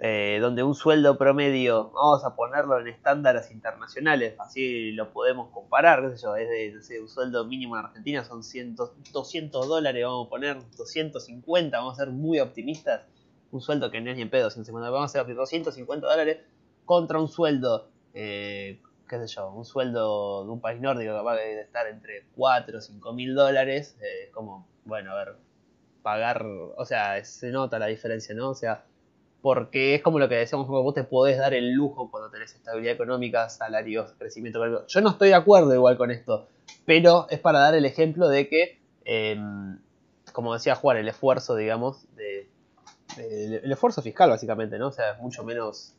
eh, 0.00 0.38
donde 0.40 0.62
un 0.62 0.76
sueldo 0.76 1.18
promedio, 1.18 1.90
vamos 1.90 2.24
a 2.24 2.36
ponerlo 2.36 2.78
en 2.78 2.86
estándares 2.86 3.50
internacionales, 3.50 4.34
así 4.38 4.92
lo 4.92 5.12
podemos 5.12 5.50
comparar, 5.50 6.02
qué 6.02 6.16
sé 6.16 6.22
yo, 6.22 6.36
es 6.36 6.88
de, 6.88 7.00
un 7.00 7.08
sueldo 7.08 7.44
mínimo 7.44 7.76
en 7.76 7.86
Argentina 7.86 8.24
son 8.24 8.44
100, 8.44 8.76
200 9.12 9.66
dólares, 9.66 10.04
vamos 10.04 10.28
a 10.28 10.30
poner 10.30 10.58
250, 10.76 11.76
vamos 11.76 11.94
a 11.94 12.04
ser 12.04 12.12
muy 12.12 12.38
optimistas, 12.38 13.02
un 13.50 13.60
sueldo 13.60 13.90
que 13.90 14.00
no 14.00 14.10
es 14.10 14.16
ni 14.16 14.22
en 14.22 14.30
pedo, 14.30 14.50
150, 14.50 14.88
vamos 14.88 15.16
a 15.16 15.20
hacer 15.20 15.34
250 15.34 16.06
dólares 16.06 16.38
contra 16.84 17.18
un 17.18 17.26
sueldo, 17.26 17.88
eh, 18.14 18.80
qué 19.08 19.18
sé 19.18 19.26
yo, 19.26 19.50
un 19.50 19.64
sueldo 19.64 20.44
de 20.44 20.50
un 20.52 20.60
país 20.60 20.80
nórdico 20.80 21.12
capaz 21.12 21.34
de 21.34 21.60
estar 21.60 21.88
entre 21.88 22.24
4 22.36 22.78
o 22.78 22.80
5 22.80 23.12
mil 23.14 23.34
dólares, 23.34 23.96
eh, 24.00 24.30
como, 24.32 24.68
bueno, 24.84 25.10
a 25.10 25.24
ver, 25.24 25.34
pagar, 26.02 26.46
o 26.46 26.84
sea, 26.84 27.24
se 27.24 27.50
nota 27.50 27.80
la 27.80 27.86
diferencia, 27.86 28.32
¿no? 28.32 28.50
O 28.50 28.54
sea, 28.54 28.84
porque 29.40 29.94
es 29.94 30.02
como 30.02 30.18
lo 30.18 30.28
que 30.28 30.34
decíamos, 30.34 30.66
vos 30.66 30.94
te 30.94 31.04
podés 31.04 31.38
dar 31.38 31.54
el 31.54 31.72
lujo 31.72 32.10
cuando 32.10 32.30
tenés 32.30 32.54
estabilidad 32.54 32.94
económica, 32.94 33.48
salarios, 33.48 34.12
crecimiento. 34.18 34.86
Yo 34.86 35.00
no 35.00 35.10
estoy 35.10 35.28
de 35.28 35.34
acuerdo 35.34 35.72
igual 35.74 35.96
con 35.96 36.10
esto, 36.10 36.48
pero 36.84 37.26
es 37.30 37.38
para 37.38 37.60
dar 37.60 37.74
el 37.74 37.84
ejemplo 37.84 38.28
de 38.28 38.48
que, 38.48 38.80
em, 39.04 39.78
como 40.32 40.54
decía 40.54 40.74
Juan, 40.74 40.96
el 40.96 41.08
esfuerzo, 41.08 41.54
digamos, 41.54 42.04
de, 42.16 42.48
el 43.16 43.70
esfuerzo 43.70 44.02
fiscal 44.02 44.30
básicamente, 44.30 44.78
¿no? 44.78 44.88
O 44.88 44.92
sea, 44.92 45.12
es 45.12 45.18
mucho 45.18 45.44
menos, 45.44 45.94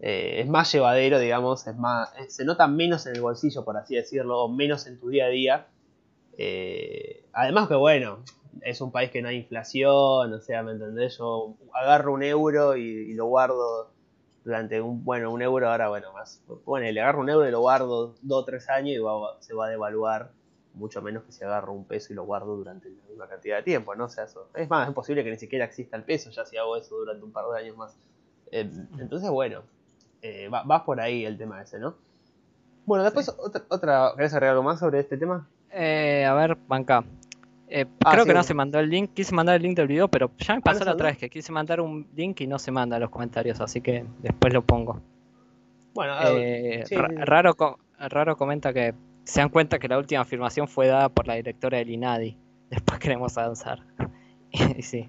eh, 0.00 0.40
es 0.40 0.48
más 0.48 0.70
llevadero, 0.72 1.18
digamos, 1.18 1.66
es 1.66 1.76
más, 1.76 2.10
se 2.28 2.44
nota 2.44 2.66
menos 2.66 3.06
en 3.06 3.14
el 3.14 3.22
bolsillo, 3.22 3.64
por 3.64 3.76
así 3.76 3.94
decirlo, 3.94 4.42
o 4.42 4.48
menos 4.48 4.86
en 4.86 4.98
tu 4.98 5.08
día 5.08 5.26
a 5.26 5.28
día. 5.28 5.66
Eh, 6.36 7.24
además 7.32 7.68
que 7.68 7.76
bueno, 7.76 8.18
es 8.62 8.80
un 8.80 8.90
país 8.90 9.10
que 9.10 9.22
no 9.22 9.28
hay 9.28 9.36
inflación, 9.36 10.32
o 10.32 10.40
sea, 10.40 10.62
¿me 10.62 10.72
entendés? 10.72 11.18
Yo 11.18 11.54
agarro 11.72 12.12
un 12.12 12.22
euro 12.22 12.76
y, 12.76 13.12
lo 13.14 13.26
guardo 13.26 13.90
durante 14.44 14.80
un, 14.80 15.04
bueno, 15.04 15.32
un 15.32 15.42
euro 15.42 15.70
ahora, 15.70 15.88
bueno, 15.88 16.12
más, 16.12 16.42
bueno, 16.64 16.90
le 16.90 17.00
agarro 17.00 17.20
un 17.20 17.30
euro 17.30 17.48
y 17.48 17.50
lo 17.50 17.60
guardo 17.60 18.14
dos 18.22 18.42
o 18.42 18.44
tres 18.44 18.68
años 18.68 18.90
y 18.90 19.44
se 19.44 19.54
va 19.54 19.66
a 19.66 19.68
devaluar 19.68 20.30
mucho 20.74 21.00
menos 21.02 21.22
que 21.24 21.32
si 21.32 21.44
agarro 21.44 21.72
un 21.72 21.84
peso 21.84 22.12
y 22.12 22.16
lo 22.16 22.24
guardo 22.24 22.56
durante 22.56 22.88
la 22.88 23.04
misma 23.08 23.28
cantidad 23.28 23.56
de 23.56 23.62
tiempo, 23.62 23.94
¿no? 23.94 24.04
O 24.04 24.08
sea, 24.08 24.24
eso, 24.24 24.48
es 24.54 24.68
más, 24.68 24.88
es 24.88 24.94
posible 24.94 25.24
que 25.24 25.30
ni 25.30 25.38
siquiera 25.38 25.64
exista 25.64 25.96
el 25.96 26.02
peso 26.02 26.30
ya 26.30 26.44
si 26.44 26.56
hago 26.56 26.76
eso 26.76 26.96
durante 26.96 27.24
un 27.24 27.32
par 27.32 27.44
de 27.52 27.58
años 27.58 27.76
más. 27.76 27.96
Eh, 28.50 28.68
entonces, 28.98 29.30
bueno, 29.30 29.62
eh, 30.22 30.48
va, 30.48 30.84
por 30.84 31.00
ahí 31.00 31.24
el 31.24 31.38
tema 31.38 31.62
ese, 31.62 31.78
¿no? 31.78 31.96
Bueno, 32.86 33.04
después 33.04 33.28
otra, 33.38 33.64
otra, 33.68 34.12
¿querés 34.16 34.34
agregar 34.34 34.56
algo 34.56 34.64
más 34.64 34.80
sobre 34.80 35.00
este 35.00 35.16
tema? 35.16 35.48
Eh, 35.70 36.24
a 36.24 36.34
ver, 36.34 36.56
banca. 36.68 37.04
Eh, 37.76 37.86
ah, 38.04 38.12
creo 38.12 38.24
que 38.24 38.32
no 38.32 38.44
se 38.44 38.54
mandó 38.54 38.78
el 38.78 38.88
link. 38.88 39.14
Quise 39.14 39.34
mandar 39.34 39.56
el 39.56 39.62
link 39.62 39.76
del 39.76 39.88
video, 39.88 40.06
pero 40.06 40.30
ya 40.38 40.54
me 40.54 40.60
pasó 40.60 40.84
la 40.84 40.92
otra 40.92 41.08
vez 41.08 41.18
que 41.18 41.28
quise 41.28 41.50
mandar 41.50 41.80
un 41.80 42.06
link 42.14 42.40
y 42.42 42.46
no 42.46 42.56
se 42.60 42.70
manda 42.70 42.98
a 42.98 43.00
los 43.00 43.10
comentarios, 43.10 43.60
así 43.60 43.80
que 43.80 44.06
después 44.20 44.54
lo 44.54 44.62
pongo. 44.62 45.00
Bueno, 45.92 46.14
eh, 46.22 46.84
raro, 47.16 47.56
raro 47.98 48.36
comenta 48.36 48.72
que 48.72 48.94
se 49.24 49.40
dan 49.40 49.48
cuenta 49.48 49.80
que 49.80 49.88
la 49.88 49.98
última 49.98 50.20
afirmación 50.20 50.68
fue 50.68 50.86
dada 50.86 51.08
por 51.08 51.26
la 51.26 51.34
directora 51.34 51.78
del 51.78 51.90
INADI. 51.90 52.36
Después 52.70 53.00
queremos 53.00 53.36
avanzar. 53.36 53.80
y 54.76 54.82
sí. 54.82 55.08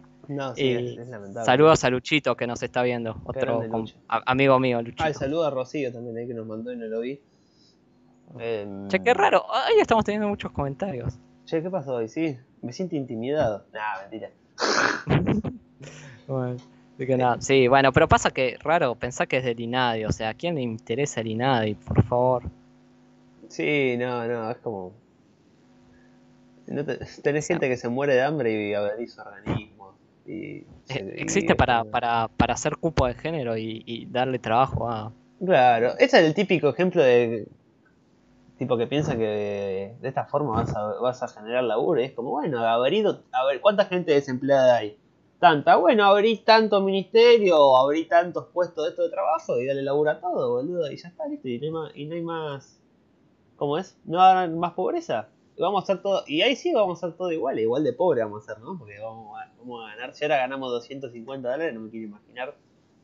Saludos 1.46 1.84
a 1.84 1.90
Luchito 1.92 2.36
que 2.36 2.48
nos 2.48 2.64
está 2.64 2.82
viendo, 2.82 3.22
otro 3.26 3.62
amigo 4.08 4.60
mío, 4.60 4.82
Luchito. 4.82 5.04
Ah, 5.04 5.14
saludo 5.14 5.46
a 5.46 5.52
Rocío 5.52 5.94
también, 5.94 6.18
ahí 6.18 6.26
que 6.26 6.34
nos 6.34 6.48
mandó 6.48 6.74
y 6.74 6.78
no 6.78 6.88
lo 6.88 7.02
vi. 7.02 7.22
che, 8.88 9.04
qué 9.04 9.14
raro, 9.14 9.46
ahí 9.54 9.80
estamos 9.80 10.04
teniendo 10.04 10.28
muchos 10.28 10.52
comentarios. 10.52 11.20
Che, 11.46 11.62
¿qué 11.62 11.70
pasó 11.70 11.94
hoy? 11.94 12.08
Sí, 12.08 12.36
me 12.66 12.74
siento 12.74 12.96
intimidado. 12.96 13.64
Nah, 13.72 14.02
mentira. 14.02 14.32
bueno, 16.28 16.58
que. 16.98 17.36
Sí, 17.40 17.68
bueno, 17.68 17.94
pero 17.94 18.08
pasa 18.08 18.32
que, 18.32 18.58
raro, 18.62 18.96
pensá 18.96 19.28
que 19.28 19.38
es 19.38 19.44
del 19.44 19.60
INADI. 19.60 20.06
O 20.06 20.12
sea, 20.12 20.30
¿a 20.30 20.34
quién 20.34 20.56
le 20.56 20.62
interesa 20.62 21.22
el 21.22 21.28
INADI, 21.28 21.76
por 21.76 22.04
favor? 22.04 22.44
Sí, 23.50 23.96
no, 23.98 24.28
no, 24.28 24.50
es 24.50 24.58
como. 24.58 24.94
tenés 27.22 27.48
gente 27.48 27.70
que 27.70 27.78
se 27.78 27.88
muere 27.88 28.16
de 28.16 28.24
hambre 28.24 28.70
y 28.70 28.74
abrís 28.74 29.14
su 29.14 29.22
organismo. 29.22 29.94
Y, 30.26 30.66
eh, 30.90 31.14
Existe 31.18 31.54
para, 31.54 31.84
para, 31.84 32.30
para 32.30 32.56
hacer 32.56 32.78
cupo 32.78 33.06
de 33.06 33.14
género 33.14 33.56
y, 33.58 33.84
y 33.86 34.08
darle 34.08 34.40
trabajo 34.40 34.90
a. 34.90 35.14
Claro, 35.46 35.94
ese 36.00 36.20
es 36.20 36.26
el 36.26 36.34
típico 36.34 36.70
ejemplo 36.70 37.04
de 37.04 37.48
tipo 38.58 38.78
que 38.78 38.88
piensa 38.88 39.18
que 39.18 39.96
de 40.00 40.08
esta 40.08 40.26
forma 40.26 40.64
vas 41.02 41.24
a, 41.24 41.28
generar 41.28 41.64
laburo. 41.64 42.02
Y 42.02 42.06
es 42.06 42.14
como, 42.14 42.32
bueno, 42.32 42.60
abrí, 42.60 43.04
a 43.32 43.46
ver, 43.46 43.62
¿cuánta 43.62 43.86
gente 43.86 44.14
desempleada 44.14 44.78
hay? 44.78 44.98
Tanta, 45.40 45.76
bueno, 45.76 46.06
abrí 46.06 46.38
tanto 46.38 46.82
ministerio, 46.82 47.78
abrí 47.78 48.06
tantos 48.06 48.46
puestos 48.54 48.86
de 48.86 48.90
esto 48.92 49.04
de 49.04 49.10
trabajo 49.10 49.60
y 49.60 49.66
dale 49.66 49.82
laburo 49.82 50.12
a 50.12 50.20
todo, 50.20 50.54
boludo, 50.54 50.90
y 50.90 50.98
ya 50.98 51.10
está, 51.10 51.28
listo, 51.28 51.50
y 51.50 51.60
no 51.60 51.66
hay 51.66 51.72
más, 51.72 51.92
y 51.96 52.06
no 52.06 52.16
hay 52.16 52.22
más 52.22 52.80
¿cómo 53.58 53.78
es? 53.78 53.98
No 54.06 54.22
hay 54.22 54.50
más 54.50 54.74
pobreza. 54.74 55.30
Y 55.58 55.62
vamos 55.62 55.82
a 55.82 55.84
hacer 55.84 56.02
todo, 56.02 56.24
y 56.28 56.42
ahí 56.42 56.56
sí 56.56 56.74
vamos 56.74 57.02
a 57.02 57.08
hacer 57.08 57.18
todo 57.18 57.32
igual, 57.32 57.60
igual 57.60 57.84
de 57.84 57.94
pobre 57.94 58.24
vamos 58.24 58.44
a 58.44 58.54
ser, 58.54 58.64
¿no? 58.64 58.78
Porque 58.78 59.00
vamos 59.00 59.38
a, 59.40 59.90
ganar, 59.90 60.14
si 60.14 60.24
ahora 60.24 60.38
ganamos 60.38 60.72
250 60.72 61.50
dólares, 61.50 61.74
no 61.74 61.82
me 61.82 61.90
quiero 61.90 62.08
imaginar 62.08 62.56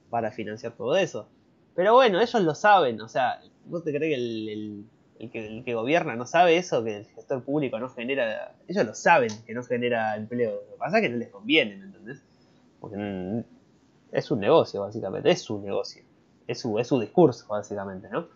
para 0.10 0.32
financiar 0.32 0.74
todo 0.74 0.96
eso. 0.96 1.28
Pero 1.76 1.94
bueno, 1.94 2.20
ellos 2.20 2.42
lo 2.42 2.56
saben, 2.56 3.00
o 3.02 3.08
sea, 3.08 3.42
¿vos 3.66 3.84
te 3.84 3.92
crees 3.94 4.16
que 4.16 4.54
el 4.54 4.86
que, 5.30 5.74
gobierna 5.74 6.16
no 6.16 6.26
sabe 6.26 6.58
eso, 6.58 6.84
que 6.84 6.98
el 6.98 7.06
gestor 7.06 7.44
público 7.44 7.80
no 7.80 7.90
genera. 7.90 8.56
Ellos 8.68 8.86
lo 8.86 8.94
saben 8.94 9.32
que 9.46 9.54
no 9.54 9.64
genera 9.64 10.16
empleo. 10.16 10.52
Lo 10.52 10.72
que 10.74 10.78
pasa 10.78 10.98
es 10.98 11.04
que 11.04 11.10
no 11.10 11.18
les 11.18 11.30
conviene, 11.30 11.78
¿me 11.78 11.86
entendés? 11.86 12.24
Porque 12.80 13.44
es 14.12 14.32
un 14.32 14.40
negocio, 14.40 14.82
básicamente. 14.82 15.30
Es 15.32 15.42
su 15.42 15.60
negocio. 15.60 16.04
Es 16.48 16.60
su, 16.60 16.80
es 16.80 16.88
su 16.88 17.00
discurso, 17.00 17.48
básicamente, 17.48 18.10
¿no? 18.10 18.28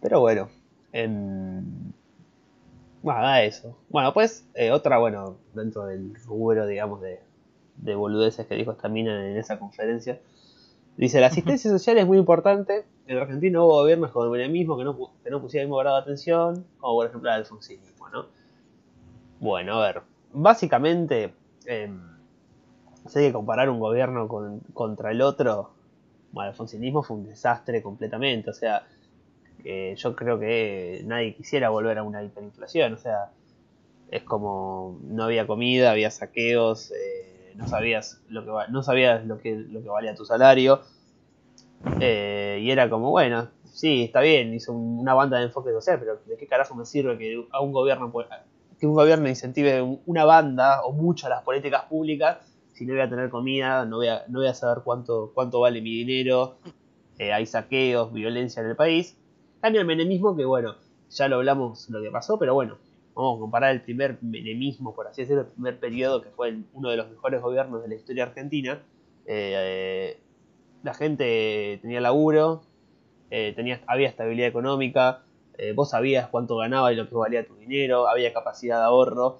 Pero 0.00 0.20
bueno. 0.20 0.48
bueno, 3.02 3.22
da 3.22 3.42
eso. 3.42 3.78
Bueno, 3.88 4.12
pues, 4.12 4.46
eh, 4.54 4.70
otra, 4.70 4.98
bueno, 4.98 5.38
dentro 5.54 5.86
del 5.86 6.14
rubro, 6.26 6.66
digamos, 6.66 7.00
de, 7.00 7.20
de 7.76 7.94
boludeces 7.94 8.46
que 8.46 8.54
dijo 8.54 8.72
esta 8.72 8.88
mina 8.88 9.30
en 9.30 9.36
esa 9.36 9.58
conferencia 9.58 10.20
Dice, 11.00 11.18
la 11.18 11.28
asistencia 11.28 11.70
social 11.70 11.96
es 11.96 12.06
muy 12.06 12.18
importante. 12.18 12.84
En 13.06 13.16
Argentina 13.16 13.62
hubo 13.62 13.80
gobiernos 13.80 14.10
con 14.10 14.38
el 14.38 14.52
que 14.52 14.84
no, 14.84 15.12
que 15.24 15.30
no 15.30 15.40
pusieron 15.40 15.62
el 15.62 15.68
mismo 15.68 15.78
grado 15.78 15.96
de 15.96 16.02
atención, 16.02 16.66
como 16.76 16.96
por 16.96 17.06
ejemplo 17.06 17.30
el 17.30 17.36
alfonsinismo, 17.36 18.10
¿no? 18.10 18.26
Bueno, 19.40 19.80
a 19.80 19.86
ver, 19.86 20.02
básicamente, 20.34 21.32
eh, 21.64 21.90
si 23.06 23.18
hay 23.18 23.28
que 23.28 23.32
comparar 23.32 23.70
un 23.70 23.80
gobierno 23.80 24.28
contra 24.74 25.12
el 25.12 25.22
otro, 25.22 25.70
bueno, 26.32 26.48
el 26.48 26.52
alfonsinismo 26.52 27.02
fue 27.02 27.16
un 27.16 27.24
desastre 27.24 27.80
completamente, 27.80 28.50
o 28.50 28.54
sea, 28.54 28.86
yo 29.96 30.14
creo 30.14 30.38
que 30.38 31.00
nadie 31.06 31.34
quisiera 31.34 31.70
volver 31.70 31.96
a 31.96 32.02
una 32.02 32.22
hiperinflación, 32.22 32.92
o 32.92 32.98
sea, 32.98 33.30
es 34.10 34.22
como 34.22 34.98
no 35.04 35.24
había 35.24 35.46
comida, 35.46 35.92
había 35.92 36.10
saqueos, 36.10 36.90
eh, 36.90 37.39
no 37.60 37.68
sabías 37.68 38.20
lo 38.28 38.44
que 38.44 38.72
no 38.72 38.82
sabías 38.82 39.24
lo 39.26 39.38
que, 39.38 39.54
lo 39.54 39.82
que 39.82 39.88
valía 39.88 40.14
tu 40.14 40.24
salario. 40.24 40.80
Eh, 42.00 42.60
y 42.62 42.70
era 42.70 42.90
como, 42.90 43.10
bueno, 43.10 43.48
sí, 43.72 44.04
está 44.04 44.20
bien, 44.20 44.52
hizo 44.52 44.72
una 44.72 45.14
banda 45.14 45.38
de 45.38 45.44
enfoque 45.44 45.70
social, 45.72 45.98
pero 45.98 46.18
¿de 46.26 46.36
qué 46.36 46.46
carajo 46.46 46.74
me 46.74 46.84
sirve 46.84 47.16
que 47.16 47.46
a 47.52 47.60
un 47.60 47.72
gobierno 47.72 48.12
que 48.78 48.86
un 48.86 48.94
gobierno 48.94 49.28
incentive 49.28 49.82
una 50.06 50.24
banda 50.24 50.82
o 50.82 50.92
muchas 50.92 51.30
las 51.30 51.42
políticas 51.42 51.84
públicas 51.84 52.38
si 52.80 52.86
no 52.86 52.94
voy 52.94 53.02
a 53.02 53.10
tener 53.10 53.28
comida, 53.28 53.84
no 53.84 53.96
voy 53.96 54.08
a, 54.08 54.24
no 54.28 54.38
voy 54.38 54.48
a 54.48 54.54
saber 54.54 54.82
cuánto, 54.82 55.32
cuánto 55.34 55.60
vale 55.60 55.82
mi 55.82 56.02
dinero, 56.02 56.56
eh, 57.18 57.30
hay 57.30 57.44
saqueos, 57.44 58.10
violencia 58.10 58.62
en 58.62 58.70
el 58.70 58.74
país. 58.74 59.18
Cambia 59.60 59.82
el 59.82 59.86
menemismo 59.86 60.34
que 60.34 60.46
bueno, 60.46 60.76
ya 61.10 61.28
lo 61.28 61.36
hablamos 61.36 61.90
lo 61.90 62.00
que 62.00 62.10
pasó, 62.10 62.38
pero 62.38 62.54
bueno, 62.54 62.78
vamos 63.20 63.38
a 63.38 63.40
comparar 63.40 63.72
el 63.72 63.82
primer 63.82 64.18
menemismo, 64.22 64.94
por 64.94 65.06
así 65.06 65.22
decirlo, 65.22 65.42
el 65.42 65.48
primer 65.48 65.78
periodo 65.78 66.22
que 66.22 66.30
fue 66.30 66.56
uno 66.72 66.90
de 66.90 66.96
los 66.96 67.10
mejores 67.10 67.40
gobiernos 67.40 67.82
de 67.82 67.88
la 67.88 67.94
historia 67.94 68.24
argentina, 68.24 68.82
eh, 69.26 70.18
la 70.82 70.94
gente 70.94 71.78
tenía 71.82 72.00
laburo, 72.00 72.62
eh, 73.30 73.52
tenía, 73.54 73.80
había 73.86 74.08
estabilidad 74.08 74.48
económica, 74.48 75.22
eh, 75.58 75.72
vos 75.72 75.90
sabías 75.90 76.28
cuánto 76.28 76.56
ganaba 76.56 76.92
y 76.92 76.96
lo 76.96 77.08
que 77.08 77.14
valía 77.14 77.46
tu 77.46 77.54
dinero, 77.56 78.08
había 78.08 78.32
capacidad 78.32 78.78
de 78.78 78.84
ahorro. 78.84 79.38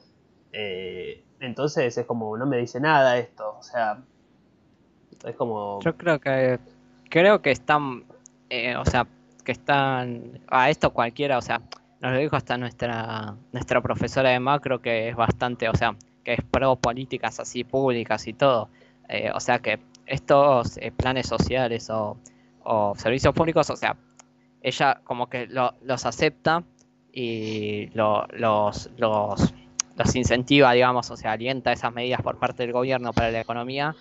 entonces 1.40 1.96
es 1.96 2.06
como, 2.06 2.36
no 2.36 2.46
me 2.46 2.58
dice 2.58 2.80
nada 2.80 3.18
esto, 3.18 3.56
o 3.58 3.62
sea, 3.62 4.02
es 5.24 5.34
como... 5.36 5.80
Yo 5.82 5.96
creo 5.96 6.20
que, 6.20 6.58
creo 7.08 7.40
que 7.40 7.50
están, 7.50 8.04
o 8.78 8.84
sea, 8.84 9.06
que 9.44 9.52
están, 9.52 10.40
a 10.48 10.70
esto 10.70 10.92
cualquiera, 10.92 11.38
o 11.38 11.42
sea, 11.42 11.62
nos 12.00 12.12
lo 12.12 12.18
dijo 12.18 12.36
hasta 12.36 12.56
nuestra, 12.56 13.36
nuestra 13.52 13.80
profesora 13.80 14.30
de 14.30 14.40
macro 14.40 14.80
que 14.80 15.08
es 15.08 15.16
bastante, 15.16 15.68
o 15.68 15.74
sea, 15.74 15.96
que 16.24 16.34
es 16.34 16.44
pro 16.50 16.76
políticas 16.76 17.40
así 17.40 17.64
públicas 17.64 18.26
y 18.26 18.32
todo. 18.32 18.70
o 19.34 19.40
sea 19.40 19.58
que 19.58 19.80
estos 20.06 20.76
eh, 20.78 20.92
planes 20.92 21.26
sociales 21.26 21.88
o, 21.90 22.16
servicios 22.96 23.34
públicos, 23.34 23.68
o 23.70 23.76
sea, 23.76 23.96
ella 24.62 25.00
como 25.04 25.28
que 25.28 25.46
los 25.46 26.06
acepta 26.06 26.62
y 27.12 27.86
los, 27.94 28.26
los, 28.32 28.90
los 28.98 29.52
incentiva, 30.14 30.72
digamos, 30.72 31.10
o 31.10 31.16
sea, 31.16 31.32
alienta 31.32 31.72
esas 31.72 31.92
medidas 31.92 32.22
por 32.22 32.38
parte 32.38 32.62
del 32.62 32.72
gobierno 32.72 33.12
para 33.12 33.30
la 33.30 33.40
economía 33.40 33.96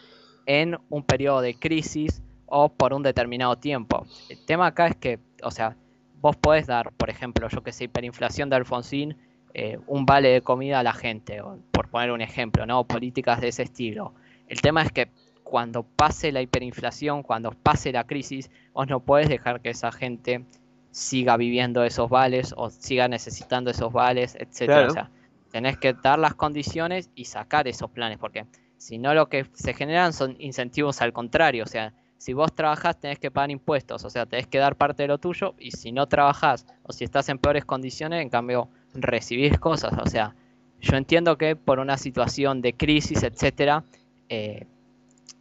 en 0.46 0.78
un 0.90 1.04
periodo 1.04 1.42
de 1.42 1.56
crisis 1.56 2.22
o 2.46 2.70
por 2.70 2.94
un 2.94 3.04
determinado 3.04 3.56
tiempo. 3.58 4.06
El 4.30 4.46
tema 4.46 4.68
acá 4.68 4.88
es 4.88 4.96
que, 4.96 5.20
o 5.44 5.52
sea, 5.52 5.76
vos 6.22 6.36
podés 6.36 6.68
dar, 6.68 6.92
por 6.94 7.10
ejemplo, 7.10 7.48
yo 7.50 7.64
que 7.64 7.72
sé, 7.72 7.86
hiperinflación 7.86 8.50
de 8.50 8.58
Alfonsín, 8.58 9.18
eh, 9.54 9.80
un 9.88 10.06
vale 10.06 10.30
de 10.30 10.42
comida 10.42 10.80
a 10.80 10.84
la 10.84 10.94
gente, 10.94 11.42
por 11.72 11.90
poner 11.90 12.12
un 12.12 12.22
ejemplo, 12.22 12.66
¿no? 12.66 12.84
Políticas 12.84 13.42
de 13.42 13.48
ese 13.50 13.64
estilo. 13.64 14.14
El 14.48 14.62
tema 14.62 14.84
es 14.84 14.92
que 14.92 15.10
cuando 15.44 15.84
pase 15.84 16.32
la 16.32 16.42
hiperinflación, 16.42 17.24
cuando 17.24 17.52
pase 17.52 17.92
la 17.92 18.06
crisis, 18.06 18.52
vos 18.74 18.88
no 18.88 19.00
puedes 19.00 19.30
dejar 19.30 19.62
que 19.62 19.70
esa 19.72 19.92
gente 19.92 20.46
siga 20.92 21.38
viviendo 21.38 21.84
esos 21.84 22.10
vales 22.10 22.54
o 22.56 22.70
siga 22.70 23.08
necesitando 23.08 23.72
esos 23.72 23.92
vales, 23.92 24.36
etcétera. 24.40 24.88
O 24.88 24.92
sea, 24.92 25.10
tenés 25.52 25.78
que 25.78 25.94
dar 25.94 26.20
las 26.20 26.36
condiciones 26.36 27.10
y 27.16 27.26
sacar 27.26 27.68
esos 27.68 27.90
planes, 27.90 28.18
porque 28.20 28.46
si 28.78 28.98
no 28.98 29.14
lo 29.14 29.30
que 29.30 29.48
se 29.54 29.74
generan 29.74 30.14
son 30.14 30.36
incentivos 30.40 31.02
al 31.02 31.14
contrario, 31.14 31.64
o 31.64 31.68
sea, 31.68 31.94
si 32.20 32.34
vos 32.34 32.54
trabajás 32.54 33.00
tenés 33.00 33.18
que 33.18 33.32
pagar 33.32 33.50
impuestos, 33.50 34.04
o 34.04 34.10
sea, 34.10 34.26
tenés 34.26 34.46
que 34.46 34.58
dar 34.58 34.76
parte 34.76 35.04
de 35.04 35.08
lo 35.08 35.18
tuyo 35.18 35.56
y 35.58 35.72
si 35.72 35.94
no 35.94 36.06
trabajás 36.06 36.66
o 36.84 36.92
si 36.92 37.06
estás 37.06 37.30
en 37.30 37.40
peores 37.40 37.64
condiciones, 37.64 38.22
en 38.22 38.30
cambio 38.30 38.68
recibís 38.94 39.58
cosas, 39.58 39.94
o 39.98 40.06
sea, 40.06 40.36
yo 40.82 40.98
entiendo 40.98 41.38
que 41.38 41.56
por 41.56 41.80
una 41.80 41.98
situación 41.98 42.62
de 42.62 42.74
crisis, 42.74 43.24
etcétera, 43.24 43.86
eh, 44.28 44.66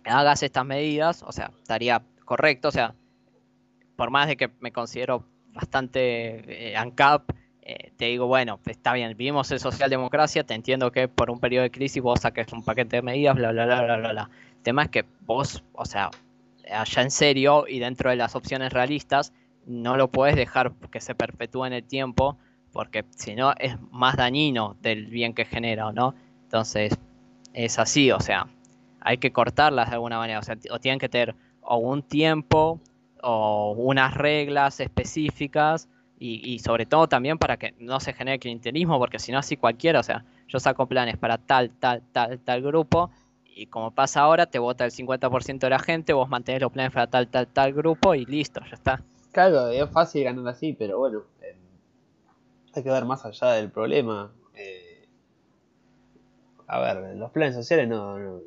hagas 0.04 0.44
estas 0.44 0.64
medidas, 0.64 1.24
o 1.24 1.32
sea, 1.32 1.50
estaría 1.60 2.00
correcto, 2.24 2.68
o 2.68 2.72
sea, 2.72 2.94
por 3.96 4.10
más 4.10 4.28
de 4.28 4.36
que 4.36 4.48
me 4.60 4.70
considero 4.70 5.24
bastante 5.52 6.70
eh, 6.70 6.76
ANCAP, 6.76 7.28
eh, 7.62 7.90
te 7.96 8.04
digo, 8.04 8.28
bueno, 8.28 8.60
está 8.66 8.92
bien, 8.92 9.16
vivimos 9.16 9.50
en 9.50 9.58
socialdemocracia, 9.58 10.44
te 10.44 10.54
entiendo 10.54 10.92
que 10.92 11.08
por 11.08 11.28
un 11.28 11.40
periodo 11.40 11.64
de 11.64 11.72
crisis 11.72 12.00
vos 12.00 12.20
saques 12.20 12.52
un 12.52 12.62
paquete 12.62 12.96
de 12.96 13.02
medidas, 13.02 13.34
bla, 13.34 13.50
bla, 13.50 13.66
bla, 13.66 13.82
bla, 13.82 13.96
bla, 13.96 14.12
bla. 14.12 14.30
El 14.58 14.62
tema 14.62 14.84
es 14.84 14.90
que 14.90 15.04
vos, 15.26 15.64
o 15.72 15.84
sea, 15.84 16.10
allá 16.70 17.02
en 17.02 17.10
serio 17.10 17.64
y 17.68 17.78
dentro 17.78 18.10
de 18.10 18.16
las 18.16 18.34
opciones 18.34 18.72
realistas, 18.72 19.32
no 19.66 19.96
lo 19.96 20.10
puedes 20.10 20.36
dejar 20.36 20.72
que 20.90 21.00
se 21.00 21.14
perpetúe 21.14 21.66
en 21.66 21.72
el 21.74 21.84
tiempo, 21.84 22.38
porque 22.72 23.04
si 23.16 23.34
no 23.34 23.54
es 23.58 23.76
más 23.90 24.16
dañino 24.16 24.76
del 24.80 25.06
bien 25.06 25.34
que 25.34 25.44
genera, 25.44 25.92
¿no? 25.92 26.14
Entonces, 26.44 26.98
es 27.52 27.78
así, 27.78 28.10
o 28.10 28.20
sea, 28.20 28.48
hay 29.00 29.18
que 29.18 29.32
cortarlas 29.32 29.88
de 29.88 29.94
alguna 29.94 30.18
manera, 30.18 30.38
o 30.38 30.42
sea, 30.42 30.56
o 30.70 30.78
tienen 30.78 30.98
que 30.98 31.08
tener 31.08 31.34
o 31.60 31.76
un 31.76 32.02
tiempo 32.02 32.80
o 33.22 33.72
unas 33.76 34.14
reglas 34.14 34.80
específicas 34.80 35.88
y, 36.20 36.58
sobre 36.58 36.84
todo 36.84 37.06
también 37.08 37.38
para 37.38 37.58
que 37.58 37.74
no 37.78 38.00
se 38.00 38.12
genere 38.12 38.40
clientelismo, 38.40 38.98
porque 38.98 39.20
si 39.20 39.30
no 39.30 39.38
así 39.38 39.56
cualquiera, 39.56 40.00
o 40.00 40.02
sea, 40.02 40.24
yo 40.48 40.58
saco 40.58 40.86
planes 40.86 41.16
para 41.16 41.38
tal, 41.38 41.70
tal, 41.70 42.02
tal, 42.12 42.40
tal 42.40 42.62
grupo 42.62 43.10
y 43.58 43.66
como 43.66 43.90
pasa 43.90 44.20
ahora, 44.20 44.46
te 44.46 44.58
vota 44.58 44.84
el 44.84 44.92
50% 44.92 45.58
de 45.58 45.70
la 45.70 45.78
gente, 45.78 46.12
vos 46.12 46.28
mantenés 46.28 46.62
los 46.62 46.72
planes 46.72 46.92
para 46.92 47.06
tal, 47.08 47.28
tal, 47.28 47.46
tal 47.48 47.72
grupo 47.72 48.14
y 48.14 48.24
listo, 48.24 48.60
ya 48.60 48.74
está. 48.74 49.02
Claro, 49.32 49.68
es 49.68 49.90
fácil 49.90 50.24
ganar 50.24 50.46
así, 50.48 50.72
pero 50.72 50.98
bueno, 50.98 51.24
eh, 51.42 51.56
hay 52.74 52.82
que 52.82 52.90
ver 52.90 53.04
más 53.04 53.24
allá 53.24 53.52
del 53.52 53.70
problema. 53.70 54.32
Eh, 54.54 55.08
a 56.66 56.80
ver, 56.80 57.16
los 57.16 57.30
planes 57.30 57.54
sociales 57.54 57.88
no 57.88 58.40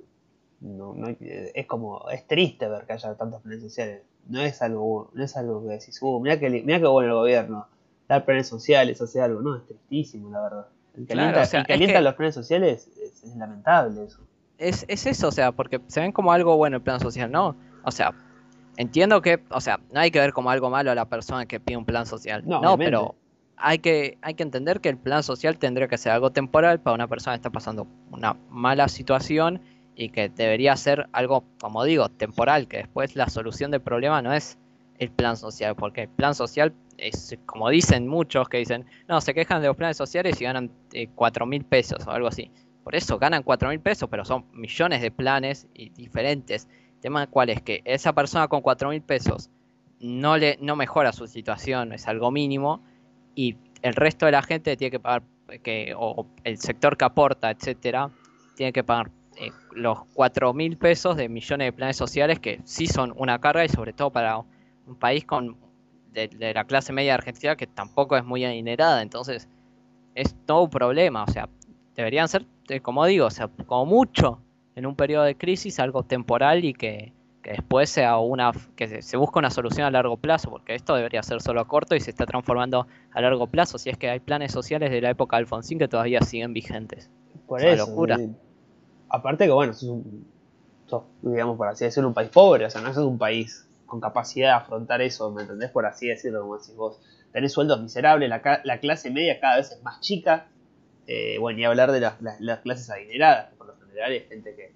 no, 0.62 0.93
no, 0.93 1.07
es 1.20 1.66
como, 1.66 2.07
es 2.09 2.28
triste 2.28 2.68
ver 2.70 2.86
que 2.86 2.93
haya 2.93 3.16
tantos 3.16 3.41
planes 3.41 3.62
sociales. 3.62 4.03
No 4.28 4.41
es 4.41 4.62
algo, 4.62 5.09
no 5.14 5.24
es 5.24 5.36
algo 5.36 5.64
que 5.64 5.74
decís, 5.74 5.99
uh, 6.01 6.20
mira 6.20 6.39
que, 6.39 6.49
mira 6.49 6.80
que 6.80 6.86
bueno 6.86 7.09
el 7.09 7.16
gobierno, 7.16 7.68
dar 8.07 8.24
planes 8.24 8.47
sociales, 8.47 9.01
hacer 9.01 9.24
algo. 9.24 9.41
No, 9.41 9.57
es 9.57 9.66
tristísimo, 9.66 10.30
la 10.30 10.41
verdad. 10.41 10.68
El 10.95 11.07
que 11.07 11.14
alienta, 11.74 12.01
los 12.01 12.14
planes 12.14 12.36
sociales 12.36 12.88
es, 13.01 13.36
lamentable 13.36 14.03
eso. 14.03 14.20
Es, 14.62 14.86
es 14.88 15.07
eso, 15.07 15.28
o 15.28 15.32
sea, 15.32 15.51
porque 15.51 15.82
se 15.88 15.99
ven 15.99 16.12
como 16.12 16.32
algo 16.32 16.55
bueno 16.55 16.78
el 16.78 16.84
plan 16.84 16.99
social, 16.99 17.32
¿no? 17.32 17.55
O 17.84 17.91
sea, 17.91 18.14
entiendo 18.78 19.22
que, 19.22 19.43
o 19.49 19.59
sea, 19.59 19.80
no 19.91 19.99
hay 19.99 20.12
que 20.12 20.20
ver 20.20 20.34
como 20.34 20.51
algo 20.51 20.70
malo 20.70 20.91
a 20.91 20.95
la 20.95 21.05
persona 21.05 21.45
que 21.45 21.59
pide 21.59 21.78
un 21.78 21.86
plan 21.86 22.05
social. 22.05 22.43
No, 22.45 22.62
no 22.62 22.78
pero 22.78 23.16
hay 23.57 23.80
que, 23.80 24.18
hay 24.22 24.36
que 24.36 24.43
entender 24.43 24.80
que 24.80 24.89
el 24.89 24.97
plan 24.97 25.24
social 25.24 25.57
tendría 25.57 25.88
que 25.88 25.97
ser 25.97 26.12
algo 26.12 26.32
temporal 26.32 26.80
para 26.80 26.93
una 26.93 27.07
persona 27.07 27.36
que 27.36 27.38
está 27.38 27.49
pasando 27.49 27.88
una 28.12 28.36
mala 28.49 28.88
situación 28.88 29.62
y 29.95 30.09
que 30.09 30.30
debería 30.30 30.76
ser 30.78 31.07
algo, 31.12 31.43
como 31.59 31.84
digo, 31.84 32.09
temporal, 32.09 32.68
que 32.68 32.78
después 32.78 33.16
la 33.16 33.30
solución 33.30 33.72
del 33.72 33.82
problema 33.82 34.22
no 34.22 34.34
es 34.34 34.57
el 34.99 35.09
plan 35.09 35.38
social, 35.38 35.76
porque 35.76 36.03
el 36.03 36.09
plan 36.09 36.36
social 36.36 36.74
es, 36.97 37.38
como 37.45 37.70
dicen 37.70 38.07
muchos 38.07 38.47
que 38.47 38.57
dicen, 38.57 38.86
no, 39.07 39.20
se 39.22 39.34
quejan 39.34 39.62
de 39.62 39.68
los 39.68 39.76
planes 39.76 39.97
sociales 39.97 40.39
y 40.39 40.43
ganan 40.43 40.72
eh, 40.93 41.09
cuatro 41.16 41.45
mil 41.45 41.66
pesos 41.66 42.05
o 42.05 42.12
algo 42.12 42.28
así. 42.28 42.51
Por 42.84 42.96
eso 42.96 43.20
ganan 43.20 43.44
cuatro 43.44 43.70
mil 43.70 43.80
pesos, 43.80 44.10
pero 44.10 44.26
son 44.26 44.46
millones 44.54 45.02
de 45.02 45.12
planes 45.12 45.68
y 45.74 45.90
diferentes. 45.90 46.68
El 46.96 47.02
tema 47.02 47.28
cuál 47.28 47.50
es 47.50 47.62
que 47.62 47.82
esa 47.86 48.14
persona 48.14 48.48
con 48.48 48.62
cuatro 48.62 48.90
mil 48.90 49.02
pesos 49.02 49.50
no, 50.00 50.38
le, 50.38 50.58
no 50.62 50.76
mejora 50.76 51.14
su 51.14 51.28
situación, 51.28 51.94
es 51.94 52.08
algo 52.08 52.32
mínimo, 52.32 52.82
y 53.36 53.56
el 53.82 53.94
resto 53.94 54.26
de 54.26 54.32
la 54.32 54.42
gente 54.42 54.76
tiene 54.78 54.92
que 54.92 55.00
pagar, 55.00 55.24
que, 55.64 55.94
o 55.98 56.26
el 56.44 56.58
sector 56.58 56.98
que 56.98 57.06
aporta, 57.06 57.52
etcétera, 57.52 58.10
tiene 58.56 58.74
que 58.74 58.84
pagar 58.84 59.12
eh, 59.38 59.52
los 59.74 60.00
4 60.14 60.54
mil 60.54 60.78
pesos 60.78 61.16
de 61.18 61.30
millones 61.30 61.68
de 61.68 61.74
planes 61.74 61.98
sociales 61.98 62.40
que 62.40 62.60
sí 62.66 62.88
son 62.88 63.14
una 63.16 63.40
carga 63.40 63.64
y 63.64 63.70
sobre 63.70 63.94
todo 63.94 64.10
para 64.10 64.38
un 64.38 64.96
país 65.00 65.24
con 65.26 65.58
de, 66.12 66.54
la 66.54 66.66
clase 66.66 66.92
media 66.92 67.14
argentina 67.14 67.56
que 67.56 67.68
tampoco 67.68 68.18
es 68.18 68.26
muy 68.26 68.44
adinerada, 68.44 69.02
entonces 69.02 69.48
es 70.16 70.36
todo 70.46 70.64
un 70.64 70.70
problema, 70.70 71.24
o 71.24 71.32
sea, 71.32 71.48
deberían 71.96 72.28
ser, 72.28 72.46
eh, 72.70 72.80
como 72.80 73.06
digo, 73.06 73.28
o 73.28 73.32
sea, 73.32 73.50
como 73.66 73.86
mucho 73.86 74.39
en 74.76 74.86
un 74.86 74.96
periodo 74.96 75.24
de 75.24 75.36
crisis 75.36 75.80
algo 75.80 76.04
temporal 76.04 76.64
y 76.64 76.74
que, 76.74 77.14
después 77.44 77.89
sea 77.89 78.18
una 78.20 78.52
que 78.76 79.02
se, 79.02 79.18
busque 79.18 79.39
una 79.39 79.50
solución 79.50 79.88
a 79.88 79.92
largo 79.92 80.18
plazo, 80.18 80.50
porque 80.50 80.76
esto 80.76 80.96
debería 80.96 81.24
ser 81.24 81.42
solo 81.42 81.62
a 81.62 81.68
corto 81.68 81.96
y 81.96 82.00
se 82.00 82.12
está 82.12 82.26
transformando 82.26 82.88
a 83.12 83.22
largo 83.22 83.48
plazo, 83.48 83.78
si 83.78 83.89
es 83.89 83.98
que 83.98 84.10
hay 84.10 84.20
planes 84.20 84.52
sociales 84.52 84.92
de 84.92 85.02
la 85.02 85.10
época 85.10 85.38
de 85.38 85.42
Alfonsín 85.42 85.80
que 85.80 85.88
todavía 85.88 86.22
siguen 86.22 86.54
vigentes. 86.54 87.10
Por 87.48 87.64
eso, 87.64 87.88
locura. 87.88 88.20
Aparte 89.10 89.46
que, 89.46 89.52
bueno, 89.52 89.74
sos, 89.74 89.89
un, 89.89 90.26
digamos, 91.22 91.58
por 91.58 91.68
así 91.68 91.84
decirlo, 91.84 92.10
un 92.10 92.14
país 92.14 92.30
pobre, 92.30 92.66
o 92.66 92.70
sea, 92.70 92.82
no 92.82 92.94
sos 92.94 93.06
un 93.06 93.18
país 93.18 93.68
con 93.86 94.00
capacidad 94.00 94.50
de 94.50 94.54
afrontar 94.54 95.02
eso, 95.02 95.32
¿me 95.32 95.42
entendés? 95.42 95.70
Por 95.70 95.86
así 95.86 96.08
decirlo, 96.08 96.42
como 96.42 96.58
decís 96.58 96.76
vos. 96.76 97.02
Tenés 97.34 97.52
sueldos 97.52 97.82
miserables, 97.82 98.30
la, 98.30 98.62
la 98.64 98.80
clase 98.80 99.10
media 99.10 99.39
cada 99.39 99.58
vez 99.58 99.72
es 99.72 99.84
más 99.84 100.00
chica. 100.00 100.48
Eh, 101.14 101.38
bueno, 101.39 101.59
y 101.59 101.66
hablar 101.66 101.91
de 101.91 101.99
las, 101.99 102.16
clases 102.59 102.89
adineradas, 102.89 103.53
por 103.57 103.68
lo 103.68 103.76
general 103.76 104.14
es 104.14 104.30
gente 104.30 104.55
que 104.55 104.72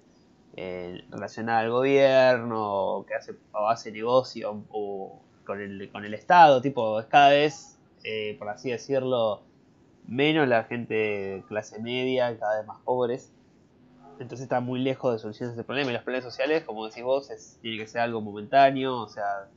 eh, 0.56 1.02
relacionada 1.10 1.60
al 1.60 1.70
gobierno, 1.70 3.06
que 3.08 3.14
hace, 3.14 3.32
o 3.52 3.68
hace 3.70 3.90
negocio 3.90 4.62
o, 4.68 5.22
con, 5.46 5.62
el, 5.62 5.90
con 5.90 6.04
el 6.04 6.12
Estado, 6.12 6.60
tipo, 6.60 7.00
es 7.00 7.06
cada 7.06 7.30
vez, 7.30 7.78
eh, 8.04 8.36
por 8.38 8.50
así 8.50 8.70
decirlo, 8.70 9.40
menos 10.06 10.46
la 10.46 10.64
gente 10.64 11.42
clase 11.48 11.80
media, 11.80 12.38
cada 12.38 12.58
vez 12.58 12.66
más 12.66 12.80
pobres 12.80 13.32
entonces 14.18 14.44
está 14.44 14.60
muy 14.60 14.80
lejos 14.80 15.12
de 15.12 15.18
solucionar 15.18 15.52
ese 15.52 15.64
problema. 15.64 15.90
Y 15.90 15.94
los 15.94 16.02
planes 16.02 16.24
sociales, 16.24 16.64
como 16.64 16.86
decís 16.86 17.02
vos, 17.02 17.30
es, 17.30 17.58
tiene 17.60 17.76
que 17.76 17.86
ser 17.86 18.00
algo 18.00 18.22
momentáneo, 18.22 18.96
o 18.96 19.08
sea, 19.08 19.48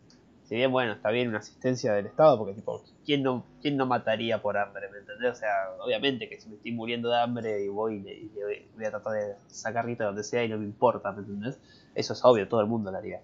si 0.49 0.55
bien, 0.55 0.71
bueno, 0.71 0.93
está 0.93 1.11
bien 1.11 1.27
una 1.27 1.37
asistencia 1.37 1.93
del 1.93 2.07
Estado, 2.07 2.35
porque 2.35 2.55
tipo, 2.55 2.83
¿quién 3.05 3.21
no, 3.21 3.45
quién 3.61 3.77
no 3.77 3.85
mataría 3.85 4.41
por 4.41 4.57
hambre? 4.57 4.89
¿Me 4.91 4.97
entendés? 4.97 5.33
O 5.33 5.35
sea, 5.35 5.51
obviamente 5.79 6.27
que 6.27 6.41
si 6.41 6.49
me 6.49 6.55
estoy 6.55 6.71
muriendo 6.71 7.07
de 7.11 7.19
hambre 7.19 7.63
y 7.63 7.67
voy 7.67 7.97
y, 7.97 8.31
voy 8.75 8.85
a 8.85 8.89
tratar 8.89 9.13
de 9.13 9.35
sacar 9.45 9.85
rita 9.85 10.05
donde 10.05 10.23
sea 10.23 10.43
y 10.43 10.49
no 10.49 10.57
me 10.57 10.65
importa, 10.65 11.11
¿me 11.11 11.19
entendés? 11.19 11.59
Eso 11.93 12.13
es 12.13 12.25
obvio, 12.25 12.47
todo 12.47 12.61
el 12.61 12.65
mundo 12.65 12.89
lo 12.89 12.97
haría. 12.97 13.21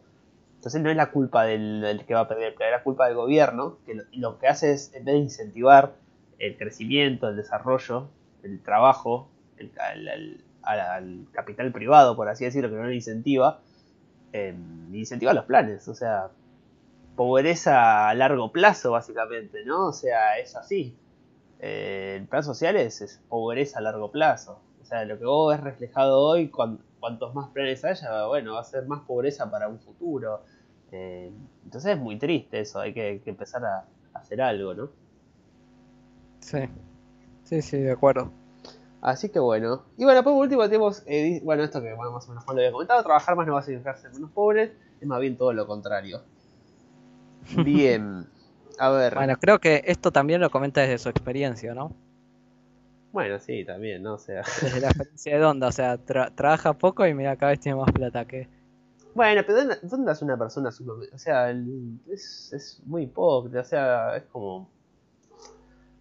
Entonces 0.57 0.79
no 0.83 0.91
es 0.91 0.95
la 0.95 1.09
culpa 1.09 1.45
del, 1.45 2.03
que 2.05 2.13
va 2.13 2.19
a 2.19 2.27
perder 2.27 2.49
el 2.49 2.53
plan, 2.53 2.69
es 2.69 2.73
la 2.73 2.83
culpa 2.83 3.07
del 3.07 3.15
gobierno, 3.15 3.79
que 3.87 3.99
lo, 4.11 4.37
que 4.37 4.47
hace 4.47 4.73
es, 4.73 4.93
en 4.93 5.05
vez 5.05 5.15
de 5.15 5.21
incentivar 5.21 5.95
el 6.37 6.55
crecimiento, 6.57 7.27
el 7.27 7.37
desarrollo, 7.37 8.07
el 8.43 8.61
trabajo 8.61 9.31
al, 10.61 11.25
capital 11.31 11.71
privado, 11.71 12.15
por 12.15 12.29
así 12.29 12.45
decirlo, 12.45 12.69
que 12.69 12.75
no 12.75 12.83
lo 12.83 12.93
incentiva, 12.93 13.61
eh, 14.31 14.53
incentiva 14.93 15.33
los 15.33 15.45
planes, 15.45 15.87
o 15.87 15.95
sea, 15.95 16.29
pobreza 17.15 18.09
a 18.09 18.13
largo 18.13 18.51
plazo, 18.51 18.91
básicamente, 18.91 19.63
¿no? 19.65 19.87
O 19.87 19.93
sea, 19.93 20.37
es 20.37 20.55
así. 20.55 20.95
Eh, 21.59 22.17
el 22.19 22.27
plan 22.27 22.43
social 22.43 22.75
es, 22.75 23.21
pobreza 23.29 23.79
a 23.79 23.81
largo 23.81 24.11
plazo. 24.11 24.59
O 24.81 24.85
sea, 24.85 25.05
lo 25.05 25.17
que 25.17 25.25
vos 25.25 25.55
ves 25.55 25.63
reflejado 25.63 26.19
hoy, 26.19 26.49
cuantos 26.49 27.33
más 27.33 27.49
planes 27.49 27.83
haya, 27.85 28.27
bueno, 28.27 28.53
va 28.53 28.61
a 28.61 28.63
ser 28.63 28.85
más 28.85 29.01
pobreza 29.01 29.49
para 29.49 29.67
un 29.67 29.79
futuro. 29.79 30.43
Eh, 30.91 31.31
entonces 31.63 31.93
es 31.93 31.99
muy 31.99 32.17
triste 32.17 32.59
eso, 32.59 32.79
hay 32.79 32.93
que, 32.93 33.21
empezar 33.25 33.65
a, 33.65 33.85
hacer 34.13 34.41
algo, 34.41 34.73
¿no? 34.73 34.89
Sí, 36.39 36.59
sí, 37.43 37.61
sí, 37.61 37.79
de 37.79 37.91
acuerdo. 37.91 38.31
Así 39.01 39.29
que 39.29 39.39
bueno. 39.39 39.83
Y 39.97 40.03
bueno, 40.03 40.23
por 40.23 40.33
último 40.33 40.63
tenemos, 40.65 41.03
eh, 41.05 41.41
bueno, 41.43 41.63
esto 41.63 41.81
que 41.81 41.93
más 41.95 42.25
o 42.25 42.29
menos 42.29 42.45
lo 42.45 42.53
había 42.53 42.71
comentado, 42.71 43.03
trabajar 43.03 43.35
más 43.35 43.47
no 43.47 43.53
va 43.53 43.59
a 43.59 43.63
significar 43.63 43.97
ser 43.97 44.13
menos 44.13 44.31
pobres, 44.31 44.71
es 45.01 45.07
más 45.07 45.19
bien 45.19 45.37
todo 45.37 45.53
lo 45.53 45.67
contrario. 45.67 46.21
Bien, 47.63 48.27
a 48.79 48.89
ver. 48.89 49.15
Bueno, 49.15 49.35
creo 49.39 49.59
que 49.59 49.83
esto 49.85 50.11
también 50.11 50.41
lo 50.41 50.49
comenta 50.49 50.81
desde 50.81 50.97
su 50.97 51.09
experiencia, 51.09 51.73
¿no? 51.73 51.95
Bueno, 53.11 53.39
sí, 53.39 53.63
también, 53.63 54.03
¿no? 54.03 54.15
O 54.15 54.17
sea. 54.17 54.43
Desde 54.61 54.81
la 54.81 54.87
experiencia 54.87 55.35
de 55.35 55.39
Donda, 55.39 55.67
o 55.67 55.71
sea, 55.71 55.97
trabaja 55.97 56.73
poco 56.73 57.05
y 57.07 57.13
mira, 57.13 57.35
cada 57.37 57.51
vez 57.51 57.59
tiene 57.59 57.77
más 57.77 57.91
plata 57.91 58.25
que. 58.25 58.49
Bueno, 59.13 59.41
pero 59.47 59.59
Donda 59.83 60.11
es 60.11 60.21
una 60.21 60.37
persona 60.37 60.69
O 60.69 61.17
sea, 61.17 61.49
es, 61.49 62.51
es 62.51 62.81
muy 62.85 63.03
hipócrita, 63.03 63.61
o 63.61 63.63
sea, 63.63 64.17
es 64.17 64.23
como 64.23 64.69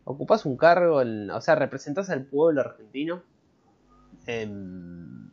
ocupás 0.04 0.44
un 0.46 0.56
cargo, 0.56 1.02
o 1.32 1.40
sea, 1.40 1.54
representás 1.54 2.10
al 2.10 2.24
pueblo 2.24 2.60
argentino. 2.60 3.22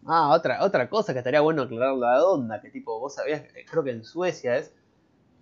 ah, 0.06 0.30
otra, 0.34 0.64
otra 0.64 0.90
cosa 0.90 1.14
que 1.14 1.20
estaría 1.20 1.42
bueno 1.42 1.64
aclarar 1.64 1.96
la 1.96 2.26
onda, 2.26 2.62
que 2.62 2.70
tipo, 2.70 3.00
vos 3.00 3.16
sabías, 3.16 3.44
creo 3.70 3.84
que 3.84 3.92
en 3.92 4.04
Suecia 4.04 4.58
es, 4.58 4.74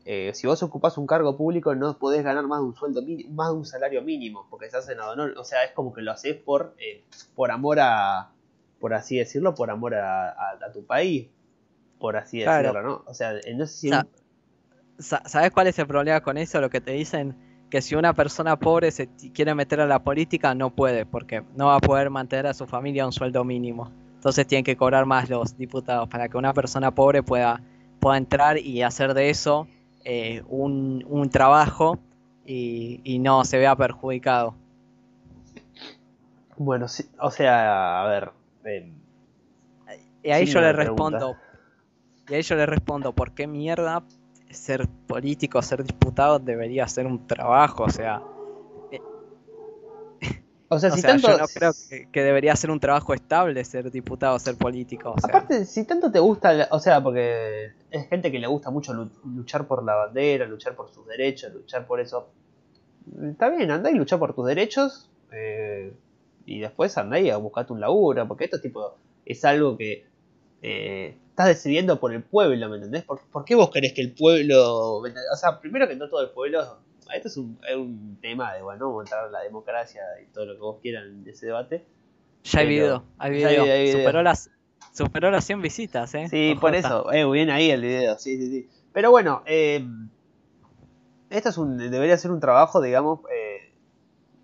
eh, 0.05 0.31
si 0.33 0.47
vos 0.47 0.63
ocupás 0.63 0.97
un 0.97 1.05
cargo 1.05 1.37
público 1.37 1.75
no 1.75 1.97
podés 1.97 2.23
ganar 2.23 2.45
más 2.47 2.59
de 2.59 2.65
un 2.65 2.75
sueldo 2.75 3.01
más 3.29 3.49
de 3.49 3.53
un 3.53 3.65
salario 3.65 4.01
mínimo, 4.01 4.47
porque 4.49 4.65
estás 4.65 4.85
senado, 4.85 5.15
¿no? 5.15 5.39
O 5.39 5.43
sea, 5.43 5.63
es 5.63 5.71
como 5.71 5.93
que 5.93 6.01
lo 6.01 6.11
haces 6.11 6.35
por, 6.35 6.75
eh, 6.79 7.03
por 7.35 7.51
amor 7.51 7.79
a, 7.79 8.31
por 8.79 8.93
así 8.93 9.17
decirlo, 9.17 9.55
por 9.55 9.69
amor 9.69 9.95
a, 9.95 10.33
tu 10.73 10.85
país, 10.85 11.27
por 11.99 12.17
así 12.17 12.39
decirlo, 12.39 12.81
¿no? 12.81 13.03
O 13.05 13.13
sea, 13.13 13.33
no 13.33 13.65
sé 13.65 13.73
si... 13.73 13.91
¿Sabes 14.99 15.51
cuál 15.51 15.67
es 15.67 15.79
el 15.79 15.87
problema 15.87 16.21
con 16.21 16.37
eso? 16.37 16.59
Lo 16.59 16.69
que 16.69 16.81
te 16.81 16.91
dicen 16.91 17.35
que 17.69 17.81
si 17.81 17.95
una 17.95 18.13
persona 18.13 18.57
pobre 18.57 18.91
se 18.91 19.07
quiere 19.33 19.55
meter 19.55 19.79
a 19.79 19.85
la 19.85 19.99
política, 19.99 20.53
no 20.55 20.71
puede, 20.71 21.05
porque 21.05 21.43
no 21.55 21.67
va 21.67 21.75
a 21.75 21.79
poder 21.79 22.09
mantener 22.09 22.47
a 22.47 22.53
su 22.53 22.67
familia 22.67 23.03
a 23.03 23.05
un 23.05 23.13
sueldo 23.13 23.43
mínimo. 23.43 23.91
Entonces 24.15 24.45
tienen 24.47 24.65
que 24.65 24.75
cobrar 24.75 25.05
más 25.05 25.29
los 25.29 25.55
diputados 25.55 26.09
para 26.09 26.27
que 26.27 26.37
una 26.37 26.53
persona 26.53 26.91
pobre 26.91 27.23
pueda, 27.23 27.61
pueda 28.01 28.17
entrar 28.17 28.57
y 28.57 28.81
hacer 28.81 29.13
de 29.13 29.29
eso 29.29 29.67
eh, 30.11 30.41
un, 30.49 31.29
trabajo 31.31 31.99
y, 32.43 33.19
no 33.19 33.45
se 33.45 33.59
vea 33.59 33.75
perjudicado. 33.75 34.55
Bueno, 36.57 36.87
sí, 36.87 37.05
o 37.19 37.29
sea, 37.29 38.01
a 38.01 38.07
ver. 38.07 38.31
Eh, 38.65 38.91
y 40.23 40.31
ahí 40.31 40.47
yo 40.47 40.61
le 40.61 40.73
respondo. 40.73 41.35
Y 42.27 42.33
ahí 42.33 42.41
yo 42.41 42.55
le 42.55 42.65
respondo, 42.65 43.13
¿por 43.13 43.33
qué 43.33 43.45
mierda 43.45 44.01
ser 44.49 44.87
político, 45.05 45.61
ser 45.61 45.83
diputado 45.83 46.39
debería 46.39 46.87
ser 46.87 47.05
un 47.05 47.27
trabajo, 47.27 47.83
o 47.83 47.89
sea... 47.89 48.23
O 50.71 50.77
sea, 50.77 50.91
si 50.91 51.01
tanto... 51.01 51.27
Yo 51.27 51.37
no 51.37 51.47
creo 51.47 51.71
que, 52.11 52.23
debería 52.23 52.55
ser 52.55 52.69
un 52.69 52.79
trabajo 52.79 53.15
estable 53.15 53.65
ser 53.65 53.89
diputado, 53.89 54.37
ser 54.37 54.55
político. 54.55 55.15
Aparte, 55.21 55.65
si 55.65 55.83
tanto 55.83 56.11
te 56.11 56.19
gusta, 56.19 56.67
o 56.71 56.79
sea, 56.79 57.01
porque 57.01 57.71
es 57.89 58.07
gente 58.07 58.31
que 58.31 58.37
le 58.37 58.45
gusta 58.45 58.69
mucho 58.69 58.93
luchar 59.25 59.67
por 59.67 59.83
la 59.83 59.95
bandera, 59.95 60.45
luchar 60.45 60.75
por 60.75 60.91
sus 60.93 61.07
derechos, 61.07 61.51
luchar 61.53 61.87
por 61.87 61.99
eso. 61.99 62.29
Está 63.31 63.49
bien, 63.49 63.71
andá 63.71 63.89
y 63.89 63.95
lucha 63.95 64.19
por 64.19 64.35
tus 64.35 64.45
derechos 64.45 65.09
eh, 65.31 65.91
y 66.45 66.59
después 66.59 66.95
andá 66.99 67.19
y 67.19 67.31
buscate 67.31 67.73
un 67.73 67.79
laburo, 67.79 68.27
porque 68.27 68.45
esto 68.45 68.61
tipo 68.61 68.95
es 69.25 69.43
algo 69.45 69.75
que 69.75 70.05
eh, 70.61 71.17
estás 71.29 71.47
decidiendo 71.47 71.99
por 71.99 72.13
el 72.13 72.21
pueblo, 72.21 72.69
¿me 72.69 72.75
entendés? 72.75 73.05
¿Por, 73.05 73.43
qué 73.43 73.55
vos 73.55 73.71
querés 73.71 73.93
que 73.93 74.01
el 74.01 74.13
pueblo... 74.13 74.97
O 74.97 75.35
sea, 75.35 75.59
primero 75.59 75.87
que 75.87 75.95
no 75.95 76.07
todo 76.09 76.21
el 76.21 76.29
pueblo... 76.29 76.77
Esto 77.13 77.27
es 77.27 77.37
un, 77.37 78.17
tema 78.21 78.53
de, 78.53 78.61
bueno, 78.61 78.91
montar 78.91 79.29
la 79.31 79.41
democracia 79.41 80.01
y 80.21 80.25
todo 80.33 80.45
lo 80.45 80.53
que 80.53 80.59
vos 80.59 80.77
quieran 80.81 81.23
de 81.23 81.31
ese 81.31 81.47
debate. 81.47 81.85
Ya 82.43 82.59
hay 82.61 82.67
video, 82.67 83.03
hay 83.17 83.31
video. 83.31 83.97
Superó, 83.97 84.23
las, 84.23 84.49
superó 84.93 85.31
las 85.31 85.45
100 85.45 85.61
visitas, 85.61 86.13
¿eh? 86.15 86.27
Sí, 86.29 86.55
por 86.59 86.75
eso. 86.75 87.11
Eh, 87.11 87.29
bien 87.29 87.49
ahí 87.49 87.71
el 87.71 87.81
video, 87.81 88.17
sí, 88.17 88.37
sí, 88.37 88.49
sí. 88.49 88.69
Pero 88.93 89.11
bueno, 89.11 89.43
eh, 89.45 89.85
esto 91.29 91.49
es 91.49 91.57
un, 91.57 91.77
debería 91.77 92.17
ser 92.17 92.31
un 92.31 92.39
trabajo, 92.39 92.81
digamos, 92.81 93.19
eh, 93.31 93.73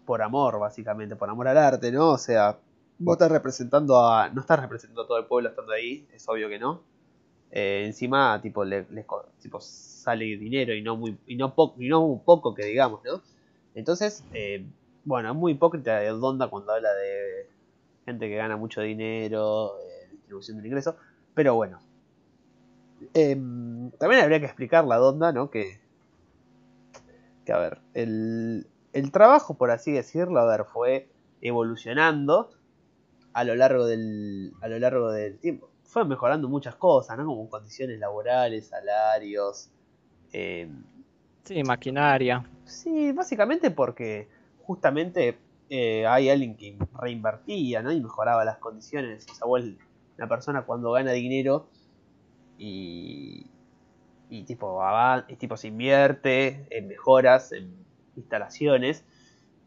por 0.05 0.22
amor, 0.22 0.59
básicamente, 0.59 1.16
por 1.16 1.30
amor 1.30 1.47
al 1.47 1.57
arte, 1.57 1.91
¿no? 1.91 2.09
O 2.09 2.18
sea, 2.18 2.59
Vos 2.97 3.16
estás 3.16 3.32
representando 3.32 3.97
a. 3.99 4.30
No 4.30 4.41
estás 4.41 4.59
representando 4.59 5.03
a 5.03 5.07
todo 5.07 5.18
el 5.18 5.26
pueblo 5.26 5.49
estando 5.49 5.74
ahí, 5.74 6.07
es 6.13 6.28
obvio 6.30 6.47
que 6.47 6.59
no. 6.59 6.82
Eh, 7.51 7.84
encima, 7.86 8.39
tipo, 8.41 8.63
le, 8.63 8.84
tipo, 9.41 9.59
sale 10.06 10.26
dinero 10.38 10.74
y 10.74 10.82
no 10.84 10.95
muy 10.95 11.18
y 11.26 11.36
no, 11.36 11.56
poco, 11.56 11.78
poco 12.24 12.53
que 12.53 12.66
digamos, 12.66 13.01
¿no? 13.03 13.22
Entonces, 13.74 14.24
eh, 14.34 14.64
bueno, 15.03 15.32
es 15.32 15.36
muy 15.36 15.53
hipócrita 15.53 15.97
de 15.99 16.10
Donda 16.10 16.47
cuando 16.47 16.74
habla 16.74 16.93
de 16.93 17.49
gente 18.06 18.30
que 18.30 18.36
gana 18.36 18.56
mucho 18.56 18.82
dinero, 18.82 19.74
eh, 19.80 20.10
distribución 20.12 20.58
del 20.58 20.68
ingreso, 20.68 20.95
pero 21.34 21.56
bueno. 21.56 21.80
Em, 23.14 23.91
también 23.99 24.22
habría 24.24 24.39
que 24.39 24.45
explicar 24.45 24.86
la 24.86 24.97
Donda, 24.97 25.32
¿no? 25.32 25.49
Que, 25.49 25.80
que 27.45 27.51
a 27.51 27.58
ver, 27.58 27.80
el, 27.93 28.68
el 28.93 29.12
trabajo, 29.12 29.56
por 29.56 29.72
así 29.72 29.91
decirlo, 29.91 30.39
a 30.39 30.45
ver, 30.45 30.66
fue 30.66 31.10
evolucionando 31.41 32.51
a 33.34 33.43
lo 33.43 33.56
largo 33.56 33.86
del, 33.86 34.53
a 34.62 34.68
lo 34.68 34.80
largo 34.80 35.12
del 35.12 35.39
tiempo. 35.39 35.70
Fue 35.84 36.06
mejorando 36.06 36.47
muchas 36.47 36.76
cosas, 36.76 37.18
¿no? 37.18 37.26
Como 37.26 37.49
condiciones 37.49 37.99
laborales, 37.99 38.68
salarios. 38.68 39.72
Eh, 40.38 40.67
sí, 41.45 41.63
maquinaria. 41.63 42.43
Sí, 42.65 43.13
básicamente 43.13 43.71
porque 43.71 44.27
justamente 44.63 45.38
eh, 45.69 46.05
hay 46.05 46.29
alguien 46.29 46.57
que 46.57 46.77
reinvertía, 46.99 47.81
¿no? 47.81 47.93
Y 47.93 48.01
mejoraba 48.01 48.43
las 48.43 48.57
condiciones. 48.57 49.25
O 49.31 49.33
sea, 49.33 49.47
una 49.47 50.27
persona 50.27 50.63
cuando 50.63 50.91
gana 50.91 51.13
dinero 51.13 51.69
y, 52.57 53.47
y 54.29 54.43
tipo, 54.43 54.81
y 55.29 55.36
tipo 55.38 55.55
se 55.55 55.69
invierte 55.69 56.67
en 56.69 56.89
mejoras, 56.89 57.53
en 57.53 57.73
instalaciones, 58.17 59.05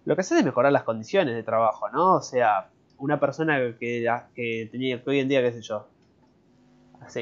lo 0.04 0.16
que 0.16 0.20
hace 0.20 0.38
es 0.38 0.44
mejorar 0.44 0.70
las 0.70 0.82
condiciones 0.82 1.34
de 1.34 1.44
trabajo, 1.44 1.88
¿no? 1.88 2.16
O 2.16 2.22
sea, 2.22 2.68
una 2.98 3.18
persona 3.18 3.58
que, 3.80 4.06
que 4.34 4.68
tenía 4.70 5.02
que 5.02 5.08
hoy 5.08 5.20
en 5.20 5.28
día, 5.28 5.40
qué 5.40 5.52
sé 5.52 5.62
yo, 5.62 5.88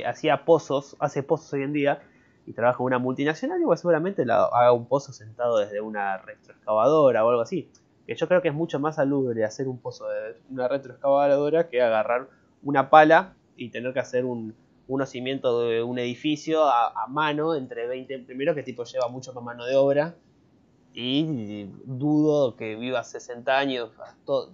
hacía 0.05 0.44
pozos, 0.44 0.97
hace 0.99 1.22
pozos 1.22 1.53
hoy 1.53 1.62
en 1.62 1.72
día 1.72 2.03
y 2.47 2.53
trabaja 2.53 2.78
en 2.78 2.86
una 2.86 2.99
multinacional, 2.99 3.61
igual 3.61 3.76
seguramente 3.76 4.22
haga 4.22 4.72
un 4.72 4.86
pozo 4.86 5.12
sentado 5.12 5.59
desde 5.59 5.80
una 5.80 6.18
retroexcavadora 6.18 7.24
o 7.24 7.28
algo 7.28 7.42
así. 7.42 7.68
Que 8.07 8.14
yo 8.14 8.28
creo 8.28 8.40
que 8.40 8.49
es 8.49 8.55
mucho 8.55 8.78
más 8.78 8.97
salubre 8.97 9.44
hacer 9.44 9.66
un 9.66 9.78
pozo 9.78 10.09
de 10.09 10.36
una 10.49 10.68
retroexcavadora 10.68 11.68
que 11.68 11.82
agarrar 11.82 12.28
una 12.62 12.88
pala 12.88 13.34
y 13.57 13.70
tener 13.70 13.92
que 13.92 13.99
hacer 13.99 14.24
un, 14.24 14.55
unos 14.88 15.09
cimientos 15.09 15.68
de 15.68 15.82
un 15.82 15.99
edificio 15.99 16.64
a, 16.64 17.07
mano 17.09 17.55
entre 17.55 17.86
20, 17.86 18.20
primero 18.20 18.55
que 18.55 18.62
tipo 18.62 18.84
lleva 18.84 19.09
mucho 19.09 19.32
más 19.32 19.42
mano 19.42 19.64
de 19.64 19.74
obra 19.74 20.14
y 20.92 21.68
dudo 21.84 22.57
que 22.57 22.76
vivas 22.76 23.11
60 23.11 23.59
años 23.59 23.90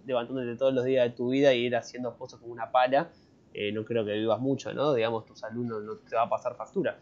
levantándote 0.07 0.57
todos 0.57 0.75
los 0.75 0.85
días 0.85 1.09
de 1.09 1.17
tu 1.17 1.31
vida 1.31 1.55
y 1.55 1.67
ir 1.67 1.77
haciendo 1.77 2.17
cosas 2.17 2.41
con 2.41 2.51
una 2.51 2.71
pala. 2.73 3.11
Eh, 3.55 3.71
no 3.71 3.85
creo 3.85 4.05
que 4.05 4.13
vivas 4.13 4.41
mucho, 4.41 4.73
¿no? 4.73 4.95
Digamos, 4.95 5.27
tu 5.27 5.37
salud 5.37 5.65
no, 5.65 5.97
te 5.97 6.17
va 6.17 6.23
a 6.23 6.29
pasar 6.29 6.57
factura. 6.57 6.99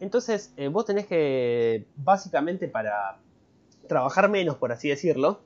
Entonces, 0.00 0.52
eh, 0.56 0.68
vos 0.68 0.86
tenés 0.86 1.06
que, 1.06 1.86
básicamente, 1.96 2.68
para 2.68 3.18
trabajar 3.86 4.28
menos, 4.28 4.56
por 4.56 4.72
así 4.72 4.88
decirlo, 4.88 5.40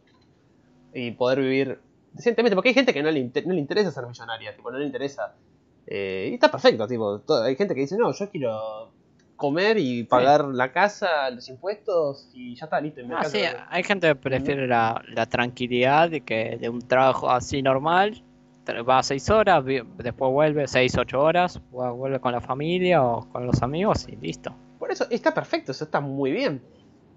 y 0.93 1.11
poder 1.11 1.41
vivir 1.41 1.81
decentemente, 2.13 2.55
porque 2.55 2.69
hay 2.69 2.75
gente 2.75 2.95
que 2.95 3.03
no 3.03 3.11
le, 3.11 3.19
interesa 3.19 3.91
ser 3.91 4.07
millonaria, 4.07 4.55
tipo, 4.55 4.71
no 4.71 4.79
le 4.79 4.87
interesa. 4.87 5.35
Eh, 5.87 6.29
y 6.31 6.35
está 6.35 6.51
perfecto, 6.51 6.87
tipo, 6.87 7.21
hay 7.43 7.57
gente 7.57 7.75
que 7.75 7.81
dice, 7.81 7.97
no, 7.99 8.13
yo 8.13 8.31
quiero 8.31 8.93
comer 9.37 9.79
y 9.79 10.05
pagar 10.05 10.45
la 10.45 10.73
casa, 10.73 11.29
los 11.31 11.49
impuestos 11.49 12.31
y 12.33 12.55
ya 12.55 12.67
está 12.67 12.81
listo. 12.81 13.01
Ah, 13.15 13.25
sí, 13.25 13.41
hay 13.69 13.83
gente 13.83 14.09
que 14.09 14.15
prefiere 14.15 14.67
la, 14.67 15.03
tranquilidad 15.29 16.11
de 16.11 16.21
que 16.21 16.57
de 16.59 16.69
un 16.69 16.81
trabajo 16.81 17.31
así 17.31 17.61
normal 17.61 18.23
va 18.89 19.03
seis 19.03 19.29
horas, 19.31 19.65
después 19.65 20.33
vuelve 20.33 20.67
seis, 20.67 20.97
ocho 20.97 21.21
horas, 21.21 21.61
vuelve 21.71 22.21
con 22.21 22.33
la 22.33 22.41
familia 22.41 23.03
o 23.03 23.29
con 23.31 23.47
los 23.47 23.63
amigos 23.63 24.07
y 24.09 24.17
listo. 24.17 24.55
Por 24.79 24.91
eso 24.91 25.07
está 25.11 25.35
perfecto, 25.35 25.73
eso 25.73 25.85
está 25.85 26.01
muy 26.01 26.33
bien. 26.33 26.63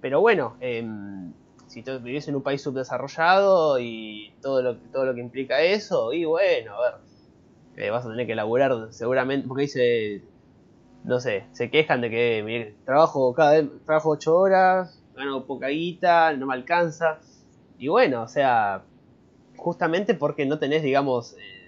Pero 0.02 0.22
bueno, 0.22 0.56
em, 0.60 1.34
si 1.68 1.84
tú 1.84 2.00
vivís 2.00 2.28
en 2.28 2.36
un 2.36 2.44
país 2.44 2.62
subdesarrollado 2.62 3.80
y 3.80 4.34
todo 4.42 4.62
lo, 4.62 4.78
todo 4.78 5.06
lo 5.06 5.14
que 5.14 5.22
implica 5.22 5.62
eso, 5.62 6.14
y 6.14 6.26
bueno, 6.26 6.76
a 6.76 6.82
ver, 6.82 6.94
eh, 7.78 7.90
vas 7.90 8.06
a 8.06 8.10
tener 8.10 8.28
que 8.28 8.36
laburar 8.36 8.88
seguramente, 8.92 9.48
porque 9.48 9.64
dice, 9.64 10.24
no 11.04 11.20
sé, 11.20 11.46
se 11.52 11.70
quejan 11.70 12.02
de 12.02 12.10
que 12.10 12.76
trabajo 12.86 13.34
cada 13.34 13.52
vez, 13.54 13.70
trabajo 13.86 14.10
8 14.10 14.36
horas, 14.36 15.02
gano 15.16 15.46
poca 15.46 15.68
guita, 15.68 16.34
no 16.34 16.46
me 16.46 16.54
alcanza, 16.54 17.20
y 17.78 17.88
bueno, 17.88 18.24
o 18.24 18.28
sea, 18.28 18.84
justamente 19.58 20.14
porque 20.14 20.46
no 20.46 20.60
tenés, 20.60 20.84
digamos, 20.84 21.34
eh, 21.34 21.68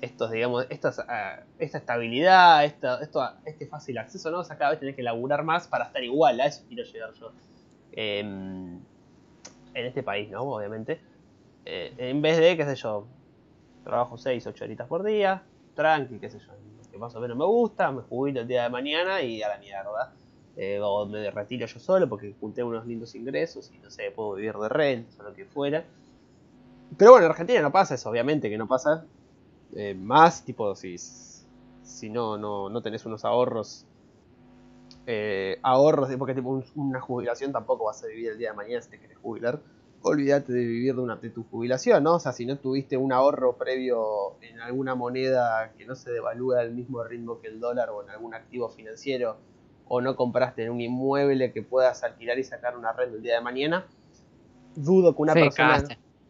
estos, 0.00 0.30
digamos, 0.30 0.66
estas, 0.68 0.98
ah, 0.98 1.44
esta 1.58 1.78
estabilidad, 1.78 2.64
esta, 2.64 3.00
esto, 3.00 3.22
este 3.44 3.66
fácil 3.66 3.98
acceso, 3.98 4.30
¿no? 4.30 4.40
O 4.40 4.44
sea, 4.44 4.58
cada 4.58 4.72
vez 4.72 4.80
tenés 4.80 4.96
que 4.96 5.02
laburar 5.02 5.44
más 5.44 5.68
para 5.68 5.84
estar 5.84 6.02
igual, 6.02 6.40
a 6.40 6.46
eso 6.46 6.64
quiero 6.66 6.84
llegar 6.84 7.12
yo. 7.14 7.32
Em, 7.92 8.80
en 9.74 9.86
este 9.86 10.02
país, 10.02 10.30
¿no? 10.30 10.42
Obviamente. 10.42 11.00
Eh, 11.64 11.94
en 11.98 12.20
vez 12.20 12.38
de, 12.38 12.56
qué 12.56 12.64
sé 12.64 12.74
yo, 12.74 13.06
trabajo 13.84 14.18
6, 14.18 14.46
8 14.46 14.64
horitas 14.64 14.88
por 14.88 15.04
día, 15.04 15.42
tranqui, 15.74 16.18
qué 16.18 16.28
sé 16.28 16.38
yo, 16.40 16.52
que 16.90 16.98
más 16.98 17.14
o 17.14 17.20
menos 17.20 17.36
me 17.36 17.44
gusta, 17.44 17.90
me 17.92 18.02
jubilo 18.02 18.40
el 18.40 18.48
día 18.48 18.64
de 18.64 18.70
mañana 18.70 19.22
y 19.22 19.42
a 19.42 19.48
la 19.48 19.58
mierda. 19.58 20.12
Eh, 20.54 20.78
o 20.82 21.06
me 21.06 21.30
retiro 21.30 21.66
yo 21.66 21.80
solo 21.80 22.06
porque 22.08 22.34
junté 22.38 22.62
unos 22.62 22.86
lindos 22.86 23.14
ingresos 23.14 23.70
y 23.74 23.78
no 23.78 23.90
sé, 23.90 24.10
puedo 24.10 24.34
vivir 24.34 24.54
de 24.54 24.68
renta 24.68 25.16
o 25.20 25.22
lo 25.22 25.34
que 25.34 25.46
fuera. 25.46 25.84
Pero 26.96 27.12
bueno, 27.12 27.26
en 27.26 27.30
Argentina 27.32 27.60
no 27.62 27.72
pasa 27.72 27.94
eso, 27.94 28.10
obviamente 28.10 28.50
que 28.50 28.58
no 28.58 28.66
pasa. 28.66 29.04
Eh, 29.74 29.94
más, 29.94 30.44
tipo, 30.44 30.74
si, 30.74 30.96
si 30.98 32.10
no, 32.10 32.36
no, 32.36 32.68
no 32.68 32.82
tenés 32.82 33.06
unos 33.06 33.24
ahorros 33.24 33.86
eh, 35.06 35.58
ahorros, 35.62 36.10
porque 36.16 36.34
tipo 36.34 36.62
una 36.76 37.00
jubilación 37.00 37.52
tampoco 37.52 37.86
vas 37.86 38.02
a 38.04 38.06
vivir 38.06 38.30
el 38.30 38.38
día 38.38 38.50
de 38.50 38.56
mañana 38.56 38.82
si 38.82 38.90
te 38.90 38.98
quieres 38.98 39.18
jubilar. 39.18 39.60
Olvídate 40.02 40.52
de 40.52 40.60
vivir 40.60 40.94
de, 40.94 41.00
una, 41.00 41.16
de 41.16 41.30
tu 41.30 41.44
jubilación, 41.44 42.02
¿no? 42.02 42.14
O 42.14 42.20
sea, 42.20 42.32
si 42.32 42.44
no 42.44 42.58
tuviste 42.58 42.96
un 42.96 43.12
ahorro 43.12 43.56
previo 43.56 44.40
en 44.40 44.60
alguna 44.60 44.94
moneda 44.94 45.72
que 45.76 45.86
no 45.86 45.94
se 45.94 46.10
devalúa 46.10 46.60
al 46.60 46.72
mismo 46.72 47.02
ritmo 47.04 47.40
que 47.40 47.48
el 47.48 47.60
dólar 47.60 47.90
o 47.90 48.02
en 48.02 48.10
algún 48.10 48.34
activo 48.34 48.68
financiero, 48.68 49.36
o 49.88 50.00
no 50.00 50.16
compraste 50.16 50.64
en 50.64 50.70
un 50.70 50.80
inmueble 50.80 51.52
que 51.52 51.62
puedas 51.62 52.02
alquilar 52.02 52.38
y 52.38 52.44
sacar 52.44 52.76
una 52.76 52.92
renta 52.92 53.16
el 53.16 53.22
día 53.22 53.34
de 53.34 53.40
mañana, 53.42 53.86
dudo 54.74 55.14
que 55.14 55.22
una 55.22 55.34
persona. 55.34 55.84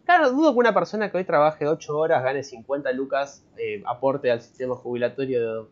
Claro, 0.04 0.32
dudo 0.32 0.52
que 0.52 0.58
una 0.58 0.74
persona 0.74 1.10
que 1.10 1.18
hoy 1.18 1.24
trabaje 1.24 1.66
8 1.66 1.96
horas 1.96 2.22
gane 2.22 2.42
50 2.42 2.92
lucas, 2.92 3.44
eh, 3.56 3.82
aporte 3.86 4.30
al 4.30 4.40
sistema 4.40 4.74
jubilatorio 4.74 5.68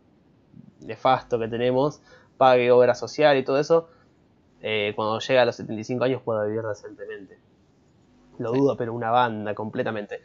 nefasto 0.80 1.38
que 1.38 1.48
tenemos 1.48 2.00
pague 2.40 2.70
obra 2.70 2.94
social 2.94 3.36
y 3.36 3.44
todo 3.44 3.58
eso, 3.58 3.90
eh, 4.62 4.94
cuando 4.96 5.18
llega 5.18 5.42
a 5.42 5.44
los 5.44 5.56
75 5.56 6.04
años 6.04 6.22
pueda 6.22 6.46
vivir 6.46 6.62
decentemente. 6.62 7.38
Lo 8.38 8.52
dudo, 8.52 8.78
pero 8.78 8.94
una 8.94 9.10
banda 9.10 9.54
completamente. 9.54 10.22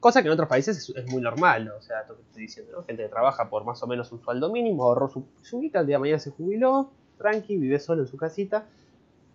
Cosa 0.00 0.20
que 0.20 0.26
en 0.26 0.34
otros 0.34 0.48
países 0.48 0.90
es, 0.90 1.12
muy 1.12 1.22
normal, 1.22 1.68
o 1.78 1.80
sea, 1.80 2.04
lo 2.08 2.16
que 2.16 2.22
estoy 2.22 2.42
diciendo, 2.42 2.72
¿no? 2.72 2.82
Gente 2.82 3.04
que 3.04 3.08
trabaja 3.08 3.48
por 3.48 3.64
más 3.64 3.80
o 3.84 3.86
menos 3.86 4.10
un 4.10 4.20
sueldo 4.20 4.50
mínimo, 4.50 4.82
ahorró 4.82 5.08
su, 5.08 5.28
su 5.42 5.60
guita, 5.60 5.78
el 5.78 5.86
día 5.86 5.94
de 5.94 6.00
mañana 6.00 6.18
se 6.18 6.32
jubiló, 6.32 6.90
tranqui, 7.18 7.56
vive 7.56 7.78
solo 7.78 8.02
en 8.02 8.08
su 8.08 8.16
casita, 8.16 8.66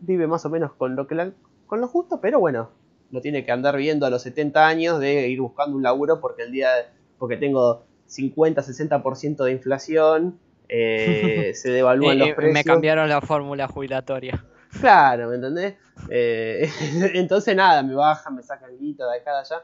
vive 0.01 0.27
más 0.27 0.45
o 0.45 0.49
menos 0.49 0.73
con 0.73 0.97
lo, 0.97 1.07
que 1.07 1.31
con 1.67 1.79
lo 1.79 1.87
justo, 1.87 2.19
pero 2.19 2.41
bueno, 2.41 2.69
no 3.11 3.21
tiene 3.21 3.45
que 3.45 3.51
andar 3.51 3.77
viendo 3.77 4.05
a 4.05 4.09
los 4.09 4.21
70 4.21 4.67
años 4.67 4.99
de 4.99 5.27
ir 5.27 5.41
buscando 5.41 5.75
un 5.75 5.83
laburo 5.83 6.19
porque 6.19 6.43
el 6.43 6.51
día, 6.51 6.69
porque 7.17 7.37
tengo 7.37 7.83
50, 8.07 8.61
60% 8.61 9.43
de 9.43 9.51
inflación 9.51 10.39
eh, 10.69 11.51
se 11.55 11.71
devalúan 11.71 12.19
los 12.19 12.29
precios. 12.29 12.53
Me 12.53 12.63
cambiaron 12.63 13.09
la 13.09 13.21
fórmula 13.21 13.67
jubilatoria. 13.67 14.45
Claro, 14.79 15.29
¿me 15.29 15.35
entendés? 15.35 15.75
Eh, 16.09 16.69
entonces 17.15 17.55
nada, 17.55 17.81
me 17.81 17.95
bajan, 17.95 18.35
me 18.35 18.43
sacan 18.43 18.77
guita 18.77 19.09
de 19.09 19.17
acá, 19.17 19.33
de 19.33 19.39
allá. 19.39 19.63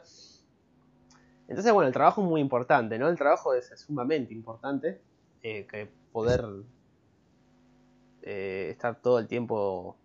Entonces, 1.48 1.72
bueno, 1.72 1.88
el 1.88 1.94
trabajo 1.94 2.24
es 2.24 2.28
muy 2.28 2.42
importante, 2.42 2.98
¿no? 2.98 3.08
El 3.08 3.18
trabajo 3.18 3.54
es, 3.54 3.72
sumamente 3.76 4.34
importante. 4.34 5.00
Eh, 5.44 5.68
que 5.70 5.88
poder 6.12 6.44
estar 8.24 9.00
todo 9.00 9.20
el 9.20 9.28
tiempo 9.28 9.96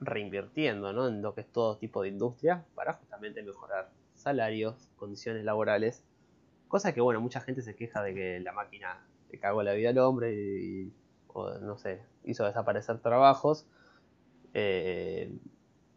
reinvirtiendo, 0.00 0.92
¿no? 0.92 1.08
En 1.08 1.22
lo 1.22 1.34
que 1.34 1.42
es 1.42 1.52
todo 1.52 1.76
tipo 1.76 2.02
de 2.02 2.08
industria 2.08 2.64
para 2.74 2.94
justamente 2.94 3.42
mejorar 3.42 3.90
salarios, 4.14 4.88
condiciones 4.96 5.44
laborales. 5.44 6.04
Cosa 6.68 6.92
que, 6.92 7.00
bueno, 7.00 7.20
mucha 7.20 7.40
gente 7.40 7.62
se 7.62 7.74
queja 7.74 8.02
de 8.02 8.14
que 8.14 8.40
la 8.40 8.52
máquina 8.52 9.06
le 9.30 9.38
cagó 9.38 9.62
la 9.62 9.72
vida 9.72 9.90
al 9.90 9.98
hombre 9.98 10.34
y, 10.34 10.92
no 11.62 11.78
sé, 11.78 12.02
hizo 12.24 12.44
desaparecer 12.44 12.98
trabajos. 12.98 13.66
Eh, 14.54 15.32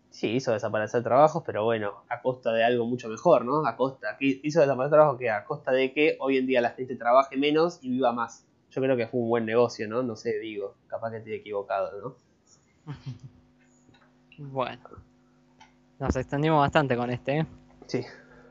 sí, 0.09 0.29
hizo 0.29 0.53
desaparecer 0.53 1.03
trabajos, 1.03 1.43
pero 1.45 1.63
bueno, 1.63 2.03
a 2.09 2.21
costa 2.21 2.53
de 2.53 2.63
algo 2.63 2.85
mucho 2.85 3.09
mejor, 3.09 3.45
¿no? 3.45 3.65
A 3.65 3.75
costa, 3.75 4.17
hizo 4.19 4.61
desaparecer 4.61 4.97
trabajos 4.97 5.19
que 5.19 5.29
a 5.29 5.45
costa 5.45 5.71
de 5.71 5.93
que 5.93 6.17
hoy 6.19 6.37
en 6.37 6.47
día 6.47 6.61
la 6.61 6.71
gente 6.71 6.95
trabaje 6.95 7.37
menos 7.37 7.79
y 7.81 7.89
viva 7.89 8.13
más. 8.13 8.45
Yo 8.69 8.81
creo 8.81 8.95
que 8.95 9.07
fue 9.07 9.19
un 9.19 9.29
buen 9.29 9.45
negocio, 9.45 9.87
¿no? 9.87 10.03
No 10.03 10.15
sé, 10.15 10.39
digo, 10.39 10.75
capaz 10.87 11.11
que 11.11 11.17
estoy 11.17 11.33
equivocado, 11.33 11.91
¿no? 12.01 12.15
bueno, 14.41 14.81
nos 15.99 16.15
extendimos 16.15 16.59
bastante 16.59 16.97
con 16.97 17.09
este, 17.11 17.39
¿eh? 17.39 17.45
Sí. 17.85 18.03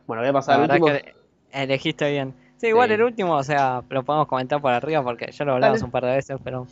Bueno, 0.07 0.22
voy 0.22 0.30
a 0.30 0.32
pasar 0.32 0.57
al 0.61 0.70
último. 0.70 0.86
Que 0.86 1.14
elegiste 1.53 2.11
bien. 2.11 2.34
Sí, 2.59 2.68
igual 2.68 2.91
el 2.93 3.03
último, 3.03 3.34
o 3.34 3.43
sea, 3.43 3.82
lo 3.88 4.05
podemos 4.05 4.28
comentar 4.28 4.61
por 4.61 4.72
arriba 4.72 5.03
porque 5.03 5.32
ya 5.32 5.45
lo 5.45 5.55
hablamos 5.55 5.82
un 5.82 5.91
par 5.91 6.05
de 6.05 6.12
veces, 6.12 6.38
pero 6.45 6.66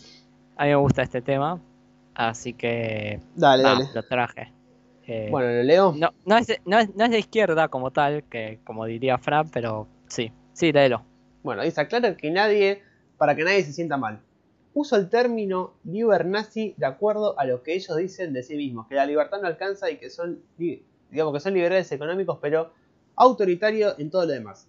a 0.56 0.64
mí 0.64 0.70
me 0.70 0.76
gusta 0.76 1.02
este 1.02 1.22
tema. 1.22 1.60
Así 2.14 2.52
que. 2.52 3.20
Dale, 3.34 3.62
dale. 3.62 3.88
Lo 3.94 4.02
traje. 4.02 4.52
Eh, 5.06 5.28
bueno, 5.30 5.48
lo 5.48 5.62
leo. 5.62 5.94
No, 5.96 6.12
no, 6.26 6.36
es 6.36 6.46
de, 6.48 6.60
no, 6.66 6.78
es, 6.78 6.94
no, 6.94 7.04
es 7.04 7.10
de, 7.10 7.18
izquierda 7.18 7.68
como 7.68 7.90
tal, 7.90 8.24
que 8.24 8.60
como 8.64 8.84
diría 8.84 9.18
Fran, 9.18 9.48
pero 9.50 9.88
sí. 10.08 10.32
Sí, 10.52 10.72
léelo. 10.72 11.02
Bueno, 11.42 11.62
dice: 11.62 11.80
aclara 11.80 12.16
que 12.16 12.30
nadie. 12.30 12.82
Para 13.16 13.34
que 13.34 13.44
nadie 13.44 13.64
se 13.64 13.72
sienta 13.72 13.96
mal. 13.96 14.20
Uso 14.78 14.94
el 14.94 15.08
término 15.08 15.74
liber 15.82 16.24
nazi 16.24 16.74
de 16.76 16.86
acuerdo 16.86 17.36
a 17.38 17.44
lo 17.44 17.64
que 17.64 17.74
ellos 17.74 17.96
dicen 17.96 18.32
de 18.32 18.44
sí 18.44 18.56
mismos, 18.56 18.86
que 18.86 18.94
la 18.94 19.06
libertad 19.06 19.40
no 19.40 19.48
alcanza 19.48 19.90
y 19.90 19.96
que 19.96 20.08
son, 20.08 20.40
digamos 20.56 21.34
que 21.34 21.40
son 21.40 21.54
liberales 21.54 21.90
económicos, 21.90 22.38
pero 22.40 22.70
autoritarios 23.16 23.98
en 23.98 24.10
todo 24.10 24.24
lo 24.24 24.32
demás 24.32 24.68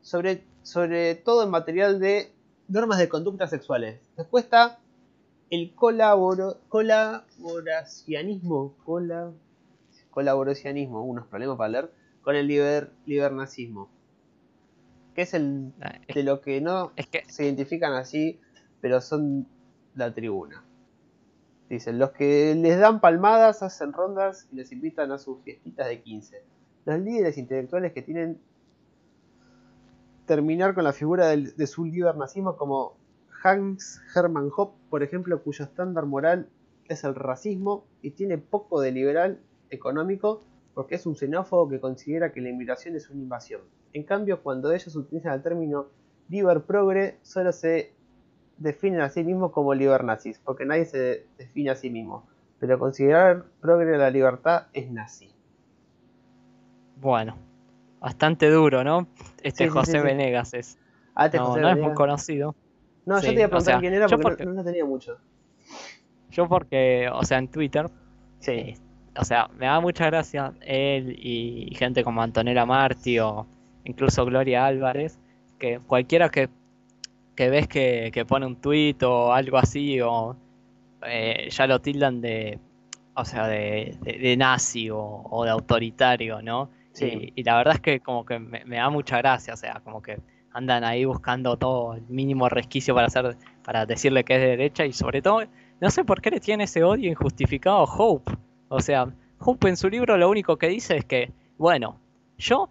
sobre, 0.00 0.44
sobre 0.62 1.14
todo 1.14 1.44
en 1.44 1.50
material 1.50 2.00
de 2.00 2.32
normas 2.68 2.98
de 2.98 3.10
conducta 3.10 3.46
sexuales. 3.46 4.00
Después 4.16 4.44
está 4.44 4.78
el 5.50 5.74
colaboro, 5.74 6.56
colaboracionismo, 6.68 8.74
colaboracionismo, 10.10 11.04
unos 11.04 11.26
problemas 11.26 11.58
para 11.58 11.68
leer, 11.68 11.92
con 12.22 12.34
el 12.36 12.46
liber, 12.46 12.92
libernazismo. 13.06 13.90
Que 15.14 15.22
es 15.22 15.32
el 15.34 15.72
ah, 15.80 15.94
de 16.14 16.22
lo 16.22 16.40
que 16.40 16.60
no 16.60 16.92
se 17.26 17.44
identifican 17.44 17.94
así, 17.94 18.38
pero 18.80 19.00
son 19.00 19.46
la 19.94 20.12
tribuna. 20.14 20.64
Dicen, 21.68 21.98
los 21.98 22.10
que 22.10 22.54
les 22.56 22.78
dan 22.80 23.00
palmadas 23.00 23.62
hacen 23.62 23.92
rondas 23.92 24.48
y 24.50 24.56
les 24.56 24.72
invitan 24.72 25.12
a 25.12 25.18
sus 25.18 25.40
fiestitas 25.42 25.86
de 25.86 26.02
15. 26.02 26.42
Los 26.84 27.00
líderes 27.00 27.38
intelectuales 27.38 27.92
que 27.92 28.02
tienen 28.02 28.40
terminar 30.26 30.74
con 30.74 30.84
la 30.84 30.92
figura 30.92 31.28
de 31.28 31.66
su 31.66 31.86
nazismo 31.86 32.56
como 32.56 32.96
Hans 33.42 34.00
Hermann 34.14 34.50
Hoppe, 34.54 34.78
por 34.88 35.02
ejemplo, 35.02 35.42
cuyo 35.42 35.64
estándar 35.64 36.06
moral 36.06 36.48
es 36.86 37.04
el 37.04 37.14
racismo 37.14 37.84
y 38.02 38.10
tiene 38.12 38.38
poco 38.38 38.80
de 38.80 38.92
liberal 38.92 39.40
económico 39.70 40.42
porque 40.74 40.96
es 40.96 41.06
un 41.06 41.16
xenófobo 41.16 41.68
que 41.68 41.80
considera 41.80 42.32
que 42.32 42.40
la 42.40 42.48
inmigración 42.48 42.96
es 42.96 43.10
una 43.10 43.22
invasión. 43.22 43.60
En 43.92 44.04
cambio, 44.04 44.42
cuando 44.42 44.72
ellos 44.72 44.94
utilizan 44.94 45.34
el 45.34 45.42
término 45.42 45.88
liber 46.28 46.62
progre, 46.62 47.18
solo 47.22 47.52
se 47.52 47.92
definen 48.60 49.00
a 49.00 49.10
sí 49.10 49.24
mismos 49.24 49.50
como 49.50 49.74
liber 49.74 50.04
nazis, 50.04 50.38
porque 50.44 50.64
nadie 50.64 50.84
se 50.84 51.26
define 51.36 51.70
a 51.70 51.74
sí 51.74 51.90
mismo. 51.90 52.28
Pero 52.60 52.78
considerar 52.78 53.46
progre 53.60 53.96
la 53.98 54.10
libertad 54.10 54.66
es 54.72 54.90
nazi. 54.90 55.34
Bueno, 57.00 57.36
bastante 57.98 58.50
duro, 58.50 58.84
¿no? 58.84 59.08
Este 59.42 59.68
José 59.68 60.00
Venegas 60.00 60.54
es. 60.54 60.78
Ah, 61.14 61.26
este 61.26 61.38
no, 61.38 61.56
no 61.56 61.68
es 61.70 61.78
muy 61.78 61.94
conocido. 61.94 62.54
No, 63.06 63.20
yo 63.20 63.28
te 63.28 63.32
iba 63.32 63.46
a 63.46 63.48
preguntar 63.48 63.80
quién 63.80 63.94
era 63.94 64.06
porque, 64.06 64.44
no, 64.44 64.62
tenía 64.62 64.84
mucho. 64.84 65.16
Yo 66.30 66.46
porque, 66.46 67.08
o 67.12 67.24
sea, 67.24 67.38
en 67.38 67.48
Twitter, 67.48 67.90
sí. 68.38 68.52
Eh, 68.52 68.76
o 69.16 69.24
sea, 69.24 69.48
me 69.58 69.66
da 69.66 69.80
mucha 69.80 70.06
gracia 70.06 70.52
él 70.60 71.16
y 71.18 71.74
gente 71.76 72.04
como 72.04 72.22
Antonella 72.22 72.64
Marti 72.64 73.18
o 73.18 73.46
incluso 73.84 74.24
Gloria 74.24 74.66
Álvarez, 74.66 75.18
que 75.58 75.80
cualquiera 75.80 76.28
que, 76.28 76.48
que 77.40 77.48
ves 77.48 77.68
que, 77.68 78.10
que 78.12 78.26
pone 78.26 78.44
un 78.44 78.56
tweet 78.56 78.98
o 79.02 79.32
algo 79.32 79.56
así, 79.56 79.98
o 80.02 80.36
eh, 81.06 81.48
ya 81.50 81.66
lo 81.66 81.80
tildan 81.80 82.20
de, 82.20 82.58
o 83.14 83.24
sea, 83.24 83.46
de, 83.46 83.96
de, 84.02 84.36
nazi 84.36 84.90
o, 84.90 85.00
o, 85.00 85.44
de 85.44 85.50
autoritario, 85.50 86.42
¿no? 86.42 86.68
Y, 87.00 87.42
la 87.42 87.56
verdad 87.56 87.76
es 87.76 87.80
que 87.80 88.00
como 88.00 88.26
que 88.26 88.38
me, 88.38 88.76
da 88.76 88.90
mucha 88.90 89.16
gracia, 89.16 89.54
o 89.54 89.56
sea, 89.56 89.80
como 89.82 90.02
que 90.02 90.20
andan 90.52 90.84
ahí 90.84 91.06
buscando 91.06 91.56
todo 91.56 91.94
el 91.94 92.02
mínimo 92.10 92.50
resquicio 92.50 92.94
para 92.94 93.06
hacer, 93.06 93.38
para 93.64 93.86
decirle 93.86 94.22
que 94.22 94.34
es 94.34 94.40
de 94.42 94.48
derecha 94.48 94.84
y 94.84 94.92
sobre 94.92 95.22
todo, 95.22 95.40
no 95.80 95.90
sé 95.90 96.04
por 96.04 96.20
qué 96.20 96.30
le 96.30 96.40
tiene 96.40 96.64
ese 96.64 96.84
odio 96.84 97.08
injustificado 97.08 97.78
a 97.78 97.84
Hope. 97.84 98.32
O 98.68 98.80
sea, 98.80 99.10
Hope 99.38 99.66
en 99.66 99.78
su 99.78 99.88
libro 99.88 100.18
lo 100.18 100.28
único 100.28 100.58
que 100.58 100.68
dice 100.68 100.98
es 100.98 101.06
que, 101.06 101.32
bueno, 101.56 101.98
yo 102.36 102.68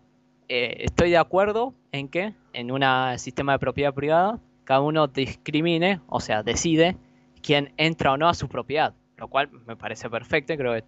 eh, 0.48 0.78
estoy 0.82 1.10
de 1.10 1.18
acuerdo 1.18 1.74
en 1.92 2.08
que 2.08 2.36
en 2.54 2.70
un 2.70 2.84
sistema 3.18 3.54
de 3.54 3.58
propiedad 3.58 3.96
privada 3.96 4.40
cada 4.70 4.82
uno 4.82 5.08
discrimine, 5.08 6.00
o 6.06 6.20
sea, 6.20 6.44
decide 6.44 6.96
quién 7.42 7.74
entra 7.78 8.12
o 8.12 8.18
no 8.18 8.30
a 8.30 8.36
su 8.36 8.48
propiedad, 8.48 8.94
lo 9.18 9.28
cual 9.28 9.50
me 9.66 9.76
parece 9.76 10.12
perfecto 10.12 10.54
y 10.54 10.58
creo 10.58 10.74
que 10.74 10.84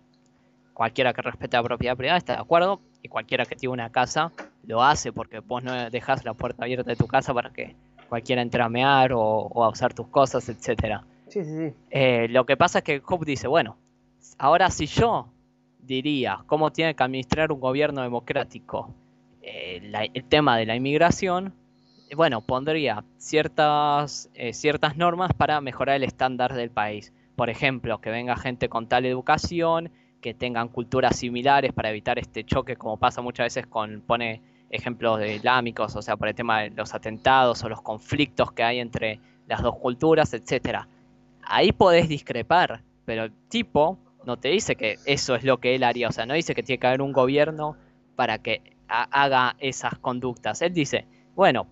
cualquiera 0.72 1.14
que 1.14 1.24
respete 1.24 1.58
la 1.58 1.64
propiedad 1.64 1.98
privada 1.98 2.20
está 2.20 2.34
de 2.34 2.42
acuerdo 2.42 2.80
y 3.02 3.08
cualquiera 3.08 3.44
que 3.44 3.56
tiene 3.56 3.74
una 3.74 3.92
casa 3.92 4.32
lo 4.68 4.84
hace 4.84 5.12
porque 5.12 5.40
vos 5.40 5.64
no 5.64 5.90
dejas 5.90 6.24
la 6.26 6.36
puerta 6.36 6.66
abierta 6.66 6.92
de 6.92 6.96
tu 6.96 7.08
casa 7.08 7.34
para 7.34 7.52
que 7.54 7.76
cualquiera 8.08 8.44
entre 8.44 8.62
a 8.62 8.70
mear 8.70 9.14
o, 9.14 9.64
a 9.64 9.70
usar 9.70 9.96
tus 9.96 10.06
cosas, 10.10 10.48
etc. 10.48 11.02
Sí, 11.30 11.44
sí, 11.44 11.58
sí. 11.58 11.74
Eh, 11.90 12.28
lo 12.30 12.46
que 12.46 12.58
pasa 12.58 12.78
es 12.78 12.84
que 12.84 13.02
Hope 13.04 13.26
dice, 13.26 13.48
bueno, 13.48 13.78
ahora 14.38 14.70
si 14.70 14.86
yo 14.86 15.28
diría 15.80 16.44
cómo 16.46 16.72
tiene 16.72 16.94
que 16.94 17.02
administrar 17.02 17.52
un 17.52 17.60
gobierno 17.60 18.04
democrático 18.04 18.94
eh, 19.42 19.82
el 20.14 20.24
tema 20.26 20.58
de 20.58 20.68
la 20.68 20.76
inmigración, 20.76 21.56
bueno, 22.16 22.42
pondría 22.42 23.04
ciertas, 23.18 24.30
eh, 24.34 24.54
ciertas 24.54 24.98
normas 24.98 25.34
para 25.34 25.62
mejorar 25.62 25.96
el 25.96 26.04
estándar 26.04 26.54
del 26.54 26.70
país. 26.70 27.14
Por 27.36 27.50
ejemplo, 27.50 28.02
que 28.02 28.10
venga 28.10 28.36
gente 28.36 28.70
con 28.70 28.88
tal 28.88 29.06
educación, 29.06 29.92
que 30.22 30.34
tengan 30.34 30.68
culturas 30.68 31.16
similares 31.16 31.74
para 31.74 31.90
evitar 31.90 32.20
este 32.20 32.44
choque, 32.44 32.76
como 32.76 32.98
pasa 32.98 33.22
muchas 33.22 33.46
veces 33.46 33.68
con, 33.68 34.02
pone 34.02 34.42
ejemplos 34.70 35.20
de 35.20 35.36
islámicos, 35.36 35.96
o 35.96 36.02
sea, 36.02 36.16
por 36.16 36.28
el 36.28 36.36
tema 36.36 36.62
de 36.62 36.70
los 36.72 36.94
atentados 36.94 37.64
o 37.64 37.70
los 37.70 37.82
conflictos 37.82 38.52
que 38.52 38.64
hay 38.64 38.80
entre 38.80 39.20
las 39.48 39.62
dos 39.62 39.78
culturas, 39.78 40.34
etcétera. 40.34 40.88
Ahí 41.44 41.72
podés 41.72 42.08
discrepar, 42.08 42.84
pero 43.06 43.24
el 43.24 43.34
tipo 43.50 43.98
no 44.26 44.38
te 44.38 44.50
dice 44.50 44.76
que 44.76 44.98
eso 45.06 45.36
es 45.36 45.44
lo 45.44 45.60
que 45.60 45.76
él 45.76 45.84
haría, 45.84 46.08
o 46.08 46.12
sea, 46.12 46.26
no 46.26 46.34
dice 46.34 46.56
que 46.56 46.64
tiene 46.64 46.80
que 46.80 46.88
haber 46.88 47.02
un 47.02 47.12
gobierno 47.12 47.76
para 48.16 48.38
que 48.38 48.62
haga 48.88 49.56
esas 49.60 49.98
conductas. 50.00 50.62
Él 50.62 50.74
dice, 50.74 51.06
bueno, 51.36 51.68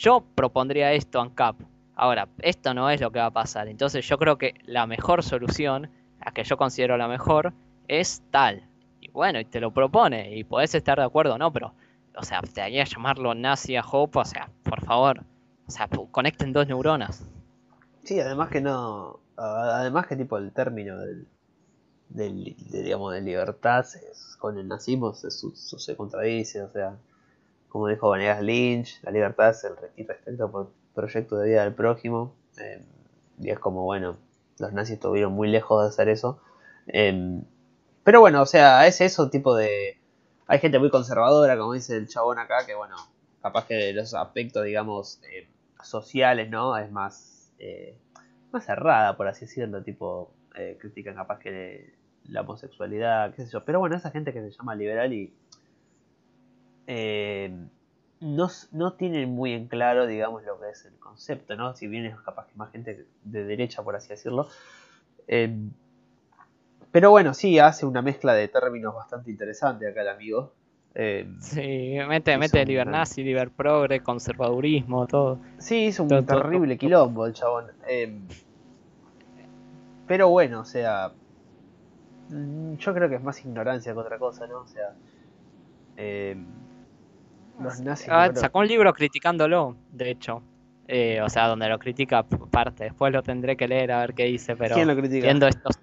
yo 0.00 0.24
propondría 0.34 0.92
esto 0.92 1.20
ANCAP. 1.20 1.60
Ahora, 1.94 2.26
esto 2.38 2.72
no 2.72 2.88
es 2.88 3.02
lo 3.02 3.10
que 3.10 3.18
va 3.18 3.26
a 3.26 3.30
pasar. 3.30 3.68
Entonces 3.68 4.08
yo 4.08 4.16
creo 4.16 4.38
que 4.38 4.54
la 4.64 4.86
mejor 4.86 5.22
solución, 5.22 5.90
la 6.24 6.32
que 6.32 6.42
yo 6.42 6.56
considero 6.56 6.96
la 6.96 7.06
mejor, 7.06 7.52
es 7.86 8.22
tal. 8.30 8.66
Y 9.00 9.10
bueno, 9.10 9.38
y 9.40 9.44
te 9.44 9.60
lo 9.60 9.72
propone, 9.72 10.34
y 10.34 10.44
podés 10.44 10.74
estar 10.74 10.98
de 10.98 11.04
acuerdo 11.04 11.34
o 11.34 11.38
no, 11.38 11.52
pero, 11.52 11.74
o 12.16 12.22
sea, 12.22 12.40
te 12.40 12.62
haría 12.62 12.84
llamarlo 12.84 13.34
nazi 13.34 13.76
a 13.76 13.82
Hope, 13.82 14.18
o 14.18 14.24
sea, 14.24 14.50
por 14.62 14.82
favor, 14.82 15.22
o 15.66 15.70
sea, 15.70 15.88
conecten 16.10 16.54
dos 16.54 16.66
neuronas. 16.66 17.22
Sí, 18.02 18.18
además 18.20 18.48
que 18.48 18.62
no, 18.62 19.20
además 19.36 20.06
que 20.06 20.16
tipo 20.16 20.38
el 20.38 20.52
término 20.52 20.98
del, 20.98 21.26
del 22.08 22.56
de, 22.70 22.82
digamos, 22.82 23.12
de 23.12 23.20
libertad 23.20 23.84
con 24.38 24.58
el 24.58 24.66
nazismo 24.66 25.12
se 25.12 25.96
contradice, 25.96 26.62
o 26.62 26.70
sea, 26.70 26.96
como 27.70 27.88
dijo 27.88 28.10
Vanegas 28.10 28.42
Lynch, 28.42 29.02
la 29.02 29.10
libertad 29.10 29.50
es 29.50 29.64
el 29.64 29.76
respeto 30.06 30.50
por 30.50 30.72
proyecto 30.94 31.38
de 31.38 31.48
vida 31.48 31.64
del 31.64 31.74
prójimo, 31.74 32.34
eh, 32.58 32.84
y 33.40 33.48
es 33.48 33.58
como, 33.58 33.84
bueno, 33.84 34.18
los 34.58 34.72
nazis 34.74 34.96
estuvieron 34.96 35.32
muy 35.32 35.48
lejos 35.48 35.82
de 35.82 35.88
hacer 35.88 36.10
eso. 36.10 36.42
Eh, 36.88 37.40
pero 38.04 38.20
bueno, 38.20 38.42
o 38.42 38.46
sea, 38.46 38.86
es 38.86 39.00
eso 39.00 39.30
tipo 39.30 39.54
de... 39.54 39.98
Hay 40.46 40.58
gente 40.58 40.78
muy 40.78 40.90
conservadora, 40.90 41.56
como 41.56 41.74
dice 41.74 41.96
el 41.96 42.08
chabón 42.08 42.38
acá, 42.38 42.66
que 42.66 42.74
bueno, 42.74 42.96
capaz 43.40 43.66
que 43.66 43.92
los 43.92 44.14
aspectos, 44.14 44.64
digamos, 44.64 45.20
eh, 45.30 45.48
sociales, 45.82 46.50
¿no? 46.50 46.76
Es 46.76 46.90
más, 46.90 47.52
eh, 47.58 47.96
más 48.50 48.64
cerrada, 48.64 49.16
por 49.16 49.28
así 49.28 49.42
decirlo, 49.46 49.82
tipo, 49.82 50.32
eh, 50.56 50.76
critican 50.80 51.14
capaz 51.14 51.38
que 51.38 51.94
la 52.24 52.40
homosexualidad, 52.40 53.34
qué 53.34 53.44
sé 53.44 53.52
yo. 53.52 53.64
Pero 53.64 53.78
bueno, 53.78 53.96
esa 53.96 54.10
gente 54.10 54.32
que 54.32 54.42
se 54.42 54.50
llama 54.50 54.74
liberal 54.74 55.12
y... 55.12 55.32
no, 56.86 58.48
no 58.72 58.92
tienen 58.94 59.30
muy 59.30 59.52
en 59.52 59.68
claro, 59.68 60.06
digamos, 60.06 60.44
lo 60.44 60.60
que 60.60 60.70
es 60.70 60.84
el 60.84 60.94
concepto, 60.98 61.56
¿no? 61.56 61.74
Si 61.74 61.86
bien 61.86 62.06
es 62.06 62.18
capaz 62.20 62.46
que 62.46 62.56
más 62.56 62.70
gente 62.72 63.06
de 63.24 63.44
derecha, 63.44 63.82
por 63.82 63.96
así 63.96 64.08
decirlo. 64.08 64.48
Pero 66.92 67.10
bueno, 67.10 67.34
sí, 67.34 67.58
hace 67.58 67.86
una 67.86 68.02
mezcla 68.02 68.34
de 68.34 68.48
términos 68.48 68.94
bastante 68.94 69.30
interesante 69.30 69.88
acá 69.88 70.02
el 70.02 70.08
amigo. 70.08 70.52
Eh, 70.94 71.32
sí, 71.38 71.96
mete, 72.08 72.36
mete 72.36 72.64
libernazi, 72.66 73.22
liberprogre, 73.22 74.00
conservadurismo, 74.00 75.06
todo. 75.06 75.38
Sí, 75.58 75.86
hizo 75.86 76.02
un 76.02 76.26
terrible 76.26 76.76
quilombo 76.76 77.26
el 77.26 77.32
chabón. 77.32 77.66
Eh, 77.86 78.18
pero 80.08 80.28
bueno, 80.28 80.60
o 80.60 80.64
sea, 80.64 81.12
mm, 82.30 82.74
yo 82.74 82.92
creo 82.92 83.08
que 83.08 83.14
es 83.14 83.22
más 83.22 83.38
ignorancia 83.44 83.92
que 83.92 83.98
otra 83.98 84.18
cosa, 84.18 84.48
¿no? 84.48 84.62
O 84.62 84.66
sea, 84.66 84.94
eh, 85.96 86.36
los 87.60 87.80
nazis. 87.80 88.08
Ah, 88.10 88.30
sacó 88.34 88.60
un 88.60 88.68
libro 88.68 88.92
criticándolo, 88.92 89.76
de 89.92 90.10
hecho. 90.10 90.42
o 91.24 91.28
sea, 91.28 91.46
donde 91.48 91.68
lo 91.68 91.78
critica 91.78 92.22
parte. 92.22 92.84
Después 92.84 93.12
lo 93.12 93.22
tendré 93.22 93.56
que 93.56 93.68
leer 93.68 93.92
a 93.92 94.00
ver 94.00 94.14
qué 94.14 94.24
dice, 94.24 94.56
pero 94.56 94.74
¿Quién 94.74 94.88
lo 94.88 94.96
critica? 94.96 95.26
viendo 95.26 95.46
estos 95.46 95.78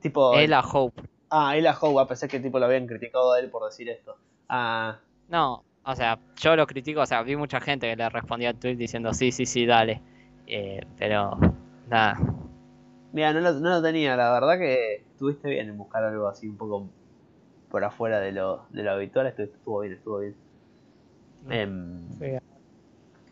Tipo. 0.00 0.34
Ella 0.34 0.60
Hope. 0.60 1.02
Ah, 1.30 1.56
Ella 1.56 1.76
Hope, 1.80 2.00
a 2.00 2.06
pesar 2.06 2.28
que 2.28 2.40
tipo 2.40 2.58
lo 2.58 2.66
habían 2.66 2.86
criticado 2.86 3.32
a 3.32 3.40
él 3.40 3.50
por 3.50 3.64
decir 3.64 3.88
esto. 3.88 4.16
Ah. 4.48 4.98
No, 5.28 5.64
o 5.84 5.94
sea, 5.94 6.18
yo 6.36 6.54
lo 6.56 6.66
critico, 6.66 7.00
o 7.00 7.06
sea, 7.06 7.22
vi 7.22 7.36
mucha 7.36 7.60
gente 7.60 7.88
que 7.88 7.96
le 7.96 8.08
respondía 8.08 8.50
al 8.50 8.56
tweet 8.58 8.76
diciendo 8.76 9.12
sí, 9.12 9.32
sí, 9.32 9.46
sí, 9.46 9.66
dale. 9.66 10.02
Eh, 10.46 10.80
pero, 10.96 11.38
nada. 11.88 12.18
Mira, 13.12 13.32
no 13.32 13.40
lo, 13.40 13.82
tenía, 13.82 14.16
la 14.16 14.32
verdad 14.32 14.58
que 14.58 15.04
estuviste 15.12 15.48
bien 15.48 15.68
en 15.68 15.78
buscar 15.78 16.04
algo 16.04 16.28
así 16.28 16.48
un 16.48 16.56
poco 16.56 16.88
por 17.70 17.82
afuera 17.82 18.20
de 18.20 18.32
lo, 18.32 18.66
de 18.70 18.82
lo 18.82 18.92
habitual, 18.92 19.26
estuvo 19.26 19.80
bien, 19.80 19.94
estuvo 19.94 20.18
bien. 20.18 20.36
Em, 21.50 22.08
sí. 22.18 22.26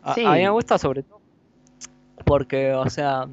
a, 0.03 0.15
mí 0.15 0.41
me 0.41 0.49
gusta 0.49 0.77
sobre 0.77 1.03
todo 1.03 1.15
porque, 2.25 2.73
o 2.73 2.89
sea, 2.89 3.27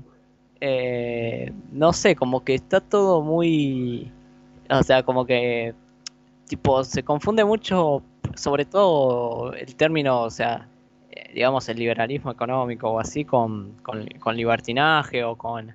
eh, 0.60 1.52
no 1.72 1.92
sé, 1.92 2.14
como 2.14 2.44
que 2.44 2.54
está 2.54 2.80
todo 2.80 3.22
muy, 3.22 4.12
o 4.70 4.82
sea, 4.82 5.02
como 5.02 5.26
que, 5.26 5.74
tipo, 6.46 6.84
se 6.84 7.02
confunde 7.02 7.44
mucho, 7.44 8.02
sobre 8.36 8.64
todo 8.64 9.52
el 9.54 9.74
término, 9.76 10.22
o 10.22 10.30
sea, 10.30 10.68
eh, 11.10 11.32
digamos, 11.34 11.68
el 11.68 11.78
liberalismo 11.78 12.30
económico 12.30 12.90
o 12.90 13.00
así 13.00 13.24
con, 13.24 13.74
con, 13.82 14.36
libertinaje 14.36 15.24
o 15.24 15.36
con 15.36 15.74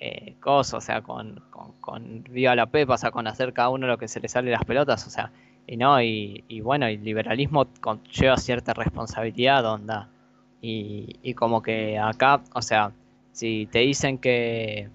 eh, 0.00 0.34
cosas, 0.40 0.74
o 0.74 0.80
sea, 0.80 1.02
con, 1.02 1.42
con, 1.80 2.24
viva 2.24 2.54
la 2.54 2.66
pepa, 2.66 2.94
o 2.94 2.98
sea, 2.98 3.10
con 3.10 3.26
hacer 3.26 3.52
cada 3.52 3.70
uno 3.70 3.86
lo 3.86 3.98
que 3.98 4.08
se 4.08 4.20
le 4.20 4.28
sale 4.28 4.50
las 4.50 4.64
pelotas, 4.64 5.06
o 5.06 5.10
sea, 5.10 5.32
y 5.68 5.76
no, 5.76 6.00
y, 6.02 6.44
y 6.48 6.62
bueno, 6.62 6.86
el 6.86 7.04
liberalismo 7.04 7.66
lleva 8.10 8.38
cierta 8.38 8.72
responsabilidad, 8.72 9.64
onda, 9.66 10.08
y, 10.62 11.16
y 11.22 11.34
como 11.34 11.62
que 11.62 11.98
acá, 11.98 12.40
o 12.54 12.62
sea, 12.62 12.92
si 13.32 13.68
te 13.70 13.80
dicen 13.80 14.16
que, 14.18 14.88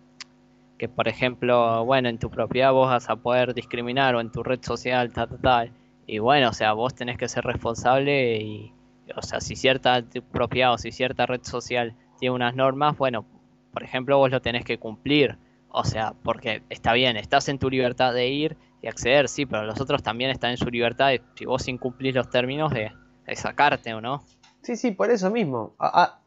que, 0.80 0.90
por 0.90 1.08
ejemplo, 1.08 1.86
bueno, 1.86 2.10
en 2.10 2.18
tu 2.18 2.32
propiedad 2.32 2.74
vos 2.74 2.90
vas 2.90 3.08
a 3.10 3.16
poder 3.16 3.54
discriminar 3.54 4.16
o 4.16 4.20
en 4.20 4.32
tu 4.32 4.42
red 4.42 4.60
social, 4.64 5.14
tal, 5.14 5.30
tal, 5.30 5.40
tal, 5.40 5.72
y 6.08 6.18
bueno, 6.18 6.50
o 6.50 6.54
sea, 6.54 6.74
vos 6.74 6.96
tenés 6.96 7.18
que 7.20 7.30
ser 7.30 7.44
responsable 7.46 8.42
y, 8.42 8.74
o 9.16 9.22
sea, 9.22 9.42
si 9.42 9.56
cierta 9.56 10.04
propiedad 10.32 10.74
o 10.74 10.78
si 10.80 10.92
cierta 10.92 11.28
red 11.28 11.44
social 11.44 11.94
tiene 12.20 12.36
unas 12.36 12.56
normas, 12.56 12.98
bueno, 12.98 13.26
por 13.72 13.84
ejemplo, 13.84 14.18
vos 14.18 14.32
lo 14.32 14.42
tenés 14.42 14.66
que 14.66 14.80
cumplir. 14.80 15.38
O 15.70 15.84
sea, 15.84 16.14
porque 16.24 16.62
está 16.70 16.94
bien, 16.94 17.18
estás 17.18 17.50
en 17.50 17.58
tu 17.58 17.70
libertad 17.70 18.14
de 18.14 18.28
ir 18.30 18.58
y 18.84 18.88
acceder, 18.88 19.28
sí, 19.30 19.48
pero 19.48 19.64
los 19.64 19.82
otros 19.82 20.04
también 20.04 20.30
están 20.30 20.52
en 20.52 20.58
su 20.58 20.70
libertad 20.70 21.08
de, 21.08 21.24
si 21.36 21.46
vos 21.46 21.68
incumplís 21.68 22.14
los 22.14 22.30
términos 22.30 22.72
de, 22.72 22.92
sacarte 23.36 23.94
o 23.94 24.02
no. 24.02 24.24
Sí, 24.62 24.76
sí, 24.76 24.92
por 24.92 25.10
eso 25.10 25.32
mismo. 25.32 25.74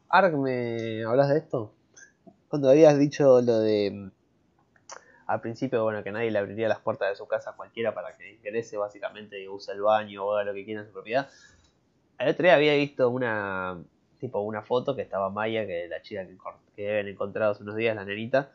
Arg, 0.08 0.36
¿me 0.38 1.04
hablas 1.04 1.28
de 1.28 1.38
esto? 1.38 1.72
cuando 2.48 2.70
habías 2.70 2.98
dicho 2.98 3.40
lo 3.42 3.60
de 3.60 3.90
mm, 3.90 4.10
al 5.26 5.40
principio, 5.40 5.82
bueno, 5.82 6.02
que 6.02 6.12
nadie 6.12 6.30
le 6.30 6.38
abriría 6.38 6.68
las 6.68 6.78
puertas 6.78 7.10
de 7.10 7.16
su 7.16 7.26
casa 7.26 7.50
a 7.50 7.56
cualquiera 7.56 7.92
para 7.92 8.16
que 8.16 8.34
ingrese 8.34 8.76
básicamente 8.76 9.42
y 9.42 9.48
use 9.48 9.72
el 9.72 9.82
baño 9.82 10.24
o 10.24 10.32
haga 10.32 10.44
lo 10.44 10.54
que 10.54 10.64
quiera 10.64 10.80
en 10.80 10.86
su 10.86 10.92
propiedad. 10.92 11.28
El 12.18 12.28
otro 12.28 12.44
día 12.44 12.54
había 12.54 12.74
visto 12.74 13.10
una 13.10 13.76
tipo 14.18 14.40
una 14.40 14.62
foto 14.62 14.96
que 14.96 15.02
estaba 15.02 15.28
Maya, 15.28 15.66
que 15.66 15.88
la 15.88 16.00
chica 16.00 16.26
que, 16.26 16.38
que 16.74 16.88
habían 16.88 17.08
encontrado 17.08 17.52
hace 17.52 17.62
unos 17.62 17.76
días, 17.76 17.94
la 17.94 18.04
nenita, 18.04 18.52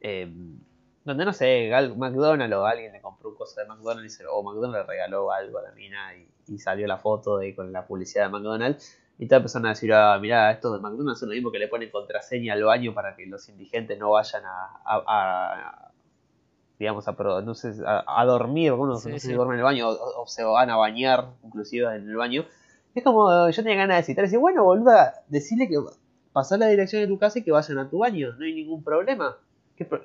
em, 0.00 0.58
donde 1.04 1.24
no 1.24 1.32
sé, 1.32 1.70
McDonald's 1.96 2.54
o 2.56 2.64
alguien 2.64 2.92
le 2.92 3.00
compró 3.00 3.30
un 3.30 3.36
cosa 3.36 3.62
de 3.62 3.68
McDonald's 3.68 4.22
o 4.30 4.42
McDonald's 4.42 4.86
le 4.86 4.92
regaló 4.92 5.32
algo 5.32 5.58
a 5.58 5.62
la 5.62 5.72
mina 5.72 6.14
y, 6.16 6.28
y 6.54 6.58
salió 6.58 6.86
la 6.86 6.98
foto 6.98 7.38
de 7.38 7.54
con 7.54 7.72
la 7.72 7.86
publicidad 7.86 8.26
de 8.26 8.30
McDonald's 8.30 8.98
y 9.18 9.28
toda 9.28 9.40
persona 9.40 9.68
a 9.68 9.72
decir, 9.74 9.92
ah, 9.92 10.18
mirá, 10.20 10.50
estos 10.50 10.72
de 10.72 10.80
McDonald's 10.80 11.20
son 11.20 11.28
lo 11.28 11.34
mismo 11.34 11.52
que 11.52 11.58
le 11.60 11.68
ponen 11.68 11.90
contraseña 11.90 12.54
al 12.54 12.64
baño 12.64 12.92
para 12.92 13.14
que 13.14 13.26
los 13.26 13.48
indigentes 13.48 13.98
no 13.98 14.10
vayan 14.10 14.42
a, 14.44 15.92
digamos, 16.78 17.06
a, 17.06 17.12
no 17.44 17.54
sé, 17.54 17.72
a, 17.86 18.24
dormir, 18.24 18.72
no 18.72 18.96
sé 18.96 19.18
si 19.20 19.32
duermen 19.32 19.54
en 19.54 19.58
el 19.60 19.64
baño 19.64 19.90
o, 19.90 20.26
se 20.26 20.42
van 20.42 20.70
a 20.70 20.76
bañar, 20.76 21.28
inclusive 21.44 21.94
en 21.94 22.08
el 22.08 22.16
baño. 22.16 22.44
Es 22.94 23.04
como, 23.04 23.48
yo 23.48 23.62
tenía 23.62 23.78
ganas 23.78 23.98
de 23.98 24.02
citar 24.02 24.24
y 24.24 24.26
decir, 24.26 24.40
bueno, 24.40 24.64
boluda, 24.64 25.22
decirle 25.28 25.68
que 25.68 25.76
pasar 26.32 26.58
la 26.58 26.66
dirección 26.66 27.02
de 27.02 27.08
tu 27.08 27.18
casa 27.18 27.38
y 27.38 27.44
que 27.44 27.52
vayan 27.52 27.78
a 27.78 27.88
tu 27.88 27.98
baño, 27.98 28.32
no 28.36 28.44
hay 28.44 28.54
ningún 28.54 28.82
problema. 28.82 29.36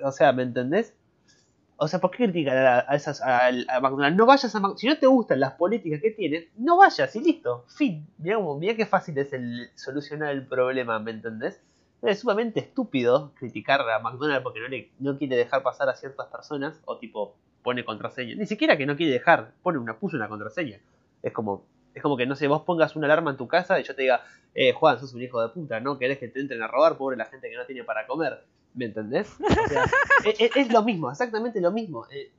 O 0.02 0.12
sea, 0.12 0.32
¿me 0.32 0.42
entendés? 0.42 0.94
O 1.76 1.86
sea, 1.86 2.00
¿por 2.00 2.10
qué 2.10 2.24
critican 2.24 2.56
a, 2.56 2.84
a 2.88 2.96
esas 2.96 3.22
a, 3.22 3.50
McDonald's? 3.80 4.16
No 4.16 4.26
vayas 4.26 4.54
a 4.54 4.58
McDonald's. 4.58 4.80
Si 4.80 4.86
no 4.88 4.98
te 4.98 5.06
gustan 5.06 5.40
las 5.40 5.52
políticas 5.52 6.00
que 6.00 6.10
tienen, 6.10 6.48
no 6.56 6.76
vayas 6.78 7.14
y 7.14 7.20
listo. 7.20 7.64
Fin. 7.68 8.06
Mirá, 8.18 8.38
mirá 8.40 8.74
qué 8.74 8.86
fácil 8.86 9.16
es 9.18 9.32
el 9.32 9.70
solucionar 9.76 10.30
el 10.30 10.44
problema, 10.46 10.98
¿me 10.98 11.12
entendés? 11.12 11.60
Es 12.02 12.20
sumamente 12.20 12.60
estúpido 12.60 13.32
criticar 13.38 13.80
a 13.80 13.98
McDonald's 14.00 14.42
porque 14.42 14.90
no 14.98 15.18
quiere 15.18 15.36
dejar 15.36 15.62
pasar 15.62 15.88
a 15.88 15.94
ciertas 15.94 16.26
personas 16.26 16.80
o 16.84 16.98
tipo 16.98 17.36
pone 17.62 17.84
contraseña. 17.84 18.34
Ni 18.34 18.46
siquiera 18.46 18.76
que 18.76 18.86
no 18.86 18.96
quiere 18.96 19.12
dejar, 19.12 19.52
pone 19.62 19.78
una, 19.78 19.98
puso 19.98 20.16
una 20.16 20.28
contraseña. 20.28 20.80
Es 21.22 21.32
como, 21.32 21.64
es 21.94 22.02
como 22.02 22.16
que 22.16 22.26
no 22.26 22.34
sé, 22.34 22.48
vos 22.48 22.62
pongas 22.62 22.96
una 22.96 23.06
alarma 23.06 23.30
en 23.30 23.36
tu 23.36 23.46
casa 23.46 23.78
y 23.78 23.84
yo 23.84 23.94
te 23.94 24.02
diga, 24.02 24.22
eh, 24.54 24.72
Juan, 24.72 24.98
sos 24.98 25.14
un 25.14 25.22
hijo 25.22 25.40
de 25.42 25.48
puta, 25.50 25.80
¿no? 25.80 25.98
Querés 25.98 26.18
que 26.18 26.28
te 26.28 26.40
entren 26.40 26.62
a 26.62 26.66
robar, 26.66 26.96
pobre 26.96 27.16
la 27.16 27.26
gente 27.26 27.50
que 27.50 27.56
no 27.56 27.66
tiene 27.66 27.84
para 27.84 28.06
comer. 28.06 28.42
¿Me 28.74 28.86
entendés? 28.86 29.28
O 29.40 29.68
sea, 29.68 29.84
es, 30.54 30.72
lo 30.72 30.82
mismo, 30.82 31.10
exactamente 31.10 31.60
lo 31.60 31.70
mismo. 31.70 32.06
Eh, 32.10 32.30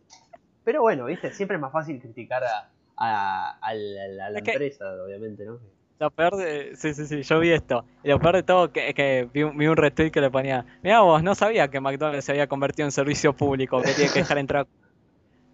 pero 0.64 0.82
bueno, 0.82 1.06
viste, 1.06 1.32
siempre 1.32 1.56
es 1.56 1.62
más 1.62 1.72
fácil 1.72 2.00
criticar 2.02 2.44
a, 2.44 2.70
a, 2.98 3.58
a 3.60 3.74
la, 3.74 4.26
a 4.26 4.30
la 4.30 4.40
Es 4.40 4.44
que- 4.44 4.52
empresa, 4.52 4.86
obviamente, 5.04 5.46
¿no? 5.46 5.60
Lo 6.00 6.12
peor 6.12 6.38
de... 6.38 6.78
Sí, 6.78 6.94
sí, 6.94 7.06
sí, 7.08 7.24
yo 7.24 7.40
vi 7.42 7.52
esto. 7.52 7.84
Y 8.04 8.08
lo 8.10 8.20
peor 8.20 8.36
de 8.38 8.44
todo 8.44 8.72
que, 8.72 8.94
que 8.94 9.28
vi, 9.34 9.44
un- 9.44 9.58
vi 9.58 9.68
un 9.68 9.76
retweet 9.76 10.12
que 10.12 10.22
le 10.22 10.32
ponía, 10.32 10.66
mira 10.82 11.02
vos, 11.02 11.22
no 11.22 11.36
sabía 11.36 11.68
que 11.70 11.82
McDonald's 11.82 12.24
se 12.24 12.32
había 12.32 12.48
convertido 12.48 12.86
en 12.88 12.92
servicio 12.94 13.34
público, 13.34 13.82
que 13.82 13.92
tiene 13.94 14.12
que 14.14 14.20
dejar 14.20 14.38
entrar... 14.38 14.68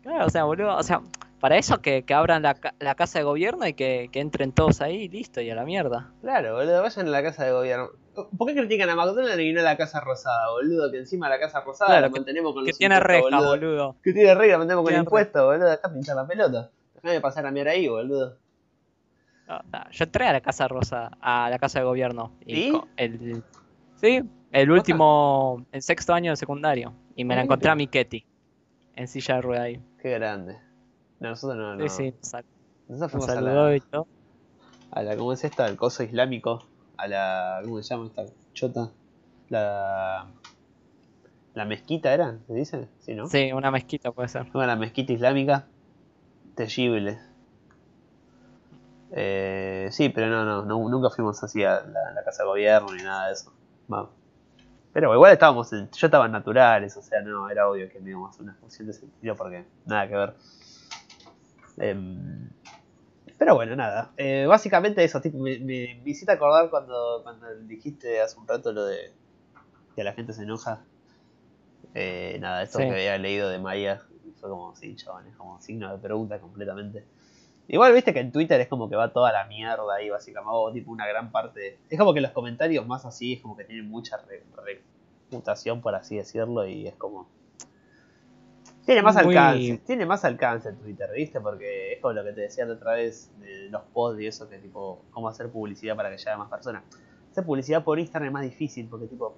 Claro, 0.04 0.28
o 0.28 0.30
sea, 0.30 0.44
boludo, 0.44 0.76
o 0.78 0.84
sea, 0.84 1.02
para 1.40 1.58
eso 1.58 1.82
que, 1.82 2.04
que 2.04 2.14
abran 2.14 2.42
la, 2.44 2.58
la 2.80 2.96
casa 2.96 3.20
de 3.20 3.26
gobierno 3.26 3.68
y 3.68 3.74
que, 3.74 4.10
que 4.12 4.20
entren 4.20 4.52
todos 4.52 4.82
ahí 4.82 5.08
listo, 5.10 5.42
y 5.42 5.50
a 5.50 5.56
la 5.56 5.64
mierda. 5.66 6.12
Claro, 6.22 6.56
boludo, 6.56 6.82
vayan 6.82 7.08
a 7.08 7.12
la 7.12 7.24
casa 7.24 7.46
de 7.46 7.52
gobierno. 7.52 7.90
¿Por 8.38 8.48
qué 8.48 8.56
critican 8.56 8.90
a 8.90 8.96
McDonald's 8.96 9.40
y 9.42 9.52
no 9.52 9.60
a 9.60 9.64
la 9.64 9.76
Casa 9.78 10.00
Rosada, 10.00 10.50
boludo? 10.52 10.90
Que 10.90 11.00
encima 11.00 11.28
la 11.28 11.38
Casa 11.38 11.60
Rosada 11.62 11.90
Claro, 11.92 12.08
la 12.08 12.10
mantenemos 12.12 12.54
con 12.54 12.64
Que 12.64 12.70
los 12.72 12.78
tiene 12.78 12.96
impuestos, 12.96 13.30
rejas, 13.32 13.44
boludo. 13.46 13.50
boludo. 13.76 13.96
Que 14.02 14.14
tiene 14.14 14.36
regla, 14.36 14.58
mantenemos 14.58 14.84
con 14.84 14.90
Tiene 14.92 15.04
impuestos, 15.04 15.44
boludo. 15.44 15.72
Acá 15.72 15.92
pinchar 15.92 16.16
la 16.16 16.26
pelota. 16.26 16.72
Déjame 16.96 17.20
pasar 17.22 17.46
a 17.46 17.52
mirar 17.52 17.74
ahí, 17.74 17.88
boludo. 17.90 18.38
No, 19.48 19.60
no, 19.72 19.92
yo 19.92 20.06
entré 20.06 20.26
a 20.28 20.34
la 20.34 20.42
casa 20.42 20.68
rosa, 20.68 21.12
a 21.22 21.50
la 21.50 21.60
casa 21.60 21.80
de 21.80 21.86
gobierno. 21.86 22.32
Y 22.46 22.56
¿Sí? 22.56 22.82
el, 22.98 23.44
sí, 23.98 24.24
el 24.52 24.72
último, 24.72 25.66
el 25.74 25.82
sexto 25.82 26.14
año 26.14 26.32
de 26.32 26.38
secundario. 26.38 26.94
Y 27.18 27.26
me 27.26 27.36
la 27.36 27.42
Ah, 27.42 27.44
encontré 27.44 27.70
a. 27.70 27.76
Miketi. 27.76 28.26
En 28.96 29.08
silla 29.10 29.36
de 29.36 29.42
rueda 29.42 29.64
ahí. 29.64 29.80
Qué 30.02 30.12
grande. 30.12 30.58
No, 31.20 31.30
nosotros 31.30 31.58
no, 31.58 31.76
no. 31.76 31.90
Sí, 31.90 32.12
sí, 32.12 32.18
sal- 32.22 32.46
Nosotros 32.88 33.00
nos 33.00 33.12
fuimos 33.12 33.30
a 33.30 33.42
la, 33.42 33.76
y 33.76 33.80
todo. 33.82 34.08
a 34.92 35.04
la. 35.04 35.18
¿Cómo 35.18 35.34
es 35.34 35.44
esta? 35.44 35.68
El 35.68 35.78
coso 35.78 36.04
islámico. 36.04 36.66
A 36.98 37.08
la. 37.08 37.62
¿Cómo 37.64 37.82
se 37.82 37.94
llama 37.94 38.08
esta 38.08 38.26
chota? 38.54 38.92
La. 39.50 40.28
La 41.54 41.66
mezquita 41.66 42.14
era, 42.14 42.38
¿se 42.48 42.54
dice? 42.54 42.90
Sí, 43.00 43.16
¿no? 43.16 43.28
Sí, 43.28 43.54
una 43.54 43.72
mezquita 43.72 44.12
puede 44.12 44.28
ser. 44.28 44.46
A 44.54 44.66
la 44.68 44.76
mezquita 44.76 45.14
islámica. 45.14 45.68
Terrible. 46.56 47.18
Eh, 49.12 49.88
sí, 49.92 50.10
pero 50.10 50.28
no, 50.28 50.44
no, 50.44 50.66
no, 50.66 50.90
nunca 50.90 51.10
fuimos 51.10 51.42
así 51.44 51.64
a 51.64 51.82
la, 51.82 52.12
la 52.12 52.24
casa 52.24 52.44
de 52.44 52.50
gobierno 52.50 52.92
ni 52.94 53.04
nada 53.04 53.28
de 53.28 53.34
eso. 53.34 53.54
Vamos. 53.88 54.10
Pero 54.92 55.14
igual 55.14 55.32
estábamos, 55.32 55.72
en- 55.74 55.90
yo 55.92 56.08
estaba 56.08 56.26
en 56.26 56.32
naturales, 56.34 56.96
o 56.98 57.02
sea, 57.02 57.22
no, 57.22 57.50
era 57.50 57.70
obvio 57.70 57.90
que 57.90 58.00
no 58.00 58.10
íbamos 58.10 58.28
a 58.28 58.32
hacer 58.32 58.44
una 58.44 58.52
excursión 58.54 58.88
de 58.88 58.92
ese 58.92 59.06
estilo 59.06 59.36
porque 59.36 59.66
nada 59.86 60.08
que 60.08 60.16
ver. 60.16 60.34
Em, 61.78 62.50
pero 63.38 63.56
bueno, 63.56 63.76
nada. 63.76 64.14
Eh, 64.18 64.46
básicamente 64.48 65.04
eso, 65.04 65.22
tipo, 65.22 65.38
me, 65.40 65.60
me, 65.60 66.00
me 66.04 66.10
hiciste 66.10 66.32
acordar 66.32 66.70
cuando, 66.70 67.22
cuando 67.24 67.48
dijiste 67.64 68.22
hace 68.22 68.40
un 68.40 68.48
rato 68.48 68.72
lo 68.72 68.86
de 68.86 69.12
que 69.96 70.04
la 70.04 70.14
gente 70.14 70.34
se 70.34 70.44
enoja. 70.44 70.84
Eh, 71.94 72.38
nada, 72.40 72.64
esto 72.64 72.80
Sí. 72.80 72.86
que 72.86 72.92
había 72.92 73.18
leído 73.18 73.50
de 73.50 73.60
Maya, 73.60 74.02
fue 74.40 74.50
como, 74.50 74.76
sí, 74.76 74.96
chavales, 74.96 75.36
como 75.36 75.62
signo 75.62 75.92
de 75.92 75.98
pregunta 75.98 76.40
completamente. 76.40 77.06
Igual 77.68 77.94
viste 77.94 78.14
que 78.14 78.20
en 78.20 78.32
Twitter 78.32 78.60
es 78.62 78.68
como 78.68 78.90
que 78.90 78.96
va 78.96 79.12
toda 79.12 79.32
la 79.32 79.46
mierda 79.46 79.96
ahí, 79.96 80.10
básicamente, 80.10 80.52
o 80.54 80.72
tipo 80.72 80.92
una 80.92 81.08
gran 81.08 81.32
parte. 81.32 81.80
Es 81.90 81.98
como 81.98 82.14
que 82.14 82.22
los 82.22 82.32
comentarios 82.32 82.86
más 82.86 83.06
así 83.06 83.34
es 83.34 83.42
como 83.42 83.58
que 83.58 83.64
tienen 83.64 83.90
mucha 83.90 84.18
re- 84.18 84.44
reputación, 85.30 85.82
por 85.82 85.96
así 85.96 86.16
decirlo, 86.18 86.68
y 86.68 86.88
es 86.88 86.96
como. 86.96 87.28
Tiene 88.86 89.02
más 89.02 89.16
Muy- 89.24 89.36
alcance, 89.36 89.82
tiene 89.86 90.06
más 90.06 90.24
alcance 90.26 90.70
en 90.70 90.78
Twitter, 90.78 91.10
¿viste? 91.16 91.42
Porque 91.42 91.94
es 91.94 92.02
como 92.02 92.14
lo 92.14 92.24
que 92.24 92.34
te 92.34 92.42
decía 92.42 92.66
la 92.66 92.74
otra 92.76 92.94
vez 92.94 93.32
de 93.40 93.70
los 93.70 93.82
posts 93.94 94.22
y 94.22 94.28
eso, 94.28 94.48
que 94.48 94.60
tipo, 94.60 95.04
cómo 95.12 95.28
hacer 95.28 95.50
publicidad 95.50 95.96
para 95.96 96.12
que 96.12 96.18
llegue 96.18 96.30
a 96.32 96.38
más 96.38 96.50
personas. 96.50 96.84
Hacer 97.32 97.44
publicidad 97.46 97.84
por 97.84 97.98
Instagram 98.00 98.28
es 98.28 98.34
más 98.34 98.44
difícil, 98.44 98.88
porque 98.88 99.08
tipo, 99.08 99.38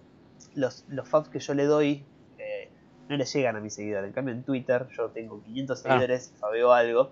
los, 0.55 0.85
los 0.89 1.07
faps 1.07 1.29
que 1.29 1.39
yo 1.39 1.53
le 1.53 1.63
doy 1.65 2.03
eh, 2.37 2.69
no 3.07 3.15
le 3.15 3.23
llegan 3.23 3.55
a 3.55 3.61
mis 3.61 3.73
seguidores. 3.73 4.07
En 4.09 4.13
cambio, 4.13 4.33
en 4.33 4.43
Twitter 4.43 4.85
yo 4.95 5.09
tengo 5.11 5.41
500 5.41 5.79
Ah. 5.79 5.81
seguidores, 5.89 6.33
fabeo 6.39 6.73
algo, 6.73 7.11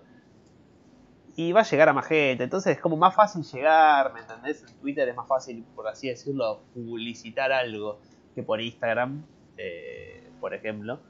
y 1.36 1.52
va 1.52 1.60
a 1.60 1.64
llegar 1.64 1.88
a 1.88 1.92
más 1.94 2.06
gente. 2.06 2.44
Entonces 2.44 2.76
es 2.76 2.82
como 2.82 2.96
más 2.96 3.14
fácil 3.14 3.42
llegar, 3.44 4.12
¿me 4.12 4.20
entendés? 4.20 4.62
En 4.68 4.74
Twitter 4.78 5.08
es 5.08 5.16
más 5.16 5.26
fácil, 5.28 5.64
por 5.74 5.88
así 5.88 6.08
decirlo, 6.08 6.60
publicitar 6.74 7.50
algo 7.52 7.98
que 8.34 8.42
por 8.42 8.60
Instagram, 8.60 9.24
eh, 9.56 10.28
por 10.40 10.52
ejemplo. 10.54 11.00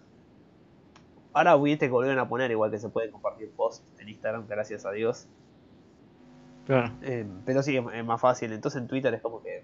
Ahora 1.37 1.55
viste 1.57 1.85
que 1.87 1.93
volvieron 1.93 2.19
a 2.19 2.27
poner 2.29 2.51
igual 2.51 2.71
que 2.71 2.79
se 2.79 2.89
puede 2.89 3.11
compartir 3.11 3.51
post 3.51 3.85
en 4.01 4.09
Instagram, 4.09 4.47
gracias 4.49 4.87
a 4.87 4.91
Dios. 4.93 5.27
Claro. 6.65 6.95
Eh, 7.03 7.27
pero 7.45 7.63
sí, 7.63 7.77
es, 7.77 7.85
es 7.93 8.05
más 8.07 8.19
fácil. 8.21 8.53
Entonces 8.55 8.81
en 8.81 8.89
Twitter 8.89 9.13
es 9.13 9.21
como 9.21 9.43
que. 9.43 9.63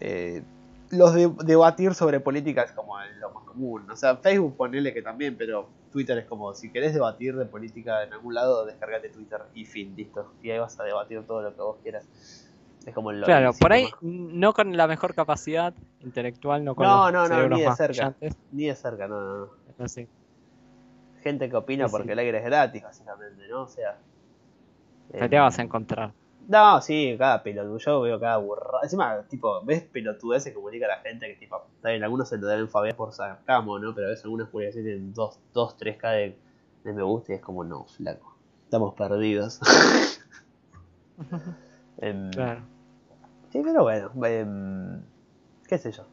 eh, 0.00 0.42
los 0.90 1.12
de- 1.12 1.32
debatir 1.44 1.92
sobre 1.94 2.20
política 2.20 2.62
es 2.62 2.72
como 2.72 2.96
lo 3.20 3.30
más 3.32 3.44
común. 3.44 3.90
O 3.90 3.96
sea, 3.96 4.16
Facebook 4.16 4.56
ponele 4.56 4.94
que 4.94 5.02
también, 5.02 5.36
pero 5.36 5.68
Twitter 5.92 6.16
es 6.18 6.24
como 6.26 6.54
si 6.54 6.70
querés 6.70 6.94
debatir 6.94 7.36
de 7.36 7.44
política 7.46 8.02
en 8.04 8.12
algún 8.14 8.32
lado, 8.34 8.64
descargate 8.64 9.10
Twitter 9.10 9.40
y 9.54 9.66
fin, 9.66 9.94
listo. 9.94 10.32
Y 10.42 10.50
ahí 10.50 10.58
vas 10.58 10.78
a 10.80 10.84
debatir 10.84 11.22
todo 11.26 11.42
lo 11.42 11.54
que 11.54 11.60
vos 11.60 11.76
quieras. 11.82 12.43
Es 12.86 12.94
como 12.94 13.12
lo 13.12 13.24
Claro, 13.24 13.50
el 13.50 13.58
por 13.58 13.72
ahí 13.72 13.88
no 14.02 14.52
con 14.52 14.76
la 14.76 14.86
mejor 14.86 15.14
capacidad 15.14 15.72
intelectual, 16.00 16.64
no 16.64 16.74
con 16.74 16.86
No, 16.86 17.10
los 17.10 17.28
no, 17.30 17.48
no, 17.48 17.56
ni 17.56 17.62
de 17.62 17.72
cerca. 17.72 17.86
brillantes, 17.86 18.36
Ni 18.52 18.66
de 18.66 18.74
cerca, 18.74 19.08
no, 19.08 19.20
no, 19.20 19.48
no. 19.78 19.88
sí. 19.88 20.06
Gente 21.22 21.48
que 21.48 21.56
opina 21.56 21.84
Sí, 21.86 21.90
sí. 21.92 21.96
porque 21.96 22.12
el 22.12 22.18
aire 22.18 22.38
es 22.38 22.44
gratis, 22.44 22.82
básicamente, 22.82 23.48
¿no? 23.48 23.62
O 23.62 23.68
sea. 23.68 23.96
Eh, 25.12 25.28
te 25.28 25.38
vas 25.38 25.58
a 25.58 25.62
encontrar. 25.62 26.12
No, 26.46 26.82
sí, 26.82 27.16
cada 27.18 27.42
pelotudo. 27.42 27.78
Yo 27.78 28.00
veo 28.02 28.20
cada 28.20 28.36
burrada. 28.36 28.80
Encima, 28.82 29.22
tipo, 29.30 29.64
ves 29.64 29.82
pelotudeces 29.84 30.52
que 30.52 30.54
comunica 30.54 30.86
la 30.86 30.98
gente 30.98 31.26
que, 31.26 31.36
tipo, 31.36 31.62
bien, 31.82 32.04
algunos 32.04 32.28
se 32.28 32.36
lo 32.36 32.46
deben 32.46 32.68
fabear 32.68 32.94
por 32.96 33.14
sarcasmo, 33.14 33.78
¿no? 33.78 33.94
Pero 33.94 34.08
a 34.08 34.10
veces 34.10 34.24
algunas 34.26 34.50
publicaciones 34.50 34.84
tienen 34.92 35.14
2, 35.14 35.38
2 35.54 35.78
3K 35.78 36.10
de, 36.12 36.38
de 36.84 36.92
me 36.92 37.02
gusta 37.02 37.32
y 37.32 37.36
es 37.36 37.40
como, 37.40 37.64
no, 37.64 37.84
flaco. 37.86 38.36
Estamos 38.64 38.92
perdidos. 38.92 39.58
Em, 41.98 42.30
Claro. 42.32 42.60
Sí, 43.54 43.62
pero 43.64 43.84
bueno, 43.84 44.10
em, 44.26 45.02
qué 45.68 45.78
sé 45.78 45.92
yo. 45.92 46.10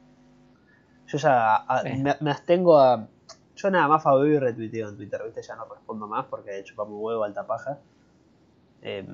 Yo 1.08 1.18
ya 1.18 1.56
a- 1.58 1.86
me, 1.90 2.16
me 2.22 2.32
abstengo 2.32 2.80
a. 2.80 3.08
Yo 3.56 3.70
nada 3.70 3.88
más 3.88 4.04
fabeo 4.04 4.26
y 4.28 4.40
retuiteo 4.40 4.90
en 4.90 4.98
Twitter, 4.98 5.22
¿viste? 5.24 5.42
Ya 5.44 5.56
no 5.56 5.66
respondo 5.66 6.08
más 6.08 6.26
porque 6.28 6.52
de 6.52 6.60
hecho 6.60 6.72
chupamos 6.74 7.00
huevo 7.00 7.24
alta 7.24 7.46
paja. 7.46 7.80
Em, 8.82 9.08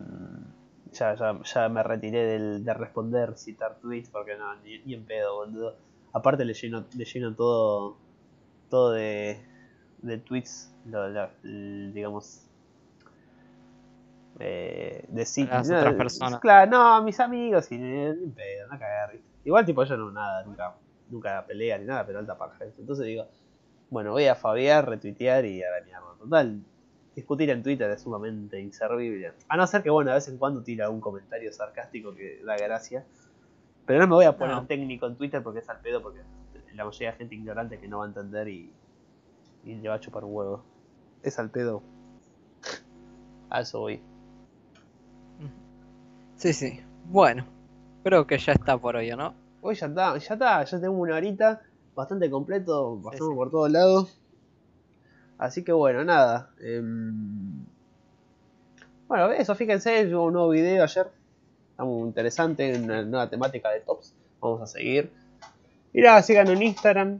ya, 0.93 1.15
ya, 1.15 1.39
ya 1.43 1.69
me 1.69 1.83
retiré 1.83 2.25
del, 2.25 2.63
de 2.65 2.73
responder, 2.73 3.37
citar 3.37 3.79
tweets 3.81 4.09
porque 4.09 4.35
no, 4.37 4.55
ni, 4.63 4.79
ni 4.83 4.93
en 4.93 5.05
pedo, 5.05 5.35
boludo. 5.35 5.75
Aparte 6.13 6.45
le 6.45 6.53
lleno, 6.53 6.85
le 6.95 7.05
lleno 7.05 7.35
todo, 7.35 7.97
todo 8.69 8.91
de, 8.93 9.45
de 9.99 10.17
tweets, 10.19 10.73
lo- 10.85 11.29
digamos, 11.43 12.46
eh, 14.39 15.05
de 15.07 15.21
sit- 15.23 15.49
Las 15.49 15.67
no, 15.69 15.77
otras 15.77 15.93
personas. 15.95 16.39
Claro, 16.39 16.71
no, 16.71 16.95
a 16.95 17.01
mis 17.01 17.19
amigos 17.19 17.71
y 17.71 17.77
ni, 17.77 17.89
ni 17.89 18.01
en 18.05 18.31
pedo, 18.33 18.67
no 18.71 18.77
cagar, 18.79 19.11
¿viste? 19.13 19.27
Igual 19.45 19.65
tipo 19.65 19.83
yo 19.83 19.97
no, 19.97 20.11
nada, 20.11 20.43
nunca, 20.43 20.75
nunca 21.09 21.45
pelea 21.45 21.77
ni 21.77 21.85
nada, 21.85 22.05
pero 22.05 22.19
alta 22.19 22.37
paja. 22.37 22.65
Entonces 22.65 23.05
digo, 23.05 23.25
bueno, 23.89 24.11
voy 24.11 24.25
a 24.25 24.35
fabear, 24.35 24.87
retuitear 24.87 25.45
y 25.45 25.63
a 25.63 25.71
la 25.71 25.85
mierda. 25.85 26.01
Total, 26.19 26.59
discutir 27.15 27.49
en 27.49 27.63
Twitter 27.63 27.89
es 27.91 28.01
sumamente 28.01 28.59
inservible. 28.59 29.33
A 29.47 29.55
no 29.57 29.65
ser 29.65 29.81
que, 29.83 29.89
bueno, 29.89 30.11
de 30.11 30.15
vez 30.15 30.27
en 30.27 30.37
cuando 30.37 30.61
tira 30.63 30.89
un 30.89 30.99
comentario 30.99 31.51
sarcástico 31.53 32.13
que 32.13 32.41
da 32.43 32.57
gracia. 32.57 33.05
Pero 33.85 33.99
no 34.01 34.07
me 34.07 34.13
voy 34.15 34.25
a 34.25 34.37
poner 34.37 34.55
No. 34.55 34.65
técnico 34.67 35.07
en 35.07 35.15
Twitter 35.15 35.41
porque 35.41 35.59
es 35.59 35.69
al 35.69 35.79
pedo, 35.79 36.01
porque 36.01 36.19
la 36.73 36.83
mayoría 36.83 37.11
de 37.11 37.17
gente 37.17 37.35
ignorante 37.35 37.79
que 37.79 37.87
no 37.87 37.99
va 37.99 38.03
a 38.05 38.07
entender 38.09 38.49
y, 38.49 38.69
y 39.63 39.75
le 39.75 39.87
va 39.87 39.95
a 39.95 39.99
chupar 40.01 40.25
un 40.25 40.35
huevo. 40.35 40.63
Es 41.23 41.39
al 41.39 41.49
pedo. 41.49 41.81
A 43.49 43.61
eso 43.61 43.79
voy. 43.79 44.01
Sí, 46.37 46.53
sí. 46.53 46.79
Bueno, 47.05 47.45
creo 48.03 48.27
que 48.27 48.37
ya 48.37 48.53
está 48.53 48.77
por 48.77 48.95
hoy, 48.95 49.11
¿o 49.11 49.17
¿no? 49.17 49.33
Hoy 49.61 49.75
ya 49.75 49.87
está, 49.87 50.17
ya 50.17 50.33
está, 50.33 50.63
ya 50.63 50.79
tengo 50.79 50.93
una 50.95 51.15
horita, 51.15 51.61
bastante 51.95 52.29
completo, 52.29 52.99
pasamos 53.03 53.33
sí. 53.33 53.35
por 53.35 53.49
todos 53.49 53.71
lados. 53.71 54.17
Así 55.39 55.63
que 55.63 55.71
bueno, 55.71 56.03
nada. 56.03 56.51
em, 56.59 57.65
Bueno, 59.07 59.31
eso, 59.31 59.55
fíjense, 59.55 60.13
hubo 60.13 60.25
un 60.25 60.33
nuevo 60.33 60.49
video 60.49 60.83
ayer. 60.83 61.07
Está 61.71 61.83
muy 61.83 62.07
interesante, 62.07 62.79
una 62.79 63.03
nueva 63.03 63.29
temática 63.29 63.69
de 63.71 63.79
tops. 63.81 64.13
Vamos 64.39 64.61
a 64.61 64.67
seguir. 64.67 65.11
Y 65.93 66.01
nada, 66.01 66.21
sigan 66.21 66.47
en 66.49 66.61
Instagram, 66.61 67.19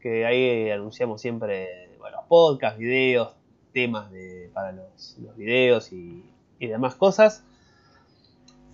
que 0.00 0.26
ahí 0.26 0.70
anunciamos 0.70 1.20
siempre 1.22 1.96
bueno, 1.98 2.18
podcasts, 2.28 2.78
videos, 2.78 3.34
temas 3.72 4.10
de, 4.10 4.50
para 4.52 4.72
los, 4.72 5.16
los 5.22 5.34
videos 5.36 5.92
y, 5.92 6.22
y 6.58 6.66
demás 6.66 6.94
cosas. 6.96 7.42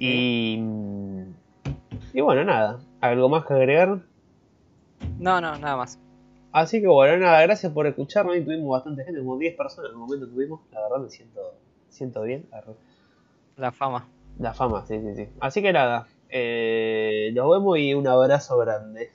Y, 0.01 0.59
y 2.14 2.20
bueno, 2.22 2.42
nada, 2.42 2.80
¿algo 3.03 3.28
más 3.28 3.44
que 3.44 3.53
agregar? 3.53 4.01
No, 5.18 5.40
no, 5.42 5.59
nada 5.59 5.76
más. 5.76 5.98
Así 6.53 6.80
que 6.80 6.86
bueno, 6.86 7.18
nada, 7.18 7.42
gracias 7.42 7.70
por 7.70 7.86
escucharnos. 7.86 8.34
Hoy 8.34 8.42
tuvimos 8.42 8.70
bastante 8.70 9.05
gente, 9.05 9.20
como 9.20 9.36
10 9.36 9.57
personas 9.57 9.90
en 9.90 9.96
el 9.96 10.01
momento 10.01 10.26
tuvimos. 10.26 10.62
La 10.72 10.80
verdad 10.80 10.98
me 10.98 11.11
siento, 11.11 11.40
siento 11.90 12.22
bien. 12.22 12.46
La 13.57 13.72
fama. 13.72 14.09
La 14.38 14.55
fama, 14.55 14.86
sí, 14.86 14.98
sí, 15.01 15.14
sí. 15.14 15.28
Así 15.38 15.61
que 15.61 15.72
nada, 15.72 16.09
eh, 16.30 17.30
nos 17.34 17.51
vemos 17.51 17.78
y 17.78 17.92
un 17.92 18.09
abrazo 18.09 18.57
grande. 18.57 19.11